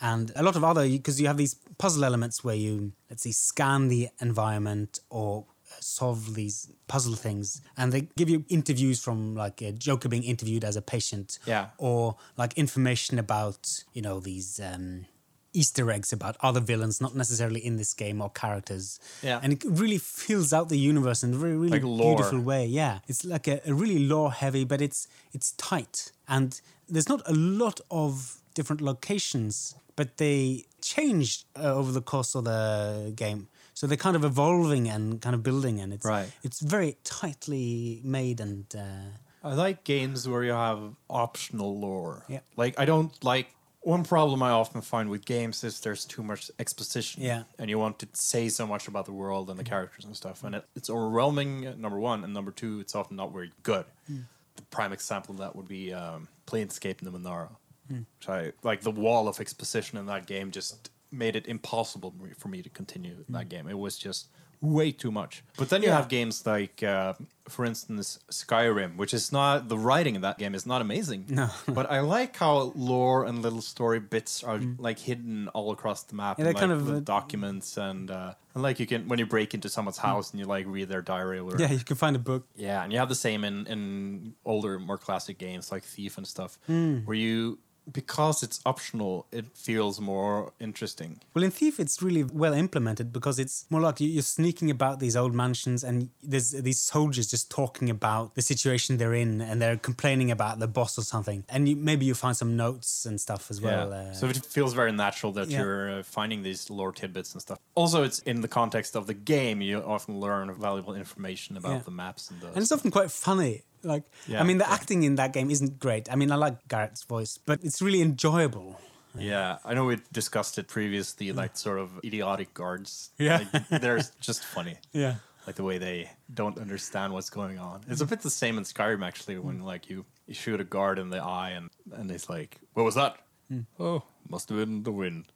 And 0.00 0.30
a 0.36 0.42
lot 0.42 0.56
of 0.56 0.64
other, 0.64 0.86
because 0.88 1.20
you 1.20 1.26
have 1.26 1.36
these 1.36 1.54
puzzle 1.78 2.04
elements 2.04 2.44
where 2.44 2.54
you, 2.54 2.92
let's 3.10 3.22
see, 3.22 3.32
scan 3.32 3.88
the 3.88 4.08
environment 4.20 5.00
or 5.10 5.46
solve 5.80 6.34
these 6.34 6.70
puzzle 6.88 7.14
things 7.14 7.60
and 7.76 7.92
they 7.92 8.02
give 8.16 8.30
you 8.30 8.44
interviews 8.48 9.02
from 9.02 9.34
like 9.34 9.60
a 9.60 9.72
joker 9.72 10.08
being 10.08 10.22
interviewed 10.22 10.64
as 10.64 10.76
a 10.76 10.82
patient. 10.82 11.38
Yeah. 11.46 11.68
or 11.78 12.16
like 12.36 12.54
information 12.56 13.18
about 13.18 13.84
you 13.92 14.02
know 14.02 14.20
these 14.20 14.60
um 14.60 15.06
easter 15.52 15.90
eggs 15.90 16.12
about 16.12 16.36
other 16.40 16.60
villains 16.60 17.00
not 17.00 17.16
necessarily 17.16 17.64
in 17.64 17.76
this 17.76 17.94
game 17.94 18.20
or 18.20 18.30
characters. 18.30 19.00
Yeah. 19.22 19.40
and 19.42 19.52
it 19.52 19.64
really 19.64 19.98
fills 19.98 20.52
out 20.52 20.68
the 20.68 20.78
universe 20.78 21.22
in 21.24 21.34
a 21.34 21.36
very 21.36 21.56
really 21.56 21.80
Like 21.80 21.82
beautiful 21.82 22.40
way. 22.40 22.66
Yeah. 22.66 23.00
It's 23.08 23.24
like 23.24 23.48
a, 23.48 23.60
a 23.68 23.74
really 23.74 24.06
lore 24.06 24.32
heavy 24.32 24.64
but 24.64 24.80
it's 24.80 25.08
it's 25.32 25.52
tight. 25.52 26.12
And 26.28 26.60
there's 26.88 27.08
not 27.08 27.22
a 27.26 27.32
lot 27.32 27.80
of 27.90 28.38
different 28.54 28.80
locations 28.80 29.74
but 29.96 30.16
they 30.18 30.64
changed 30.80 31.44
uh, 31.56 31.74
over 31.74 31.90
the 31.92 32.02
course 32.02 32.34
of 32.34 32.44
the 32.44 33.12
game 33.16 33.48
so 33.74 33.86
they're 33.86 33.96
kind 33.96 34.16
of 34.16 34.24
evolving 34.24 34.88
and 34.88 35.20
kind 35.20 35.34
of 35.34 35.42
building 35.42 35.80
and 35.80 35.92
it's 35.92 36.04
Right. 36.06 36.30
it's 36.42 36.60
very 36.60 36.96
tightly 37.04 38.00
made 38.04 38.40
and 38.40 38.64
uh, 38.74 39.10
I 39.44 39.54
like 39.54 39.84
games 39.84 40.26
where 40.28 40.42
you 40.42 40.52
have 40.52 40.80
optional 41.08 41.78
lore. 41.78 42.24
Yeah. 42.28 42.40
Like 42.56 42.80
I 42.80 42.84
don't 42.84 43.12
like 43.22 43.46
one 43.80 44.02
problem 44.02 44.42
I 44.42 44.50
often 44.50 44.80
find 44.80 45.08
with 45.08 45.24
games 45.24 45.62
is 45.62 45.78
there's 45.80 46.04
too 46.04 46.24
much 46.24 46.50
exposition. 46.58 47.22
Yeah. 47.22 47.42
And 47.58 47.70
you 47.70 47.78
want 47.78 48.00
to 48.00 48.08
say 48.14 48.48
so 48.48 48.66
much 48.66 48.88
about 48.88 49.04
the 49.06 49.12
world 49.12 49.48
and 49.48 49.56
the 49.56 49.62
characters 49.62 50.04
and 50.04 50.16
stuff. 50.16 50.42
And 50.42 50.56
it, 50.56 50.64
it's 50.74 50.90
overwhelming, 50.90 51.66
uh, 51.68 51.74
number 51.78 52.00
one. 52.00 52.24
And 52.24 52.34
number 52.34 52.50
two, 52.50 52.80
it's 52.80 52.96
often 52.96 53.16
not 53.16 53.32
very 53.32 53.52
good. 53.62 53.84
The 54.08 54.62
prime 54.70 54.92
example 54.92 55.34
of 55.34 55.38
that 55.38 55.54
would 55.54 55.68
be 55.68 55.92
um, 55.94 56.26
Planescape 56.48 56.96
Numenera. 57.02 57.50
Which 57.88 58.28
I 58.28 58.52
like 58.62 58.80
the 58.82 58.90
wall 58.90 59.28
of 59.28 59.40
exposition 59.40 59.98
in 59.98 60.06
that 60.06 60.26
game 60.26 60.50
just 60.50 60.90
made 61.12 61.36
it 61.36 61.46
impossible 61.46 62.14
for 62.36 62.48
me- 62.48 62.62
to 62.62 62.68
continue 62.70 63.24
that 63.28 63.48
game. 63.48 63.68
It 63.68 63.78
was 63.78 63.96
just 63.98 64.28
way 64.62 64.90
too 64.90 65.12
much. 65.12 65.44
But 65.58 65.68
then 65.68 65.82
you 65.82 65.88
Yeah. 65.88 65.96
have 65.96 66.08
games 66.08 66.44
like, 66.46 66.82
uh, 66.82 67.12
for 67.46 67.64
instance, 67.66 68.18
Skyrim, 68.30 68.96
which 68.96 69.12
is 69.12 69.30
not 69.30 69.68
the 69.68 69.76
writing 69.78 70.14
in 70.16 70.22
that 70.22 70.38
game 70.38 70.54
is 70.54 70.64
not 70.66 70.80
amazing. 70.80 71.26
No. 71.28 71.50
but 71.68 71.88
I 71.90 72.00
like 72.00 72.34
how 72.36 72.72
lore 72.74 73.24
and 73.26 73.42
little 73.42 73.60
story 73.60 74.00
bits 74.00 74.42
are 74.42 74.58
like 74.78 74.98
hidden 74.98 75.48
all 75.48 75.72
across 75.72 76.02
the 76.04 76.14
map. 76.16 76.38
Mm. 76.38 76.40
Yeah, 76.40 76.46
and, 76.46 76.56
they're 76.56 76.60
kind 76.68 76.72
like, 76.72 76.80
of, 76.80 76.86
the 76.86 76.96
uh, 76.96 77.00
documents 77.00 77.76
and 77.76 78.10
uh, 78.10 78.32
and 78.54 78.62
like 78.62 78.80
you 78.80 78.86
can 78.86 79.06
when 79.08 79.18
you 79.18 79.26
break 79.26 79.52
into 79.54 79.68
someone's 79.68 79.98
house 79.98 80.30
and 80.30 80.40
you 80.40 80.46
like 80.46 80.64
read 80.66 80.88
their 80.88 81.02
diary 81.02 81.38
or 81.38 81.54
yeah 81.58 81.70
you 81.70 81.84
can 81.84 81.96
find 81.96 82.16
a 82.16 82.18
book 82.18 82.46
yeah, 82.56 82.82
and 82.82 82.92
you 82.92 82.98
have 82.98 83.10
the 83.10 83.14
same 83.14 83.44
in, 83.44 83.66
in 83.66 84.34
older, 84.44 84.78
more 84.78 84.98
classic 84.98 85.36
games 85.38 85.70
like 85.70 85.84
Thief 85.84 86.16
and 86.16 86.26
stuff, 86.26 86.58
Hmm. 86.66 87.00
where 87.04 87.16
you 87.16 87.58
because 87.92 88.42
it's 88.42 88.60
optional, 88.66 89.26
it 89.30 89.46
feels 89.56 90.00
more 90.00 90.52
interesting. 90.60 91.20
Well, 91.34 91.44
in 91.44 91.50
Thief, 91.50 91.78
it's 91.78 92.02
really 92.02 92.24
well 92.24 92.52
implemented 92.52 93.12
because 93.12 93.38
it's 93.38 93.64
more 93.70 93.80
like 93.80 94.00
you- 94.00 94.08
you're 94.08 94.22
sneaking 94.22 94.70
about 94.70 94.98
these 94.98 95.16
old 95.16 95.34
mansions 95.34 95.84
and 95.84 96.10
there's 96.22 96.50
these 96.50 96.78
soldiers 96.78 97.28
just 97.28 97.50
talking 97.50 97.88
about 97.88 98.34
the 98.34 98.42
situation 98.42 98.96
they're 98.96 99.14
in 99.14 99.40
and 99.40 99.62
they're 99.62 99.76
complaining 99.76 100.30
about 100.30 100.58
the 100.58 100.66
boss 100.66 100.98
or 100.98 101.02
something. 101.02 101.44
And 101.48 101.68
you, 101.68 101.76
maybe 101.76 102.04
you 102.06 102.14
find 102.14 102.36
some 102.36 102.56
notes 102.56 103.06
and 103.06 103.20
stuff 103.20 103.50
as 103.50 103.60
well. 103.60 103.90
yeah. 103.90 103.96
uh, 104.10 104.12
so 104.14 104.26
it 104.28 104.44
feels 104.44 104.74
very 104.74 104.92
natural 104.92 105.32
that 105.32 105.48
Yeah. 105.48 105.60
you're 105.60 105.98
uh, 105.98 106.02
finding 106.02 106.42
these 106.42 106.68
lore 106.70 106.92
tidbits 106.92 107.32
and 107.34 107.40
stuff. 107.42 107.58
Also, 107.74 108.02
it's 108.02 108.18
in 108.20 108.40
the 108.40 108.48
context 108.48 108.96
of 108.96 109.06
the 109.06 109.14
game. 109.14 109.60
You 109.62 109.78
often 109.78 110.18
learn 110.20 110.52
valuable 110.54 110.94
information 110.94 111.56
about 111.56 111.72
Yeah. 111.72 111.78
the 111.84 111.90
maps 111.90 112.30
and 112.30 112.40
the. 112.40 112.48
and 112.48 112.58
it's 112.58 112.72
often 112.72 112.90
quite 112.90 113.10
funny. 113.10 113.62
Like, 113.82 114.04
Yeah, 114.26 114.40
I 114.40 114.44
mean, 114.44 114.58
the 114.58 114.64
yeah. 114.64 114.74
acting 114.74 115.02
in 115.02 115.16
that 115.16 115.32
game 115.32 115.50
isn't 115.50 115.78
great. 115.78 116.10
I 116.10 116.16
mean, 116.16 116.30
I 116.30 116.36
like 116.36 116.66
Garrett's 116.68 117.04
voice, 117.04 117.38
but 117.38 117.62
it's 117.62 117.80
really 117.82 118.02
enjoyable. 118.02 118.80
Yeah, 119.18 119.58
I 119.64 119.74
know 119.74 119.84
we 119.84 119.98
discussed 120.12 120.58
it 120.58 120.68
previously, 120.68 121.32
like 121.32 121.56
sort 121.56 121.78
of 121.78 121.90
idiotic 122.04 122.52
guards. 122.54 123.10
Yeah. 123.18 123.44
Like, 123.52 123.80
they're 123.80 124.00
just 124.20 124.44
funny. 124.44 124.76
Yeah. 124.92 125.16
Like 125.46 125.56
the 125.56 125.64
way 125.64 125.78
they 125.78 126.10
don't 126.32 126.58
understand 126.58 127.12
what's 127.12 127.30
going 127.30 127.58
on. 127.58 127.82
It's 127.88 128.00
a 128.00 128.06
bit 128.06 128.20
the 128.20 128.30
same 128.30 128.58
in 128.58 128.64
Skyrim 128.64 129.06
actually, 129.06 129.38
when 129.38 129.60
mm. 129.60 129.64
like 129.64 129.88
you, 129.88 130.04
you 130.26 130.34
shoot 130.34 130.60
a 130.60 130.64
guard 130.64 130.98
in 130.98 131.08
the 131.10 131.22
eye 131.22 131.50
and 131.50 131.70
and 131.92 132.10
it's 132.10 132.28
like, 132.28 132.58
what 132.74 132.82
was 132.82 132.96
that? 132.96 133.16
Mm. 133.50 133.66
Oh, 133.78 134.02
must 134.28 134.48
have 134.48 134.58
been 134.58 134.82
the 134.82 134.92
wind. 134.92 135.26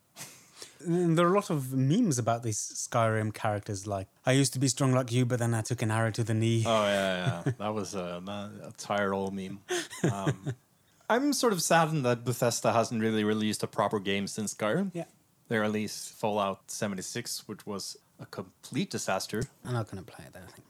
And 0.84 1.18
there 1.18 1.26
are 1.26 1.32
a 1.32 1.34
lot 1.34 1.50
of 1.50 1.72
memes 1.72 2.18
about 2.18 2.42
these 2.42 2.58
Skyrim 2.58 3.34
characters. 3.34 3.86
Like, 3.86 4.08
I 4.24 4.32
used 4.32 4.52
to 4.54 4.58
be 4.58 4.68
strong 4.68 4.92
like 4.92 5.12
you, 5.12 5.26
but 5.26 5.38
then 5.38 5.54
I 5.54 5.60
took 5.62 5.82
an 5.82 5.90
arrow 5.90 6.10
to 6.12 6.24
the 6.24 6.34
knee. 6.34 6.64
Oh 6.66 6.84
yeah, 6.84 7.42
yeah. 7.46 7.52
that 7.58 7.74
was 7.74 7.94
a, 7.94 8.22
a 8.26 8.72
tired 8.78 9.12
old 9.12 9.34
meme. 9.34 9.60
Um, 10.10 10.54
I'm 11.10 11.32
sort 11.32 11.52
of 11.52 11.60
saddened 11.62 12.04
that 12.04 12.24
Bethesda 12.24 12.72
hasn't 12.72 13.00
really 13.00 13.24
released 13.24 13.62
a 13.62 13.66
proper 13.66 13.98
game 13.98 14.26
since 14.26 14.54
Skyrim. 14.54 14.90
Yeah. 14.94 15.04
They 15.48 15.58
released 15.58 16.12
Fallout 16.14 16.70
76, 16.70 17.48
which 17.48 17.66
was 17.66 17.96
a 18.20 18.26
complete 18.26 18.90
disaster. 18.90 19.42
I'm 19.64 19.72
not 19.72 19.90
going 19.90 20.02
to 20.04 20.08
play 20.12 20.24
it, 20.24 20.36
I 20.36 20.46
think. 20.52 20.64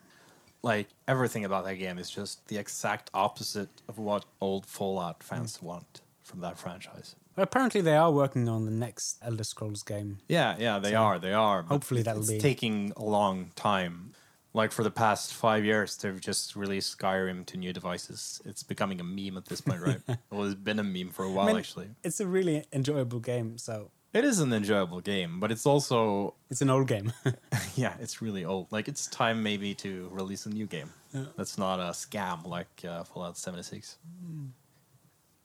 like 0.62 0.88
everything 1.07 1.44
about 1.44 1.64
that 1.66 1.75
game 1.77 1.99
is 1.99 2.09
just 2.11 2.46
the 2.49 2.57
exact 2.57 3.11
opposite 3.12 3.68
of 3.88 3.99
what 3.99 4.25
old 4.40 4.64
Fallout 4.66 5.23
fans 5.23 5.61
want 5.61 6.01
from 6.23 6.40
that 6.40 6.59
franchise. 6.59 7.16
Well, 7.37 7.45
apparently, 7.45 7.81
they 7.81 7.97
are 7.97 8.11
working 8.11 8.49
on 8.49 8.64
the 8.64 8.71
next 8.71 9.19
Elder 9.23 9.45
Scrolls 9.45 9.83
game. 9.83 10.19
Yeah, 10.29 10.57
yeah, 10.59 10.79
they 10.79 10.95
are, 10.95 11.19
they 11.19 11.33
are. 11.33 11.62
Hopefully 11.62 12.03
that'll 12.03 12.23
it's 12.23 12.31
be- 12.31 12.38
taking 12.38 12.93
a 12.97 13.05
long 13.05 13.53
time. 13.57 14.12
Like 14.53 14.73
for 14.73 14.83
the 14.83 14.90
past 14.90 15.33
five 15.33 15.64
years, 15.64 15.97
they've 15.97 16.21
just 16.21 16.57
released 16.57 16.99
Skyrim 16.99 17.47
to 17.47 17.57
new 17.57 17.73
devices. 17.73 18.43
It's 18.45 18.64
becoming 18.64 19.01
a 19.01 19.05
meme 19.05 19.37
at 19.37 19.47
this 19.47 19.61
point, 19.61 19.81
right? 19.81 20.01
well, 20.31 20.45
it's 20.45 20.57
been 20.57 20.81
a 20.81 20.83
meme 20.83 21.11
for 21.11 21.25
a 21.25 21.31
while, 21.31 21.45
I 21.45 21.53
mean, 21.53 21.57
actually. 21.59 21.87
It's 22.03 22.19
a 22.19 22.27
really 22.27 22.64
enjoyable 22.73 23.21
game, 23.21 23.59
so 23.59 23.93
It 24.12 24.25
is 24.25 24.40
an 24.40 24.53
enjoyable 24.53 25.01
game, 25.01 25.38
but 25.38 25.53
it's 25.53 25.66
also 25.66 26.35
it's 26.51 26.62
an 26.62 26.69
old 26.69 26.88
game. 26.88 27.12
yeah, 27.77 27.95
it's 28.01 28.21
really 28.21 28.45
old. 28.45 28.66
Like 28.73 28.88
it's 28.88 29.07
time 29.07 29.40
maybe 29.40 29.73
to 29.77 30.09
release 30.11 30.47
a 30.47 30.51
new 30.51 30.66
game. 30.66 30.90
That's 31.37 31.57
not 31.57 31.79
a 31.79 31.93
scam 31.93 32.45
like 32.45 32.85
uh, 32.88 33.05
Fallout 33.05 33.37
76. 33.38 33.99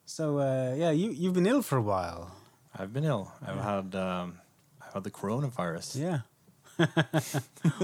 So 0.05 0.39
uh, 0.39 0.73
yeah, 0.77 0.91
you 0.91 1.11
you've 1.11 1.33
been 1.33 1.47
ill 1.47 1.61
for 1.61 1.77
a 1.77 1.81
while. 1.81 2.31
I've 2.77 2.93
been 2.93 3.03
ill. 3.03 3.31
I've 3.45 3.61
had 3.61 3.95
um, 3.95 4.39
I've 4.81 4.93
had 4.93 5.03
the 5.03 5.11
coronavirus. 5.11 5.99
Yeah, 5.99 6.19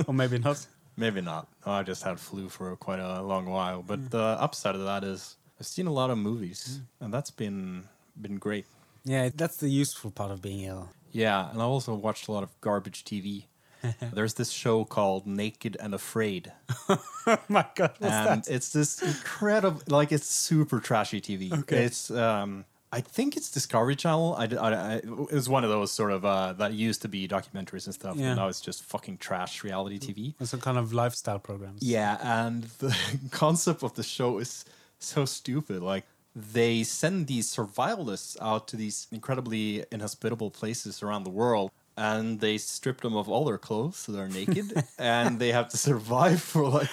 or 0.08 0.14
maybe 0.14 0.40
not. 0.40 0.66
Maybe 0.98 1.22
not. 1.22 1.48
No, 1.66 1.72
I 1.72 1.84
just 1.84 2.04
had 2.04 2.20
flu 2.20 2.50
for 2.50 2.76
quite 2.76 3.00
a 3.00 3.22
long 3.22 3.46
while. 3.46 3.82
But 3.82 4.12
the 4.12 4.38
upside 4.40 4.76
of 4.76 4.84
that 4.84 5.04
is 5.04 5.38
I've 5.60 5.68
seen 5.68 5.88
a 5.88 5.94
lot 5.94 6.10
of 6.10 6.18
movies, 6.18 6.82
and 7.00 7.14
that's 7.14 7.32
been 7.32 7.86
been 8.20 8.38
great. 8.38 8.66
Yeah, 9.04 9.30
that's 9.34 9.58
the 9.58 9.70
useful 9.70 10.12
part 10.12 10.32
of 10.32 10.42
being 10.42 10.62
ill. 10.62 10.90
Yeah, 11.12 11.50
and 11.52 11.62
I 11.62 11.66
also 11.66 11.94
watched 11.96 12.28
a 12.28 12.32
lot 12.32 12.44
of 12.44 12.50
garbage 12.62 13.04
TV. 13.04 13.46
There's 14.14 14.36
this 14.36 14.52
show 14.52 14.86
called 14.86 15.28
Naked 15.28 15.78
and 15.80 15.94
Afraid, 15.94 16.52
oh 16.90 17.02
my 17.50 17.66
god, 17.76 17.94
what's 18.00 18.14
and 18.14 18.44
that? 18.44 18.50
it's 18.50 18.72
this 18.74 19.02
incredible, 19.02 19.82
like 19.88 20.12
it's 20.12 20.28
super 20.28 20.80
trashy 20.80 21.22
TV. 21.22 21.52
Okay. 21.52 21.86
It's 21.86 22.12
um, 22.12 22.66
I 22.94 23.00
think 23.02 23.38
it's 23.38 23.50
Discovery 23.50 23.96
Channel. 23.96 24.36
I, 24.38 24.46
I, 24.46 24.74
I 24.74 24.96
it 24.96 25.32
was 25.32 25.48
one 25.48 25.64
of 25.64 25.70
those 25.70 25.92
sort 25.92 26.12
of 26.12 26.26
uh, 26.26 26.54
that 26.54 26.74
used 26.74 27.02
to 27.04 27.08
be 27.08 27.28
documentaries 27.28 27.86
and 27.86 27.94
stuff. 27.94 28.18
Yeah. 28.18 28.28
And 28.28 28.36
now 28.38 28.48
it's 28.50 28.60
just 28.60 28.84
fucking 28.84 29.18
trash 29.18 29.64
reality 29.64 29.98
TV. 29.98 30.34
It's 30.40 30.54
a 30.54 30.58
kind 30.58 30.78
of 30.78 30.92
lifestyle 30.92 31.40
programs. 31.40 31.82
Yeah, 31.82 32.18
and 32.22 32.64
the 32.80 32.96
concept 33.32 33.84
of 33.84 33.94
the 33.96 34.04
show 34.04 34.40
is 34.40 34.66
so 35.00 35.24
stupid. 35.26 35.82
Like 35.82 36.06
they 36.36 36.84
send 36.84 37.28
these 37.28 37.54
survivalists 37.54 38.36
out 38.42 38.68
to 38.70 38.76
these 38.76 39.08
incredibly 39.12 39.86
inhospitable 39.92 40.52
places 40.52 41.02
around 41.02 41.24
the 41.24 41.30
world 41.30 41.72
and 41.98 42.40
they 42.40 42.58
strip 42.58 43.02
them 43.02 43.16
of 43.16 43.30
all 43.30 43.46
their 43.46 43.58
clothes, 43.58 43.98
so 43.98 44.12
they're 44.12 44.28
naked, 44.28 44.84
and 44.98 45.40
they 45.40 45.52
have 45.52 45.70
to 45.70 45.78
survive 45.78 46.42
for 46.42 46.68
like 46.68 46.90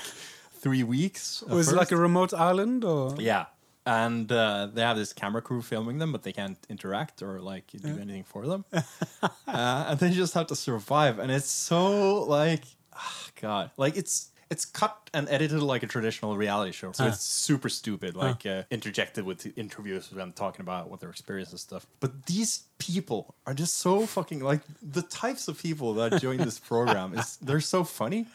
three 0.59 0.83
weeks. 0.83 1.43
Was 1.43 1.73
it 1.73 1.77
like 1.77 1.93
a 1.93 1.97
remote 1.97 2.35
island 2.35 2.85
or? 2.85 3.15
Yeah. 3.19 3.47
And 3.87 4.31
uh, 4.31 4.69
they 4.73 4.83
have 4.83 4.99
this 4.99 5.15
camera 5.15 5.41
crew 5.41 5.63
filming 5.63 5.99
them, 5.99 6.13
but 6.13 6.23
they 6.23 6.33
can't 6.33 6.59
interact 6.69 7.23
or 7.23 7.41
like 7.41 7.69
do 7.69 7.99
anything 7.99 8.25
for 8.25 8.47
them. 8.47 8.67
uh, 9.23 9.29
and 9.47 9.99
they 9.99 10.11
just 10.11 10.35
have 10.35 10.47
to 10.49 10.57
survive. 10.57 11.19
And 11.19 11.33
it's 11.33 11.49
so 11.49 12.25
like, 12.25 12.65
ah, 12.93 13.27
God, 13.41 13.71
like 13.79 13.97
it's 13.97 14.31
it's 14.51 14.65
cut 14.65 15.11
and 15.13 15.29
edited 15.29 15.61
like 15.63 15.83
a 15.83 15.87
traditional 15.87 16.37
reality 16.37 16.73
show. 16.73 16.93
So 16.93 17.07
it's 17.07 17.21
super 17.21 17.69
stupid, 17.69 18.17
like 18.17 18.47
uh, 18.47 18.63
interjected 18.71 19.25
with 19.25 19.39
the 19.41 19.53
interviews 19.57 20.09
with 20.09 20.19
them 20.19 20.33
talking 20.33 20.61
about 20.61 20.91
what 20.91 21.01
their 21.01 21.11
experience 21.11 21.51
and 21.51 21.61
stuff. 21.61 21.87
But 22.01 22.27
these 22.27 22.65
people 22.79 23.35
are 23.47 23.55
just 23.55 23.79
so 23.79 24.07
fucking 24.07 24.41
like 24.41 24.61
the 24.83 25.03
types 25.03 25.49
of 25.49 25.61
people 25.61 25.95
that 25.95 26.21
join 26.21 26.39
this 26.39 26.59
program 26.71 27.15
is 27.15 27.37
they're 27.37 27.61
so 27.61 27.85
funny. 27.85 28.27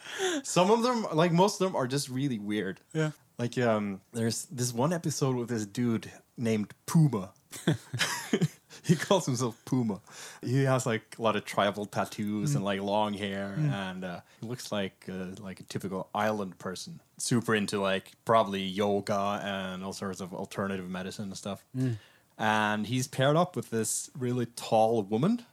Some 0.42 0.70
of 0.70 0.82
them, 0.82 1.06
like 1.12 1.32
most 1.32 1.60
of 1.60 1.66
them, 1.66 1.76
are 1.76 1.86
just 1.86 2.08
really 2.08 2.38
weird. 2.38 2.80
Yeah. 2.92 3.10
Like 3.38 3.58
um 3.58 4.00
there's 4.12 4.46
this 4.46 4.72
one 4.72 4.92
episode 4.92 5.36
with 5.36 5.48
this 5.48 5.66
dude 5.66 6.10
named 6.36 6.72
Puma. 6.86 7.32
he 8.82 8.96
calls 8.96 9.26
himself 9.26 9.60
Puma. 9.64 10.00
He 10.42 10.64
has 10.64 10.86
like 10.86 11.16
a 11.18 11.22
lot 11.22 11.36
of 11.36 11.44
tribal 11.44 11.86
tattoos 11.86 12.54
and 12.54 12.64
like 12.64 12.80
long 12.80 13.14
hair 13.14 13.54
and 13.58 14.04
uh, 14.04 14.20
he 14.40 14.46
looks 14.46 14.72
like 14.72 15.06
uh, 15.08 15.40
like 15.40 15.60
a 15.60 15.64
typical 15.64 16.08
island 16.14 16.58
person. 16.58 17.00
Super 17.18 17.54
into 17.54 17.80
like 17.80 18.12
probably 18.24 18.62
yoga 18.62 19.40
and 19.44 19.84
all 19.84 19.92
sorts 19.92 20.20
of 20.20 20.34
alternative 20.34 20.88
medicine 20.88 21.26
and 21.26 21.36
stuff. 21.36 21.64
And 22.38 22.86
he's 22.86 23.06
paired 23.06 23.36
up 23.36 23.54
with 23.56 23.70
this 23.70 24.10
really 24.18 24.46
tall 24.46 25.02
woman. 25.02 25.44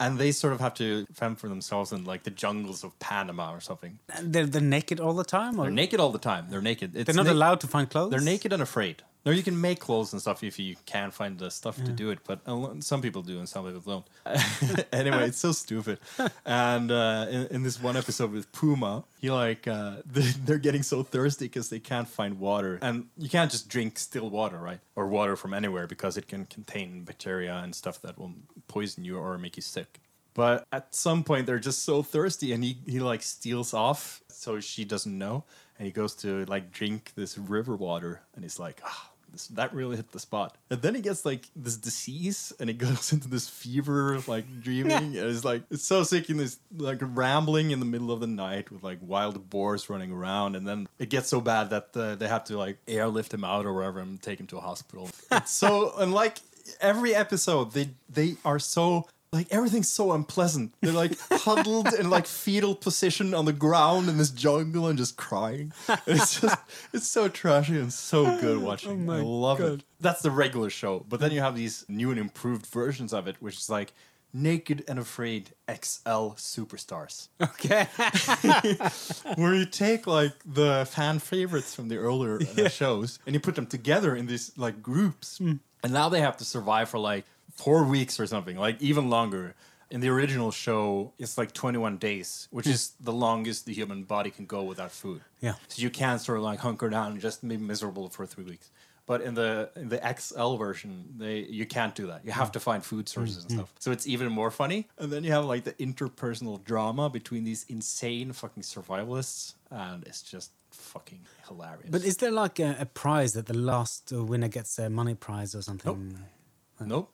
And 0.00 0.18
they 0.18 0.32
sort 0.32 0.52
of 0.52 0.60
have 0.60 0.74
to 0.74 1.06
fend 1.12 1.38
for 1.38 1.48
themselves 1.48 1.92
in 1.92 2.04
like 2.04 2.24
the 2.24 2.30
jungles 2.30 2.82
of 2.84 2.98
Panama 2.98 3.52
or 3.54 3.60
something. 3.60 3.98
They're, 4.22 4.46
they're 4.46 4.60
naked 4.60 4.98
all 5.00 5.14
the 5.14 5.24
time? 5.24 5.58
Or 5.58 5.64
They're 5.64 5.70
naked 5.72 6.00
all 6.00 6.10
the 6.10 6.18
time. 6.18 6.46
They're 6.50 6.60
naked. 6.60 6.96
It's 6.96 7.06
They're 7.06 7.14
not 7.14 7.26
na- 7.26 7.32
allowed 7.32 7.60
to 7.60 7.66
find 7.68 7.88
clothes? 7.88 8.10
They're 8.10 8.20
naked 8.20 8.52
and 8.52 8.60
afraid. 8.60 9.02
Now 9.24 9.32
you 9.32 9.42
can 9.42 9.58
make 9.58 9.80
clothes 9.80 10.12
and 10.12 10.20
stuff 10.20 10.44
if 10.44 10.58
you 10.58 10.76
can 10.84 11.10
find 11.10 11.38
the 11.38 11.50
stuff 11.50 11.76
to 11.76 11.90
do 11.92 12.10
it, 12.10 12.18
but 12.24 12.40
some 12.80 13.00
people 13.00 13.22
do 13.22 13.38
and 13.38 13.48
some 13.48 13.64
people 13.64 13.80
don't. 13.80 14.06
anyway, 14.92 15.28
it's 15.28 15.38
so 15.38 15.52
stupid. 15.52 15.98
And 16.44 16.90
uh, 16.90 17.26
in, 17.30 17.46
in 17.46 17.62
this 17.62 17.80
one 17.82 17.96
episode 17.96 18.32
with 18.32 18.50
Puma, 18.52 19.04
he 19.18 19.30
like 19.30 19.66
uh, 19.66 19.96
they- 20.06 20.34
they're 20.44 20.58
getting 20.58 20.82
so 20.82 21.02
thirsty 21.02 21.46
because 21.46 21.70
they 21.70 21.78
can't 21.80 22.06
find 22.08 22.38
water, 22.38 22.78
and 22.82 23.06
you 23.16 23.28
can't 23.30 23.50
just 23.50 23.68
drink 23.68 23.98
still 23.98 24.28
water, 24.28 24.58
right? 24.58 24.80
Or 24.94 25.06
water 25.08 25.36
from 25.36 25.54
anywhere 25.54 25.86
because 25.86 26.16
it 26.18 26.28
can 26.28 26.44
contain 26.46 27.04
bacteria 27.04 27.54
and 27.56 27.74
stuff 27.74 28.02
that 28.02 28.18
will 28.18 28.34
poison 28.68 29.04
you 29.04 29.16
or 29.18 29.38
make 29.38 29.56
you 29.56 29.62
sick. 29.62 30.00
But 30.34 30.66
at 30.72 30.94
some 30.94 31.22
point, 31.24 31.46
they're 31.46 31.58
just 31.60 31.84
so 31.84 32.02
thirsty, 32.02 32.52
and 32.52 32.62
he, 32.64 32.76
he 32.86 32.98
like 33.00 33.22
steals 33.22 33.72
off 33.72 34.20
so 34.28 34.60
she 34.60 34.84
doesn't 34.84 35.16
know, 35.16 35.44
and 35.78 35.86
he 35.86 35.92
goes 35.92 36.14
to 36.16 36.44
like 36.46 36.72
drink 36.72 37.12
this 37.14 37.38
river 37.38 37.76
water, 37.76 38.20
and 38.34 38.44
he's 38.44 38.58
like, 38.58 38.80
ah, 38.84 39.10
this, 39.34 39.46
that 39.48 39.74
really 39.74 39.96
hit 39.96 40.12
the 40.12 40.18
spot. 40.18 40.56
And 40.70 40.82
then 40.82 40.94
he 40.94 41.00
gets 41.00 41.24
like 41.24 41.46
this 41.54 41.76
disease, 41.76 42.52
and 42.58 42.68
he 42.68 42.74
goes 42.74 43.12
into 43.12 43.28
this 43.28 43.48
fever, 43.48 44.18
like 44.26 44.60
dreaming, 44.62 45.16
and 45.16 45.28
it's 45.28 45.44
like 45.44 45.62
it's 45.70 45.84
so 45.84 46.02
sick 46.02 46.30
in 46.30 46.38
this 46.38 46.58
like 46.76 46.98
rambling 47.00 47.70
in 47.70 47.80
the 47.80 47.86
middle 47.86 48.10
of 48.10 48.20
the 48.20 48.26
night 48.26 48.70
with 48.70 48.82
like 48.82 48.98
wild 49.00 49.50
boars 49.50 49.90
running 49.90 50.10
around, 50.10 50.56
and 50.56 50.66
then 50.66 50.88
it 50.98 51.10
gets 51.10 51.28
so 51.28 51.40
bad 51.40 51.70
that 51.70 51.96
uh, 51.96 52.14
they 52.14 52.28
have 52.28 52.44
to 52.44 52.56
like 52.58 52.78
airlift 52.88 53.32
him 53.32 53.44
out 53.44 53.66
or 53.66 53.72
wherever 53.74 54.00
and 54.00 54.20
take 54.22 54.40
him 54.40 54.46
to 54.48 54.56
a 54.56 54.60
hospital. 54.60 55.10
It's 55.30 55.50
so 55.50 55.94
and 55.98 56.12
like 56.12 56.38
every 56.80 57.14
episode, 57.14 57.72
they 57.72 57.90
they 58.08 58.36
are 58.44 58.58
so 58.58 59.06
like 59.34 59.48
everything's 59.50 59.88
so 59.88 60.12
unpleasant. 60.12 60.72
They're 60.80 60.92
like 60.92 61.18
huddled 61.30 61.92
in 61.94 62.08
like 62.08 62.26
fetal 62.26 62.74
position 62.74 63.34
on 63.34 63.44
the 63.44 63.52
ground 63.52 64.08
in 64.08 64.16
this 64.16 64.30
jungle 64.30 64.86
and 64.86 64.96
just 64.96 65.16
crying. 65.16 65.72
It's 66.06 66.40
just 66.40 66.56
it's 66.92 67.08
so 67.08 67.28
trashy 67.28 67.78
and 67.78 67.92
so 67.92 68.24
good 68.40 68.58
watching. 68.62 69.04
my 69.04 69.18
I 69.18 69.22
love 69.22 69.58
God. 69.58 69.72
it. 69.80 69.84
That's 70.00 70.22
the 70.22 70.30
regular 70.30 70.70
show, 70.70 71.04
but 71.08 71.20
then 71.20 71.32
you 71.32 71.40
have 71.40 71.54
these 71.56 71.84
new 71.88 72.10
and 72.10 72.18
improved 72.18 72.66
versions 72.66 73.12
of 73.12 73.26
it, 73.28 73.36
which 73.40 73.56
is 73.56 73.68
like 73.68 73.92
Naked 74.36 74.84
and 74.88 74.98
Afraid 74.98 75.50
XL 75.68 76.34
Superstars, 76.36 77.28
Okay. 77.40 77.86
where 79.36 79.54
you 79.54 79.64
take 79.66 80.06
like 80.06 80.32
the 80.44 80.86
fan 80.90 81.18
favorites 81.20 81.74
from 81.74 81.88
the 81.88 81.96
earlier 81.96 82.40
uh, 82.58 82.68
shows 82.68 83.18
and 83.26 83.34
you 83.34 83.40
put 83.40 83.54
them 83.54 83.66
together 83.66 84.14
in 84.16 84.26
these 84.26 84.52
like 84.56 84.82
groups, 84.82 85.38
and 85.40 85.60
now 85.88 86.08
they 86.08 86.20
have 86.20 86.36
to 86.38 86.44
survive 86.44 86.88
for 86.88 86.98
like 86.98 87.24
four 87.54 87.84
weeks 87.84 88.20
or 88.20 88.26
something, 88.26 88.56
like 88.56 88.80
even 88.82 89.10
longer. 89.10 89.54
In 89.90 90.00
the 90.00 90.08
original 90.08 90.50
show, 90.50 91.12
it's 91.18 91.38
like 91.38 91.52
21 91.52 91.98
days, 91.98 92.48
which 92.50 92.66
hmm. 92.66 92.72
is 92.72 92.92
the 93.00 93.12
longest 93.12 93.66
the 93.66 93.72
human 93.72 94.02
body 94.02 94.30
can 94.30 94.46
go 94.46 94.62
without 94.64 94.90
food. 94.90 95.20
Yeah. 95.40 95.54
So 95.68 95.82
you 95.82 95.90
can't 95.90 96.20
sort 96.20 96.38
of 96.38 96.44
like 96.44 96.58
hunker 96.60 96.88
down 96.88 97.12
and 97.12 97.20
just 97.20 97.46
be 97.46 97.56
miserable 97.56 98.08
for 98.08 98.26
three 98.26 98.44
weeks. 98.44 98.70
But 99.06 99.20
in 99.20 99.34
the 99.34 99.70
in 99.76 99.90
the 99.90 100.00
XL 100.18 100.56
version, 100.56 101.14
they 101.18 101.40
you 101.40 101.66
can't 101.66 101.94
do 101.94 102.06
that. 102.06 102.24
You 102.24 102.32
have 102.32 102.50
to 102.52 102.60
find 102.60 102.82
food 102.82 103.06
hmm. 103.08 103.20
sources 103.20 103.44
and 103.44 103.52
hmm. 103.52 103.58
stuff. 103.58 103.74
So 103.78 103.92
it's 103.92 104.06
even 104.06 104.32
more 104.32 104.50
funny. 104.50 104.88
And 104.98 105.12
then 105.12 105.22
you 105.22 105.32
have 105.32 105.44
like 105.44 105.64
the 105.64 105.74
interpersonal 105.74 106.64
drama 106.64 107.10
between 107.10 107.44
these 107.44 107.66
insane 107.68 108.32
fucking 108.32 108.62
survivalists, 108.62 109.54
and 109.70 110.02
it's 110.06 110.22
just 110.22 110.50
fucking 110.70 111.20
hilarious. 111.46 111.88
but 111.90 112.02
is 112.02 112.16
there 112.16 112.32
like 112.32 112.58
a, 112.58 112.76
a 112.80 112.86
prize 112.86 113.34
that 113.34 113.46
the 113.46 113.56
last 113.56 114.10
winner 114.12 114.48
gets 114.48 114.78
a 114.78 114.90
money 114.90 115.14
prize 115.14 115.54
or 115.54 115.62
something? 115.62 116.08
nope, 116.08 116.18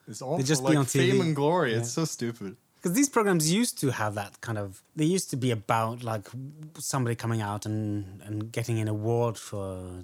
it's 0.08 0.22
all 0.22 0.36
They 0.36 0.42
just 0.42 0.62
for, 0.62 0.70
be 0.70 0.76
like 0.76 0.80
on 0.80 0.84
fame 0.86 1.20
and 1.20 1.36
glory. 1.36 1.72
Yeah. 1.72 1.78
It's 1.78 1.90
so 1.90 2.04
stupid. 2.04 2.56
Because 2.76 2.96
these 2.96 3.10
programs 3.10 3.52
used 3.52 3.78
to 3.80 3.90
have 3.90 4.14
that 4.14 4.40
kind 4.40 4.56
of. 4.56 4.82
They 4.96 5.04
used 5.04 5.28
to 5.30 5.36
be 5.36 5.50
about 5.50 6.02
like 6.02 6.28
somebody 6.78 7.14
coming 7.14 7.42
out 7.42 7.66
and, 7.66 8.22
and 8.24 8.50
getting 8.50 8.78
an 8.78 8.88
award 8.88 9.36
for. 9.36 10.02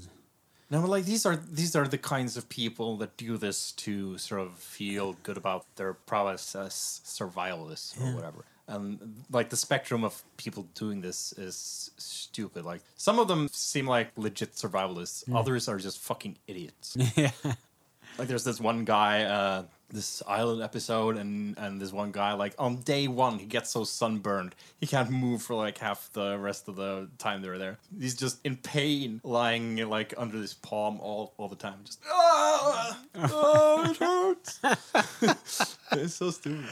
No, 0.68 0.80
but 0.82 0.90
like 0.90 1.04
these 1.04 1.24
are 1.24 1.36
these 1.36 1.74
are 1.74 1.88
the 1.88 1.96
kinds 1.96 2.36
of 2.36 2.48
people 2.48 2.96
that 2.98 3.16
do 3.16 3.38
this 3.38 3.72
to 3.72 4.18
sort 4.18 4.42
of 4.42 4.59
feel 4.59 5.16
good 5.22 5.38
about 5.38 5.64
their 5.76 5.94
prowess 5.94 6.54
as 6.54 7.00
survivalists 7.04 7.98
or 8.00 8.14
whatever. 8.14 8.44
And 8.68 9.22
like 9.30 9.48
the 9.48 9.57
spectrum 9.57 10.02
of 10.02 10.22
people 10.36 10.66
doing 10.74 11.00
this 11.00 11.32
is 11.38 11.92
stupid. 11.96 12.64
Like 12.64 12.82
some 12.96 13.18
of 13.18 13.28
them 13.28 13.48
seem 13.52 13.86
like 13.86 14.11
legit 14.16 14.54
survivalists. 14.54 15.22
Others 15.32 15.68
are 15.68 15.78
just 15.78 15.98
fucking 16.00 16.36
idiots. 16.46 16.96
yeah. 17.16 17.30
Like 18.18 18.28
there's 18.28 18.44
this 18.44 18.60
one 18.60 18.84
guy, 18.84 19.24
uh, 19.24 19.64
this 19.90 20.22
island 20.26 20.62
episode, 20.62 21.16
and 21.16 21.56
and 21.58 21.80
this 21.80 21.92
one 21.92 22.10
guy 22.12 22.32
like 22.32 22.54
on 22.58 22.76
day 22.82 23.06
one 23.08 23.38
he 23.38 23.46
gets 23.46 23.70
so 23.70 23.84
sunburned 23.84 24.54
he 24.80 24.86
can't 24.86 25.10
move 25.10 25.42
for 25.42 25.54
like 25.54 25.78
half 25.78 26.10
the 26.12 26.36
rest 26.38 26.68
of 26.68 26.76
the 26.76 27.08
time 27.18 27.42
they're 27.42 27.58
there. 27.58 27.78
He's 27.98 28.16
just 28.16 28.40
in 28.44 28.56
pain, 28.56 29.20
lying 29.22 29.76
like 29.88 30.14
under 30.16 30.40
this 30.40 30.54
palm 30.54 31.00
all 31.00 31.34
all 31.36 31.48
the 31.48 31.56
time, 31.56 31.80
just 31.84 32.00
ah, 32.10 32.98
oh, 33.14 33.90
it 33.90 33.96
hurts. 33.96 34.60
it's 35.92 36.14
so 36.14 36.30
stupid. 36.30 36.64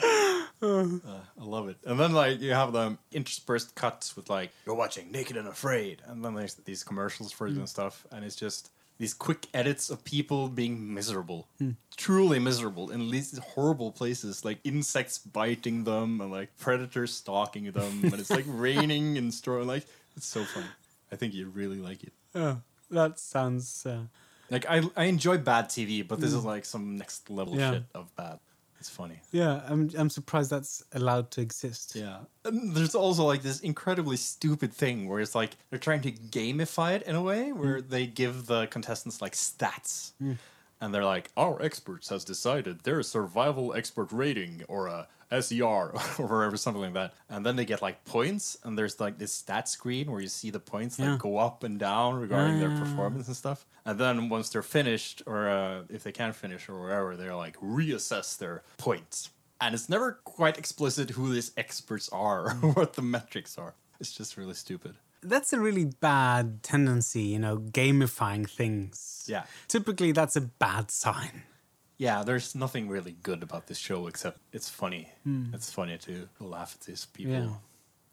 Uh, 0.63 0.99
I 1.41 1.45
love 1.45 1.69
it. 1.69 1.77
And 1.85 1.99
then 2.01 2.13
like 2.13 2.41
you 2.41 2.53
have 2.53 2.73
them 2.73 2.99
interspersed 3.13 3.75
cuts 3.75 4.17
with 4.17 4.29
like 4.29 4.51
you're 4.67 4.75
watching 4.75 5.13
Naked 5.13 5.37
and 5.37 5.49
Afraid, 5.49 6.03
and 6.07 6.25
then 6.25 6.35
there's 6.35 6.55
these 6.55 6.83
commercials 6.83 7.33
for 7.33 7.47
it 7.47 7.55
and 7.55 7.69
stuff, 7.69 8.07
and 8.11 8.25
it's 8.25 8.37
just 8.37 8.71
these 8.99 9.13
quick 9.15 9.49
edits 9.53 9.91
of 9.91 10.05
people 10.05 10.49
being 10.49 10.95
miserable, 10.95 11.49
truly 11.97 12.39
miserable 12.39 12.91
in 12.91 13.11
these 13.11 13.37
horrible 13.39 13.91
places, 13.93 14.45
like 14.45 14.59
insects 14.65 15.19
biting 15.19 15.85
them 15.85 16.21
and 16.21 16.31
like 16.31 16.57
predators 16.59 17.13
stalking 17.13 17.65
them, 17.73 18.05
and 18.05 18.15
it's 18.15 18.31
like 18.31 18.45
raining 18.49 19.19
and 19.19 19.35
storm. 19.35 19.67
Like 19.67 19.85
it's 20.17 20.27
so 20.27 20.45
fun. 20.45 20.65
I 21.13 21.17
think 21.17 21.35
you 21.35 21.49
really 21.49 21.79
like 21.79 22.05
it. 22.05 22.13
Oh, 22.35 22.61
that 22.91 23.19
sounds. 23.19 23.85
Uh, 23.87 24.05
Like 24.51 24.67
I, 24.69 24.83
I 24.97 25.05
enjoy 25.05 25.39
bad 25.39 25.69
TV, 25.69 26.07
but 26.07 26.21
this 26.21 26.33
is 26.33 26.45
like 26.45 26.65
some 26.65 26.97
next 26.97 27.31
level 27.31 27.57
Yeah. 27.57 27.73
shit 27.73 27.85
of 27.95 28.15
bad. 28.15 28.39
It's 28.85 28.91
funny. 28.91 29.19
yeah, 29.33 29.63
I'm, 29.67 29.91
I'm 29.97 30.11
surprised 30.11 30.51
that's 30.51 30.85
allowed 30.93 31.31
to 31.31 31.41
exist. 31.41 31.97
Yeah. 31.97 32.19
And 32.45 32.75
there's 32.77 32.95
also 32.95 33.25
like 33.25 33.41
this 33.41 33.61
incredibly 33.61 34.19
stupid 34.19 34.75
thing 34.75 35.09
where 35.09 35.21
it's 35.21 35.35
like 35.35 35.57
they're 35.71 35.79
trying 35.79 36.03
to 36.03 36.13
gamify 36.13 36.97
it 36.97 37.03
in 37.05 37.15
a 37.15 37.23
way 37.23 37.51
where 37.51 37.79
mm. 37.79 37.89
they 37.89 38.07
give 38.07 38.45
the 38.45 38.67
contestants 38.67 39.23
like 39.23 39.33
stats. 39.33 40.13
Mm. 40.23 40.37
And 40.83 40.93
they're 40.93 41.03
like, 41.03 41.31
our 41.35 41.63
experts 41.63 42.11
has 42.11 42.27
decided 42.27 42.81
their 42.81 43.03
survival 43.03 43.73
expert 43.73 44.13
rating 44.13 44.65
or 44.69 44.89
a 44.89 45.09
SER 45.41 45.65
or 46.19 46.27
whatever, 46.27 46.57
something 46.57 46.83
like 46.83 46.95
that. 46.95 47.15
And 47.29 47.45
then 47.45 47.57
they 47.57 47.65
get 47.65 47.83
like 47.83 48.05
points, 48.05 48.57
and 48.65 48.77
there's 48.79 49.01
like 49.01 49.19
this 49.19 49.33
stat 49.33 49.69
screen 49.69 50.11
where 50.11 50.21
you 50.21 50.29
see 50.29 50.51
the 50.51 50.61
points 50.61 50.99
Yeah. 50.99 51.11
that 51.13 51.19
go 51.21 51.39
up 51.39 51.63
and 51.65 51.79
down 51.79 52.15
regarding 52.21 52.59
their 52.61 52.71
Ah. 52.71 52.79
performance 52.81 53.27
and 53.29 53.37
stuff. 53.37 53.67
And 53.85 53.99
then 53.99 54.29
once 54.29 54.49
they're 54.49 54.63
finished, 54.63 55.23
or 55.27 55.49
uh, 55.49 55.83
if 55.89 56.03
they 56.05 56.13
can't 56.13 56.35
finish 56.35 56.69
or 56.69 56.81
whatever, 56.81 57.17
they're 57.17 57.35
like 57.35 57.57
reassess 57.61 58.37
their 58.39 58.63
points. 58.79 59.31
And 59.61 59.75
it's 59.75 59.89
never 59.89 60.21
quite 60.25 60.59
explicit 60.59 61.11
who 61.11 61.33
these 61.33 61.53
experts 61.57 62.09
are 62.11 62.57
or 62.63 62.73
what 62.75 62.95
the 62.95 63.03
metrics 63.03 63.57
are. 63.59 63.75
It's 64.01 64.13
just 64.13 64.37
really 64.37 64.55
stupid. 64.55 64.97
That's 65.23 65.55
a 65.55 65.61
really 65.61 65.87
bad 65.87 66.63
tendency, 66.63 67.23
you 67.23 67.39
know, 67.39 67.57
gamifying 67.59 68.49
things. 68.51 69.25
Yeah. 69.27 69.45
Typically, 69.69 70.13
that's 70.13 70.37
a 70.37 70.43
bad 70.43 70.91
sign. 70.91 71.45
Yeah, 71.97 72.25
there's 72.25 72.55
nothing 72.55 72.89
really 72.89 73.17
good 73.23 73.43
about 73.43 73.67
this 73.67 73.79
show 73.79 74.07
except 74.07 74.39
it's 74.53 74.69
funny. 74.69 75.11
Hmm. 75.23 75.55
It's 75.55 75.71
funny 75.71 75.97
to 75.99 76.29
laugh 76.41 76.77
at 76.79 76.87
these 76.87 77.07
people. 77.07 77.33
Yeah. 77.33 77.49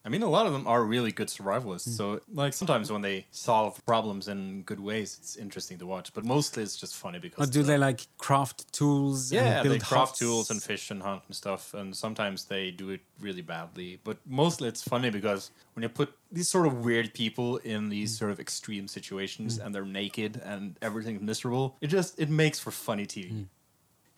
I 0.04 0.10
mean, 0.10 0.24
a 0.24 0.30
lot 0.30 0.48
of 0.48 0.54
them 0.54 0.66
are 0.66 0.84
really 0.84 1.12
good 1.12 1.28
survivalists. 1.28 1.86
Hmm. 1.86 1.92
So, 1.92 2.22
like, 2.34 2.54
sometimes 2.54 2.92
when 2.92 3.02
they 3.02 3.28
solve 3.30 3.80
problems 3.86 4.28
in 4.28 4.64
good 4.64 4.80
ways, 4.80 5.18
it's 5.20 5.36
interesting 5.36 5.78
to 5.78 5.86
watch. 5.86 6.12
But 6.14 6.26
mostly 6.26 6.64
it's 6.64 6.76
just 6.76 6.96
funny 6.96 7.20
because. 7.20 7.48
Or 7.48 7.52
do 7.52 7.62
the- 7.62 7.74
they 7.74 7.78
like 7.78 8.08
craft 8.18 8.74
tools? 8.74 9.32
Yeah, 9.32 9.60
and 9.60 9.64
build 9.64 9.76
they 9.76 9.80
craft 9.80 10.10
huts? 10.10 10.20
tools 10.20 10.50
and 10.50 10.62
fish 10.62 10.90
and 10.90 11.04
hunt 11.04 11.22
and 11.28 11.36
stuff. 11.36 11.76
And 11.76 11.96
sometimes 11.96 12.46
they 12.46 12.72
do 12.72 12.90
it 12.90 13.02
really 13.20 13.44
badly. 13.44 14.00
But 14.04 14.18
mostly 14.26 14.70
it's 14.70 14.82
funny 14.82 15.12
because 15.12 15.52
when 15.76 15.84
you 15.84 15.90
put 15.90 16.14
these 16.32 16.50
sort 16.50 16.66
of 16.66 16.84
weird 16.84 17.14
people 17.14 17.58
in 17.58 17.90
these 17.90 18.12
hmm. 18.12 18.20
sort 18.20 18.32
of 18.32 18.40
extreme 18.40 18.88
situations 18.88 19.60
and 19.60 19.74
they're 19.74 19.86
naked 19.86 20.42
and 20.44 20.78
everything's 20.82 21.22
miserable, 21.22 21.78
it 21.80 21.88
just 21.88 22.20
it 22.20 22.30
makes 22.30 22.60
for 22.60 22.72
funny 22.72 23.06
TV. 23.06 23.46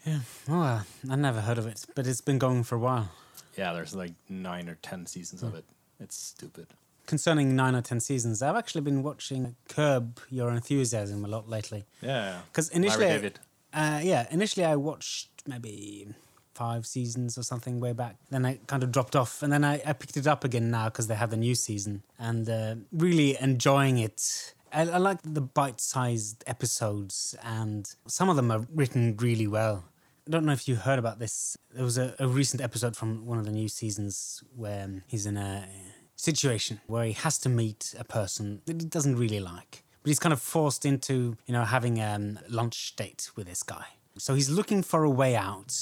Oh, 0.05 0.21
well, 0.47 0.85
I 1.09 1.15
never 1.15 1.41
heard 1.41 1.57
of 1.57 1.65
it, 1.67 1.85
but 1.95 2.05
it's 2.07 2.21
been 2.21 2.37
going 2.39 2.63
for 2.63 2.75
a 2.75 2.79
while. 2.79 3.09
Yeah, 3.57 3.73
there's 3.73 3.95
like 3.95 4.13
nine 4.29 4.67
or 4.67 4.75
ten 4.81 5.05
seasons 5.05 5.43
of 5.43 5.55
it. 5.55 5.65
It's 5.99 6.17
stupid. 6.17 6.67
Concerning 7.05 7.55
nine 7.55 7.75
or 7.75 7.81
ten 7.81 7.99
seasons, 7.99 8.41
I've 8.41 8.55
actually 8.55 8.81
been 8.81 9.03
watching 9.03 9.55
Curb 9.69 10.19
Your 10.29 10.51
Enthusiasm 10.51 11.23
a 11.23 11.27
lot 11.27 11.47
lately. 11.49 11.85
Yeah, 12.01 12.39
Because 12.51 12.69
initially, 12.69 13.05
Larry 13.05 13.17
David. 13.19 13.39
Uh, 13.73 13.99
yeah, 14.03 14.27
initially 14.31 14.65
I 14.65 14.75
watched 14.75 15.29
maybe 15.47 16.07
five 16.53 16.85
seasons 16.85 17.37
or 17.37 17.43
something 17.43 17.79
way 17.79 17.93
back. 17.93 18.15
Then 18.29 18.45
I 18.45 18.59
kind 18.67 18.83
of 18.83 18.91
dropped 18.91 19.15
off, 19.15 19.41
and 19.43 19.51
then 19.53 19.63
I, 19.63 19.81
I 19.85 19.93
picked 19.93 20.17
it 20.17 20.27
up 20.27 20.43
again 20.43 20.69
now 20.71 20.85
because 20.85 21.07
they 21.07 21.15
have 21.15 21.29
the 21.29 21.37
new 21.37 21.55
season, 21.55 22.03
and 22.19 22.49
uh, 22.49 22.75
really 22.91 23.37
enjoying 23.39 23.97
it. 23.99 24.53
I, 24.71 24.81
I 24.81 24.97
like 24.97 25.19
the 25.23 25.41
bite-sized 25.41 26.43
episodes, 26.47 27.35
and 27.43 27.89
some 28.07 28.29
of 28.29 28.35
them 28.35 28.51
are 28.51 28.65
written 28.73 29.15
really 29.17 29.47
well. 29.47 29.85
I 30.25 30.31
don't 30.31 30.45
know 30.45 30.53
if 30.53 30.69
you 30.69 30.75
heard 30.77 30.99
about 30.99 31.19
this. 31.19 31.57
There 31.73 31.83
was 31.83 31.97
a, 31.97 32.15
a 32.17 32.27
recent 32.27 32.61
episode 32.61 32.95
from 32.95 33.25
one 33.25 33.39
of 33.39 33.45
the 33.45 33.51
new 33.51 33.67
seasons 33.67 34.41
where 34.55 34.85
um, 34.85 35.01
he's 35.07 35.25
in 35.25 35.35
a 35.35 35.67
situation 36.15 36.79
where 36.87 37.03
he 37.03 37.11
has 37.11 37.37
to 37.39 37.49
meet 37.49 37.93
a 37.99 38.05
person 38.05 38.61
that 38.65 38.81
he 38.81 38.87
doesn't 38.87 39.17
really 39.17 39.41
like, 39.41 39.83
but 40.01 40.09
he's 40.09 40.19
kind 40.19 40.31
of 40.31 40.41
forced 40.41 40.85
into, 40.85 41.35
you 41.45 41.51
know, 41.51 41.65
having 41.65 41.99
a 41.99 42.13
um, 42.13 42.39
lunch 42.47 42.95
date 42.95 43.31
with 43.35 43.47
this 43.47 43.63
guy. 43.63 43.85
So 44.17 44.33
he's 44.33 44.49
looking 44.49 44.81
for 44.81 45.03
a 45.03 45.09
way 45.09 45.35
out, 45.35 45.77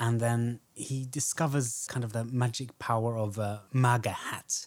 and 0.00 0.18
then 0.18 0.60
he 0.74 1.06
discovers 1.08 1.86
kind 1.88 2.02
of 2.02 2.12
the 2.12 2.24
magic 2.24 2.76
power 2.80 3.16
of 3.16 3.38
a 3.38 3.62
MAGA 3.72 4.10
hat. 4.10 4.66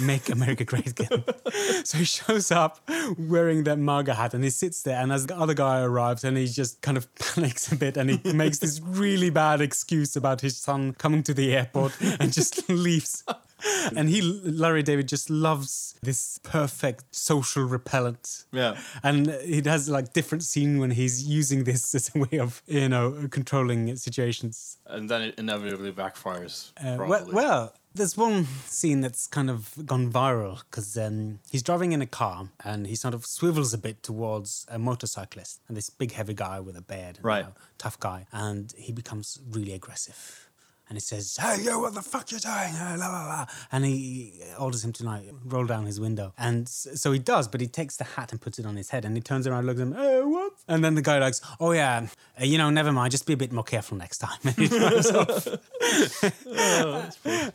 Make 0.00 0.28
America 0.28 0.64
Great 0.64 0.88
Again. 0.88 1.24
so 1.84 1.98
he 1.98 2.04
shows 2.04 2.50
up 2.50 2.80
wearing 3.18 3.64
that 3.64 3.78
MAGA 3.78 4.14
hat 4.14 4.34
and 4.34 4.44
he 4.44 4.50
sits 4.50 4.82
there. 4.82 5.00
And 5.00 5.12
as 5.12 5.26
the 5.26 5.36
other 5.36 5.54
guy 5.54 5.80
arrives, 5.80 6.24
and 6.24 6.36
he 6.36 6.46
just 6.46 6.80
kind 6.82 6.96
of 6.96 7.12
panics 7.18 7.70
a 7.72 7.76
bit 7.76 7.96
and 7.96 8.10
he 8.10 8.32
makes 8.32 8.58
this 8.58 8.80
really 8.80 9.30
bad 9.30 9.60
excuse 9.60 10.16
about 10.16 10.40
his 10.40 10.56
son 10.56 10.92
coming 10.94 11.22
to 11.24 11.34
the 11.34 11.54
airport 11.54 11.96
and 12.20 12.32
just 12.32 12.68
leaves. 12.68 13.24
And 13.94 14.08
he, 14.08 14.22
Larry 14.22 14.82
David, 14.82 15.08
just 15.08 15.28
loves 15.28 15.94
this 16.02 16.38
perfect 16.42 17.14
social 17.14 17.64
repellent. 17.64 18.44
Yeah. 18.52 18.78
And 19.02 19.28
it 19.28 19.66
has 19.66 19.88
like 19.88 20.12
different 20.12 20.44
scene 20.44 20.78
when 20.78 20.92
he's 20.92 21.24
using 21.24 21.64
this 21.64 21.94
as 21.94 22.10
a 22.14 22.20
way 22.20 22.38
of, 22.38 22.62
you 22.66 22.88
know, 22.88 23.28
controlling 23.30 23.96
situations. 23.96 24.78
And 24.86 25.08
then 25.08 25.22
it 25.22 25.34
inevitably 25.38 25.92
backfires. 25.92 26.72
Uh, 26.82 27.04
well, 27.06 27.28
well, 27.32 27.74
there's 27.94 28.16
one 28.16 28.44
scene 28.66 29.00
that's 29.00 29.26
kind 29.26 29.50
of 29.50 29.74
gone 29.86 30.10
viral 30.12 30.60
because 30.70 30.96
um, 30.96 31.40
he's 31.50 31.62
driving 31.62 31.92
in 31.92 32.00
a 32.02 32.06
car 32.06 32.48
and 32.64 32.86
he 32.86 32.94
sort 32.94 33.14
of 33.14 33.26
swivels 33.26 33.74
a 33.74 33.78
bit 33.78 34.02
towards 34.02 34.64
a 34.68 34.78
motorcyclist 34.78 35.60
and 35.68 35.76
this 35.76 35.90
big 35.90 36.12
heavy 36.12 36.34
guy 36.34 36.60
with 36.60 36.76
a 36.76 36.82
beard, 36.82 37.16
and, 37.16 37.24
Right. 37.24 37.38
you 37.38 37.44
know, 37.44 37.54
tough 37.78 37.98
guy, 37.98 38.26
and 38.32 38.72
he 38.76 38.92
becomes 38.92 39.38
really 39.50 39.72
aggressive. 39.72 40.49
And 40.90 40.96
he 40.96 41.00
says, 41.00 41.36
"Hey, 41.40 41.62
yo, 41.62 41.78
what 41.78 41.94
the 41.94 42.02
fuck 42.02 42.32
you 42.32 42.38
doing?" 42.40 42.74
Uh, 42.74 42.96
La, 42.98 43.06
la, 43.06 43.26
la. 43.28 43.46
And 43.70 43.84
he 43.84 44.42
orders 44.58 44.84
him 44.84 44.92
to 44.94 45.04
like 45.04 45.22
roll 45.44 45.64
down 45.64 45.86
his 45.86 46.00
window, 46.00 46.32
and 46.36 46.68
so 46.68 47.12
he 47.12 47.20
does. 47.20 47.46
But 47.46 47.60
he 47.60 47.68
takes 47.68 47.96
the 47.96 48.02
hat 48.04 48.32
and 48.32 48.40
puts 48.40 48.58
it 48.58 48.66
on 48.66 48.74
his 48.76 48.90
head, 48.90 49.04
and 49.04 49.16
he 49.16 49.22
turns 49.22 49.46
around, 49.46 49.58
and 49.60 49.66
looks 49.68 49.80
at 49.80 49.86
him, 49.86 49.94
"Hey, 49.94 50.20
what?" 50.22 50.52
And 50.66 50.82
then 50.84 50.96
the 50.96 51.02
guy 51.02 51.18
likes, 51.20 51.40
"Oh 51.60 51.70
yeah, 51.70 52.08
uh, 52.40 52.44
you 52.44 52.58
know, 52.58 52.70
never 52.70 52.92
mind. 52.92 53.12
Just 53.12 53.24
be 53.24 53.34
a 53.34 53.36
bit 53.36 53.52
more 53.52 53.62
careful 53.64 53.96
next 53.96 54.18
time." 54.18 54.38
And 54.44 54.54
he 54.56 54.66
drives 54.68 55.10
off. 55.20 55.46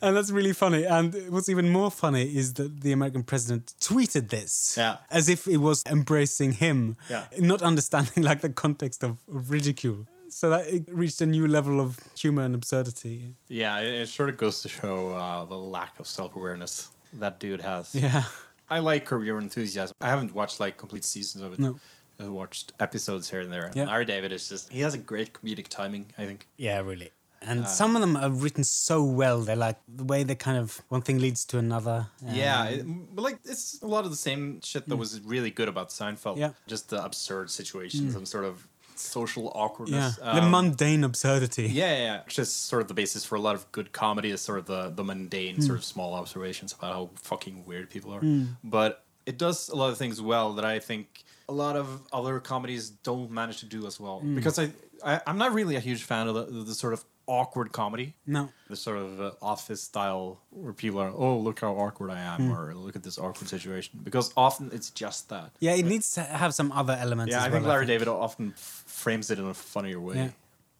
and 0.02 0.16
that's 0.16 0.30
really 0.30 0.52
funny. 0.52 0.84
And 0.84 1.14
what's 1.30 1.48
even 1.50 1.68
more 1.70 1.90
funny 1.90 2.22
is 2.36 2.54
that 2.54 2.80
the 2.80 2.92
American 2.92 3.22
president 3.22 3.74
tweeted 3.80 4.30
this 4.30 4.74
Yeah. 4.78 4.96
as 5.10 5.28
if 5.28 5.46
it 5.46 5.58
was 5.58 5.82
embracing 5.86 6.52
him, 6.52 6.96
Yeah. 7.10 7.24
not 7.38 7.62
understanding 7.62 8.22
like 8.24 8.40
the 8.40 8.48
context 8.50 9.02
of, 9.04 9.18
of 9.28 9.50
ridicule. 9.50 10.06
So 10.36 10.50
that 10.50 10.66
it 10.66 10.84
reached 10.92 11.22
a 11.22 11.26
new 11.26 11.46
level 11.48 11.80
of 11.80 11.98
humor 12.14 12.42
and 12.42 12.54
absurdity. 12.54 13.32
Yeah, 13.48 13.78
it, 13.80 14.02
it 14.02 14.08
sort 14.08 14.28
of 14.28 14.36
goes 14.36 14.60
to 14.64 14.68
show 14.68 15.14
uh, 15.14 15.46
the 15.46 15.56
lack 15.56 15.98
of 15.98 16.06
self 16.06 16.36
awareness 16.36 16.90
that 17.14 17.40
dude 17.40 17.62
has. 17.62 17.94
Yeah. 17.94 18.22
I 18.68 18.80
like 18.80 19.06
Curb 19.06 19.24
Your 19.24 19.38
Enthusiasm. 19.38 19.94
I 19.98 20.08
haven't 20.10 20.34
watched 20.34 20.60
like 20.60 20.76
complete 20.76 21.04
seasons 21.04 21.42
of 21.42 21.54
it. 21.54 21.58
No. 21.58 21.80
I 22.20 22.28
watched 22.28 22.74
episodes 22.80 23.30
here 23.30 23.40
and 23.40 23.50
there. 23.50 23.70
Yeah. 23.74 23.86
Larry 23.86 24.04
David 24.04 24.30
is 24.30 24.46
just 24.46 24.70
he 24.70 24.80
has 24.80 24.92
a 24.92 24.98
great 24.98 25.32
comedic 25.32 25.68
timing, 25.68 26.04
I 26.18 26.26
think. 26.26 26.46
Yeah, 26.58 26.80
really. 26.80 27.12
And 27.40 27.60
Uh, 27.64 27.66
some 27.66 27.96
of 27.96 28.02
them 28.02 28.14
are 28.18 28.30
written 28.30 28.64
so 28.64 29.02
well. 29.04 29.40
They're 29.40 29.56
like 29.68 29.78
the 29.88 30.04
way 30.04 30.22
they 30.22 30.34
kind 30.34 30.58
of 30.58 30.82
one 30.90 31.00
thing 31.00 31.18
leads 31.18 31.46
to 31.46 31.58
another. 31.58 32.08
yeah, 32.22 32.60
Um, 32.60 32.72
it, 32.74 33.14
but 33.16 33.22
like 33.22 33.38
it's 33.46 33.80
a 33.80 33.86
lot 33.86 34.04
of 34.04 34.10
the 34.10 34.16
same 34.28 34.60
shit 34.62 34.86
that 34.86 34.96
was 34.96 35.18
really 35.22 35.50
good 35.50 35.68
about 35.70 35.88
Seinfeld. 35.88 36.36
Yeah. 36.36 36.52
Just 36.66 36.90
the 36.90 37.02
absurd 37.02 37.50
situations 37.50 38.14
and 38.16 38.28
sort 38.28 38.44
of 38.44 38.68
social 38.98 39.44
yeah. 39.44 39.50
awkwardness. 39.62 40.16
the 40.16 40.42
Um, 40.42 40.50
mundane 40.50 41.04
absurdity. 41.04 41.64
Yeah, 41.64 41.92
yeah, 41.96 41.98
yeah. 41.98 42.24
Which 42.24 42.38
is 42.38 42.52
sort 42.52 42.82
of 42.82 42.88
the 42.88 42.94
basis 42.94 43.24
for 43.24 43.34
a 43.36 43.40
lot 43.40 43.54
of 43.54 43.70
good 43.72 43.92
comedy 43.92 44.30
is 44.30 44.40
sort 44.40 44.58
of 44.58 44.66
the, 44.66 44.90
the 44.90 45.04
mundane, 45.04 45.60
sort 45.60 45.78
of 45.78 45.84
Hmm. 45.84 45.92
small 45.94 46.14
observations 46.14 46.72
about 46.72 46.92
how 46.92 47.10
fucking 47.16 47.64
weird 47.66 47.90
people 47.90 48.12
are. 48.12 48.20
But 48.64 49.04
it 49.26 49.38
does 49.38 49.68
a 49.68 49.76
lot 49.76 49.90
of 49.90 49.98
things 49.98 50.20
well 50.22 50.52
that 50.54 50.64
I 50.64 50.78
think 50.78 51.24
a 51.48 51.52
lot 51.52 51.76
of 51.76 52.02
other 52.12 52.40
comedies 52.40 52.90
don't 52.90 53.30
manage 53.30 53.58
to 53.60 53.66
do 53.66 53.86
as 53.86 53.98
well. 54.00 54.20
Hmm. 54.20 54.34
Because 54.34 54.58
I, 54.58 54.70
I, 55.04 55.20
I'm 55.26 55.38
not 55.38 55.52
really 55.52 55.76
a 55.76 55.80
huge 55.80 56.02
fan 56.04 56.26
of 56.28 56.34
the, 56.34 56.44
the 56.64 56.74
sort 56.74 56.92
of 56.92 57.04
awkward 57.26 57.72
comedy. 57.72 58.14
No. 58.26 58.50
The 58.68 58.76
sort 58.76 58.98
of 58.98 59.20
uh, 59.20 59.30
office 59.42 59.82
style 59.82 60.40
where 60.50 60.72
people 60.72 61.00
are, 61.00 61.10
oh, 61.10 61.38
look 61.38 61.60
how 61.60 61.72
awkward 61.74 62.10
I 62.10 62.20
am, 62.20 62.52
or 62.52 62.74
look 62.74 62.96
at 62.96 63.02
this 63.02 63.18
awkward 63.18 63.48
situation. 63.48 64.00
Because 64.02 64.32
often 64.36 64.70
it's 64.72 64.90
just 64.90 65.28
that. 65.28 65.50
Yeah, 65.60 65.74
it 65.74 65.84
needs 65.84 66.12
to 66.14 66.22
have 66.22 66.54
some 66.54 66.72
other 66.72 66.96
elements. 67.00 67.32
Yeah, 67.32 67.40
I 67.44 67.50
think 67.50 67.62
well, 67.64 67.72
Larry 67.74 67.86
David 67.86 68.08
often 68.08 68.52
f- 68.56 68.84
frames 68.86 69.30
it 69.30 69.38
in 69.38 69.46
a 69.46 69.54
funnier 69.54 70.00
way. 70.00 70.16
Yeah. 70.16 70.28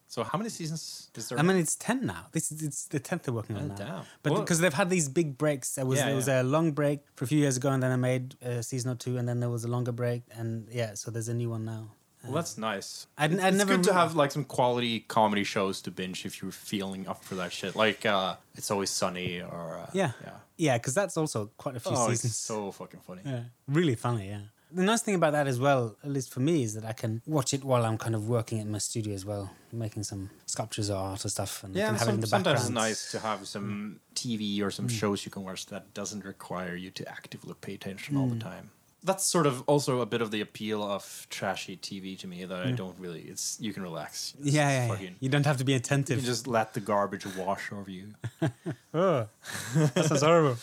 So 0.08 0.22
how 0.22 0.38
many 0.38 0.50
seasons 0.50 1.10
is 1.16 1.28
there? 1.28 1.38
I 1.38 1.42
mean, 1.42 1.56
it's 1.56 1.74
ten 1.74 2.06
now. 2.06 2.26
This 2.32 2.52
is 2.52 2.62
it's 2.62 2.86
the 2.86 3.00
tenth 3.00 3.24
they're 3.24 3.34
working 3.34 3.56
on 3.56 3.64
Oh, 3.64 3.68
now. 3.68 3.74
damn. 3.74 4.02
But 4.22 4.34
because 4.40 4.60
they've 4.60 4.72
had 4.72 4.88
these 4.88 5.08
big 5.08 5.36
breaks, 5.36 5.74
there 5.74 5.84
was 5.84 5.98
Yeah, 5.98 6.06
there 6.06 6.14
was 6.14 6.28
yeah. 6.28 6.42
a 6.42 6.44
long 6.44 6.70
break 6.72 7.00
for 7.16 7.24
a 7.24 7.28
few 7.28 7.38
years 7.40 7.56
ago, 7.56 7.70
and 7.70 7.82
then 7.82 7.90
I 7.90 7.96
made 7.96 8.36
a 8.40 8.62
season 8.62 8.92
or 8.92 8.94
two, 8.94 9.18
and 9.18 9.28
then 9.28 9.40
there 9.40 9.50
was 9.50 9.64
a 9.64 9.68
longer 9.68 9.92
break, 9.92 10.22
and 10.30 10.68
yeah, 10.70 10.94
so 10.94 11.10
there's 11.10 11.28
a 11.28 11.34
new 11.34 11.50
one 11.50 11.64
now. 11.64 11.90
Well, 12.26 12.34
that's 12.34 12.58
nice. 12.58 13.06
I'd- 13.18 13.34
It's- 13.34 13.44
I'd 13.44 13.48
it's 13.54 13.58
never 13.58 13.76
good 13.76 13.84
to 13.84 13.92
have 13.94 14.14
like 14.16 14.32
some 14.32 14.44
quality 14.44 15.00
comedy 15.00 15.44
shows 15.44 15.80
to 15.82 15.90
binge 15.90 16.24
if 16.26 16.40
you're 16.42 16.52
feeling 16.52 17.06
up 17.08 17.24
for 17.24 17.34
that 17.36 17.52
shit. 17.52 17.74
Like 17.76 18.04
uh, 18.06 18.36
It's 18.54 18.70
Always 18.70 18.90
Sunny 18.90 19.40
or 19.40 19.78
uh, 19.82 19.90
Yeah, 19.92 20.12
yeah. 20.22 20.30
yeah, 20.56 20.78
because 20.78 20.94
that's 20.94 21.16
also 21.16 21.50
quite 21.56 21.76
a 21.76 21.80
few 21.80 21.92
Oh, 21.94 22.10
it's 22.10 22.22
seasons. 22.22 22.36
so 22.36 22.70
fucking 22.72 23.00
funny. 23.06 23.22
Yeah, 23.24 23.44
really 23.68 23.94
funny. 23.94 24.28
Yeah. 24.28 24.40
The 24.72 24.82
nice 24.82 25.00
thing 25.00 25.14
about 25.14 25.32
that 25.32 25.46
as 25.46 25.60
well, 25.60 25.96
at 26.02 26.10
least 26.10 26.32
for 26.34 26.40
me, 26.40 26.64
is 26.64 26.74
that 26.74 26.84
I 26.84 26.92
can 26.92 27.22
watch 27.24 27.54
it 27.54 27.62
while 27.62 27.86
I'm 27.86 27.96
kind 27.96 28.16
of 28.16 28.28
working 28.28 28.58
in 28.58 28.68
my 28.70 28.78
studio 28.78 29.14
as 29.14 29.24
well, 29.24 29.52
making 29.72 30.02
some 30.02 30.28
sculptures 30.46 30.90
or 30.90 30.96
art 30.96 31.24
or 31.24 31.28
stuff, 31.28 31.62
and 31.62 31.72
Yeah, 31.74 31.90
and 31.90 32.00
some, 32.00 32.20
the 32.20 32.26
sometimes 32.26 32.62
it's 32.62 32.70
nice 32.70 33.12
to 33.12 33.20
have 33.20 33.46
some 33.46 34.00
TV 34.16 34.60
or 34.62 34.72
some 34.72 34.88
shows 34.88 35.24
you 35.24 35.30
can 35.30 35.44
watch 35.44 35.66
that 35.66 35.94
doesn't 35.94 36.24
require 36.24 36.74
you 36.74 36.90
to 36.90 37.08
actively 37.08 37.54
pay 37.60 37.74
attention 37.74 38.16
all 38.16 38.26
the 38.26 38.40
time. 38.40 38.70
That's 39.06 39.24
sort 39.24 39.46
of 39.46 39.62
also 39.66 40.00
a 40.00 40.06
bit 40.06 40.20
of 40.20 40.30
the 40.30 40.40
appeal 40.40 40.82
of 40.82 41.26
trashy 41.30 41.76
TV 41.76 42.18
to 42.18 42.26
me 42.26 42.44
that 42.44 42.60
I 42.66 42.72
don't 42.72 42.98
really. 43.04 43.22
It's 43.32 43.56
you 43.60 43.72
can 43.72 43.82
relax. 43.90 44.34
It's 44.40 44.50
Yeah, 44.58 44.68
yeah, 44.88 44.98
yeah. 45.00 45.10
You 45.20 45.28
don't 45.34 45.46
have 45.46 45.58
to 45.58 45.64
be 45.64 45.72
You 45.72 45.78
attentive. 45.78 46.18
can 46.18 46.26
just 46.26 46.46
let 46.46 46.74
the 46.74 46.80
garbage 46.80 47.24
wash 47.42 47.64
over 47.72 47.90
you. 47.98 48.06
oh, 48.94 49.28
that 49.74 50.04
sounds 50.06 50.22
horrible. 50.22 50.56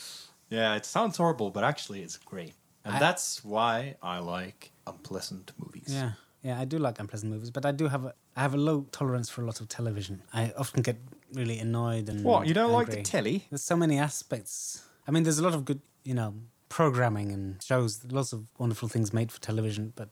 Yeah, 0.49 0.75
it 0.75 0.85
sounds 0.85 1.17
horrible, 1.17 1.49
but 1.51 1.63
actually 1.63 2.01
it's 2.05 2.17
great. 2.17 2.53
And 2.85 2.95
I- 2.95 2.99
that's 2.99 3.43
why 3.45 3.95
I 4.03 4.19
like 4.19 4.71
unpleasant 4.85 5.51
movies. 5.57 5.87
Yeah, 5.87 6.11
yeah, 6.43 6.59
I 6.59 6.65
do 6.65 6.77
like 6.77 6.99
unpleasant 6.99 7.31
movies, 7.31 7.49
but 7.49 7.65
I 7.65 7.71
do 7.71 7.87
have 7.87 8.03
a 8.05 8.13
I 8.35 8.41
have 8.41 8.53
a 8.53 8.57
low 8.69 8.85
tolerance 8.91 9.29
for 9.29 9.41
a 9.41 9.45
lot 9.45 9.61
of 9.61 9.67
television. 9.69 10.21
I 10.33 10.51
often 10.57 10.81
get 10.81 10.97
really 11.33 11.59
annoyed 11.59 12.09
and 12.09 12.23
What, 12.23 12.47
you 12.47 12.53
don't 12.53 12.71
like 12.73 12.89
the 12.89 13.01
telly? 13.01 13.45
There's 13.49 13.63
so 13.63 13.75
many 13.77 13.97
aspects. 13.99 14.83
I 15.07 15.11
mean, 15.11 15.23
there's 15.23 15.39
a 15.39 15.43
lot 15.43 15.53
of 15.55 15.63
good, 15.65 15.81
you 16.03 16.13
know, 16.13 16.33
programming 16.73 17.31
and 17.31 17.61
shows. 17.61 18.03
Lots 18.09 18.33
of 18.33 18.45
wonderful 18.57 18.89
things 18.89 19.13
made 19.13 19.31
for 19.31 19.39
television, 19.39 19.93
but 19.95 20.09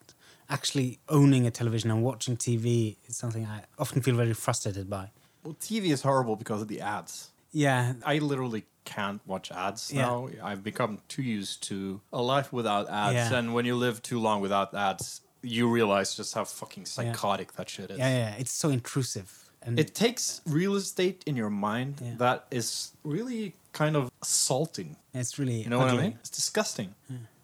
actually 0.48 1.00
owning 1.10 1.48
a 1.48 1.52
television 1.52 1.90
and 1.90 2.04
watching 2.04 2.38
TV 2.38 2.98
is 3.08 3.18
something 3.18 3.46
I 3.46 3.62
often 3.80 4.02
feel 4.04 4.16
very 4.16 4.34
frustrated 4.34 4.88
by. 4.88 5.10
Well, 5.44 5.56
TV 5.56 5.86
is 5.92 6.04
horrible 6.04 6.36
because 6.36 6.62
of 6.62 6.68
the 6.68 6.80
ads. 6.80 7.32
Yeah, 7.52 7.94
I 8.06 8.20
literally 8.20 8.66
can't 8.86 9.22
watch 9.26 9.52
ads 9.52 9.92
Yeah. 9.92 10.04
now. 10.04 10.30
I've 10.44 10.64
become 10.64 11.00
too 11.08 11.24
used 11.24 11.64
to 11.70 12.00
a 12.14 12.22
life 12.22 12.54
without 12.54 12.88
ads. 12.90 13.16
Yeah. 13.16 13.38
And 13.40 13.56
when 13.56 13.66
you 13.66 13.76
live 13.76 14.04
too 14.04 14.20
long 14.20 14.40
without 14.40 14.72
ads, 14.76 15.22
you 15.42 15.68
realize 15.68 16.16
just 16.16 16.32
how 16.36 16.44
fucking 16.46 16.86
psychotic 16.86 17.54
that 17.54 17.68
shit 17.70 17.90
is. 17.90 17.98
Yeah, 17.98 18.10
yeah, 18.10 18.36
it's 18.42 18.54
so 18.54 18.70
intrusive. 18.70 19.51
And 19.64 19.80
It 19.80 19.94
takes 19.94 20.42
real 20.46 20.76
estate 20.76 21.24
in 21.26 21.36
your 21.36 21.50
mind 21.52 22.02
Yeah. 22.02 22.16
that 22.18 22.46
is 22.52 22.94
really 23.04 23.54
kind 23.74 23.96
of 23.96 24.12
assaulting. 24.22 24.96
it's 25.14 25.38
really 25.40 25.62
You 25.64 25.70
know 25.70 25.80
what 25.80 25.90
I 25.90 25.98
mean? 25.98 26.18
It's 26.20 26.30
disgusting. 26.30 26.96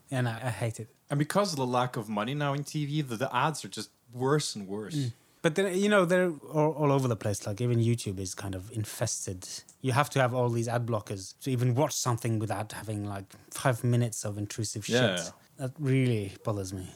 And 0.10 0.28
I, 0.28 0.36
I 0.44 0.50
hate 0.50 0.80
it. 0.80 0.88
And 1.10 1.20
because 1.20 1.52
of 1.54 1.58
the 1.58 1.66
lack 1.68 1.96
of 1.98 2.10
money 2.10 2.34
now 2.34 2.54
in 2.54 2.64
TV, 2.64 3.08
the, 3.08 3.16
the 3.18 3.36
ads 3.36 3.64
are 3.64 3.70
just 3.70 3.90
worse 4.14 4.56
and 4.56 4.68
worse. 4.68 5.12
But 5.42 5.56
then 5.56 5.78
you 5.78 5.88
know 5.88 6.04
they're 6.06 6.32
all, 6.52 6.72
all 6.74 6.92
over 6.92 7.08
the 7.08 7.16
place. 7.16 7.46
Like 7.48 7.62
even 7.62 7.78
YouTube 7.80 8.20
is 8.20 8.34
kind 8.36 8.56
of 8.56 8.72
infested. 8.72 9.48
You 9.82 9.92
have 9.94 10.10
to 10.12 10.20
have 10.20 10.34
all 10.34 10.50
these 10.50 10.68
ad 10.68 10.86
blockers 10.86 11.36
to 11.42 11.52
even 11.52 11.76
watch 11.76 11.94
something 11.94 12.40
without 12.40 12.72
having 12.74 13.06
like 13.06 13.26
five 13.52 13.84
minutes 13.84 14.26
of 14.26 14.38
intrusive 14.38 14.86
shit. 14.86 14.96
Yeah. 14.96 15.24
That 15.58 15.72
really 15.80 16.34
bothers 16.44 16.74
me. 16.74 16.88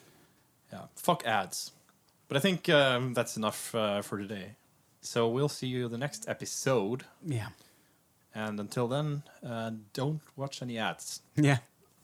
Yeah, 0.73 0.85
fuck 0.95 1.25
ads. 1.25 1.71
But 2.27 2.37
I 2.37 2.39
think 2.39 2.67
um, 2.69 3.13
that's 3.13 3.37
enough 3.37 3.73
uh, 3.75 4.01
for 4.01 4.17
today. 4.17 4.55
So 5.01 5.27
we'll 5.27 5.49
see 5.49 5.67
you 5.67 5.87
the 5.87 5.97
next 5.97 6.29
episode. 6.29 7.05
Yeah. 7.25 7.49
And 8.33 8.59
until 8.59 8.87
then, 8.87 9.23
uh, 9.45 9.71
don't 9.93 10.21
watch 10.35 10.61
any 10.61 10.77
ads. 10.77 11.21
Yeah. 11.35 11.57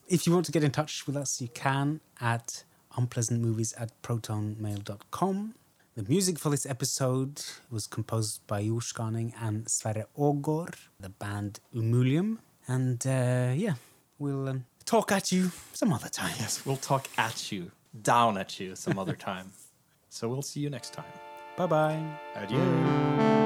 If 0.07 0.25
you 0.25 0.33
want 0.33 0.45
to 0.47 0.51
get 0.51 0.63
in 0.63 0.71
touch 0.71 1.05
with 1.05 1.15
us, 1.15 1.39
you 1.41 1.47
can 1.49 2.01
at 2.19 2.63
unpleasantmovies 2.97 3.79
at 3.79 3.91
protonmail.com. 4.01 5.53
The 5.95 6.03
music 6.03 6.37
for 6.37 6.49
this 6.49 6.65
episode 6.65 7.41
was 7.71 7.87
composed 7.87 8.45
by 8.45 8.63
Josh 8.67 8.93
and 8.99 9.67
Sverre 9.67 10.05
Ågård, 10.17 10.75
the 10.99 11.09
band 11.09 11.59
Umulium. 11.73 12.37
And 12.67 13.05
uh, 13.07 13.53
yeah, 13.55 13.75
we'll 14.19 14.47
um, 14.49 14.65
talk 14.85 15.11
at 15.11 15.31
you 15.31 15.51
some 15.73 15.93
other 15.93 16.09
time. 16.09 16.35
Yes, 16.39 16.65
we'll 16.65 16.77
talk 16.77 17.07
at 17.17 17.51
you, 17.51 17.71
down 17.99 18.37
at 18.37 18.59
you 18.59 18.75
some 18.75 18.99
other 18.99 19.15
time. 19.15 19.51
So 20.09 20.27
we'll 20.27 20.41
see 20.41 20.61
you 20.61 20.69
next 20.71 20.93
time. 20.93 21.26
Bye 21.57 21.67
bye. 21.67 22.05
Adieu. 22.35 23.36